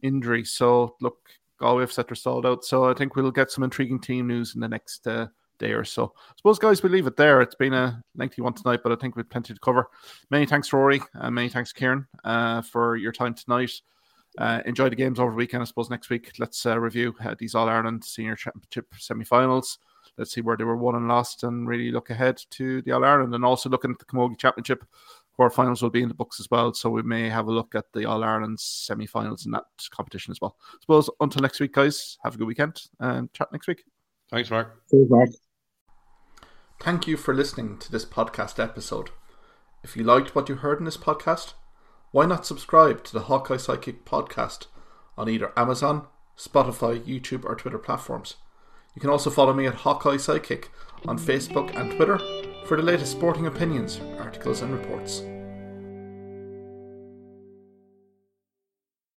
injury. 0.01 0.43
So, 0.43 0.95
look, 1.01 1.17
Galway 1.59 1.81
have 1.81 1.91
set 1.91 2.07
their 2.07 2.15
stalled 2.15 2.45
out. 2.45 2.65
So, 2.65 2.85
I 2.85 2.93
think 2.93 3.15
we'll 3.15 3.31
get 3.31 3.51
some 3.51 3.63
intriguing 3.63 3.99
team 3.99 4.27
news 4.27 4.55
in 4.55 4.61
the 4.61 4.67
next 4.67 5.07
uh, 5.07 5.27
day 5.57 5.71
or 5.71 5.83
so. 5.83 6.13
I 6.15 6.33
suppose, 6.37 6.59
guys, 6.59 6.83
we 6.83 6.89
leave 6.89 7.07
it 7.07 7.17
there. 7.17 7.41
It's 7.41 7.55
been 7.55 7.73
a 7.73 8.01
lengthy 8.15 8.41
one 8.41 8.53
tonight, 8.53 8.81
but 8.83 8.91
I 8.91 8.95
think 8.95 9.15
we've 9.15 9.29
plenty 9.29 9.53
to 9.53 9.59
cover. 9.59 9.87
Many 10.29 10.45
thanks, 10.45 10.69
Ruairi, 10.69 11.01
and 11.13 11.35
many 11.35 11.49
thanks, 11.49 11.73
Kieran, 11.73 12.07
uh, 12.23 12.61
for 12.61 12.95
your 12.97 13.11
time 13.11 13.33
tonight. 13.33 13.71
Uh, 14.37 14.61
enjoy 14.65 14.89
the 14.89 14.95
games 14.95 15.19
over 15.19 15.31
the 15.31 15.37
weekend. 15.37 15.61
I 15.61 15.65
suppose 15.65 15.89
next 15.89 16.09
week 16.09 16.33
let's 16.39 16.65
uh, 16.65 16.79
review 16.79 17.15
uh, 17.23 17.35
these 17.37 17.55
All 17.55 17.69
Ireland 17.69 18.03
Senior 18.03 18.35
Championship 18.35 18.87
semi-finals. 18.97 19.79
Let's 20.17 20.33
see 20.33 20.41
where 20.41 20.57
they 20.57 20.63
were 20.63 20.77
won 20.77 20.95
and 20.95 21.07
lost, 21.07 21.43
and 21.43 21.67
really 21.67 21.91
look 21.91 22.09
ahead 22.09 22.41
to 22.51 22.81
the 22.81 22.91
All 22.91 23.03
Ireland, 23.03 23.33
and 23.33 23.45
also 23.45 23.69
looking 23.69 23.91
at 23.91 23.99
the 23.99 24.05
Camogie 24.05 24.37
Championship 24.37 24.85
quarterfinals 25.37 25.81
will 25.81 25.89
be 25.89 26.01
in 26.01 26.07
the 26.07 26.15
books 26.15 26.39
as 26.39 26.49
well. 26.49 26.73
So 26.73 26.89
we 26.89 27.01
may 27.01 27.29
have 27.29 27.47
a 27.47 27.51
look 27.51 27.75
at 27.75 27.85
the 27.93 28.05
All 28.05 28.23
Ireland 28.23 28.59
semi-finals 28.59 29.45
in 29.45 29.51
that 29.51 29.65
competition 29.91 30.31
as 30.31 30.39
well. 30.39 30.57
I 30.73 30.77
suppose 30.81 31.09
until 31.19 31.41
next 31.41 31.59
week, 31.59 31.73
guys. 31.73 32.17
Have 32.23 32.35
a 32.35 32.37
good 32.37 32.47
weekend 32.47 32.81
and 32.99 33.31
chat 33.33 33.51
next 33.51 33.67
week. 33.67 33.83
Thanks, 34.31 34.49
Mark. 34.49 34.81
Thanks, 34.89 35.09
Mark. 35.09 35.29
Thank 36.79 37.07
you 37.07 37.17
for 37.17 37.33
listening 37.33 37.77
to 37.79 37.91
this 37.91 38.05
podcast 38.05 38.61
episode. 38.63 39.09
If 39.83 39.95
you 39.95 40.03
liked 40.03 40.35
what 40.35 40.49
you 40.49 40.55
heard 40.55 40.79
in 40.79 40.85
this 40.85 40.97
podcast 40.97 41.53
why 42.15 42.25
not 42.25 42.45
subscribe 42.45 43.03
to 43.03 43.11
the 43.11 43.23
Hawkeye 43.23 43.57
Sidekick 43.57 44.05
podcast 44.05 44.67
on 45.17 45.27
either 45.27 45.51
Amazon, 45.57 46.07
Spotify, 46.37 46.97
YouTube, 47.05 47.43
or 47.43 47.55
Twitter 47.55 47.77
platforms? 47.77 48.35
You 48.95 49.01
can 49.01 49.09
also 49.09 49.29
follow 49.29 49.53
me 49.53 49.67
at 49.67 49.73
Hawkeye 49.75 50.15
Sidekick 50.15 50.67
on 51.05 51.19
Facebook 51.19 51.77
and 51.77 51.91
Twitter 51.91 52.17
for 52.67 52.77
the 52.77 52.83
latest 52.83 53.11
sporting 53.11 53.47
opinions, 53.47 53.99
articles, 54.17 54.61
and 54.61 54.71
reports. 54.71 55.23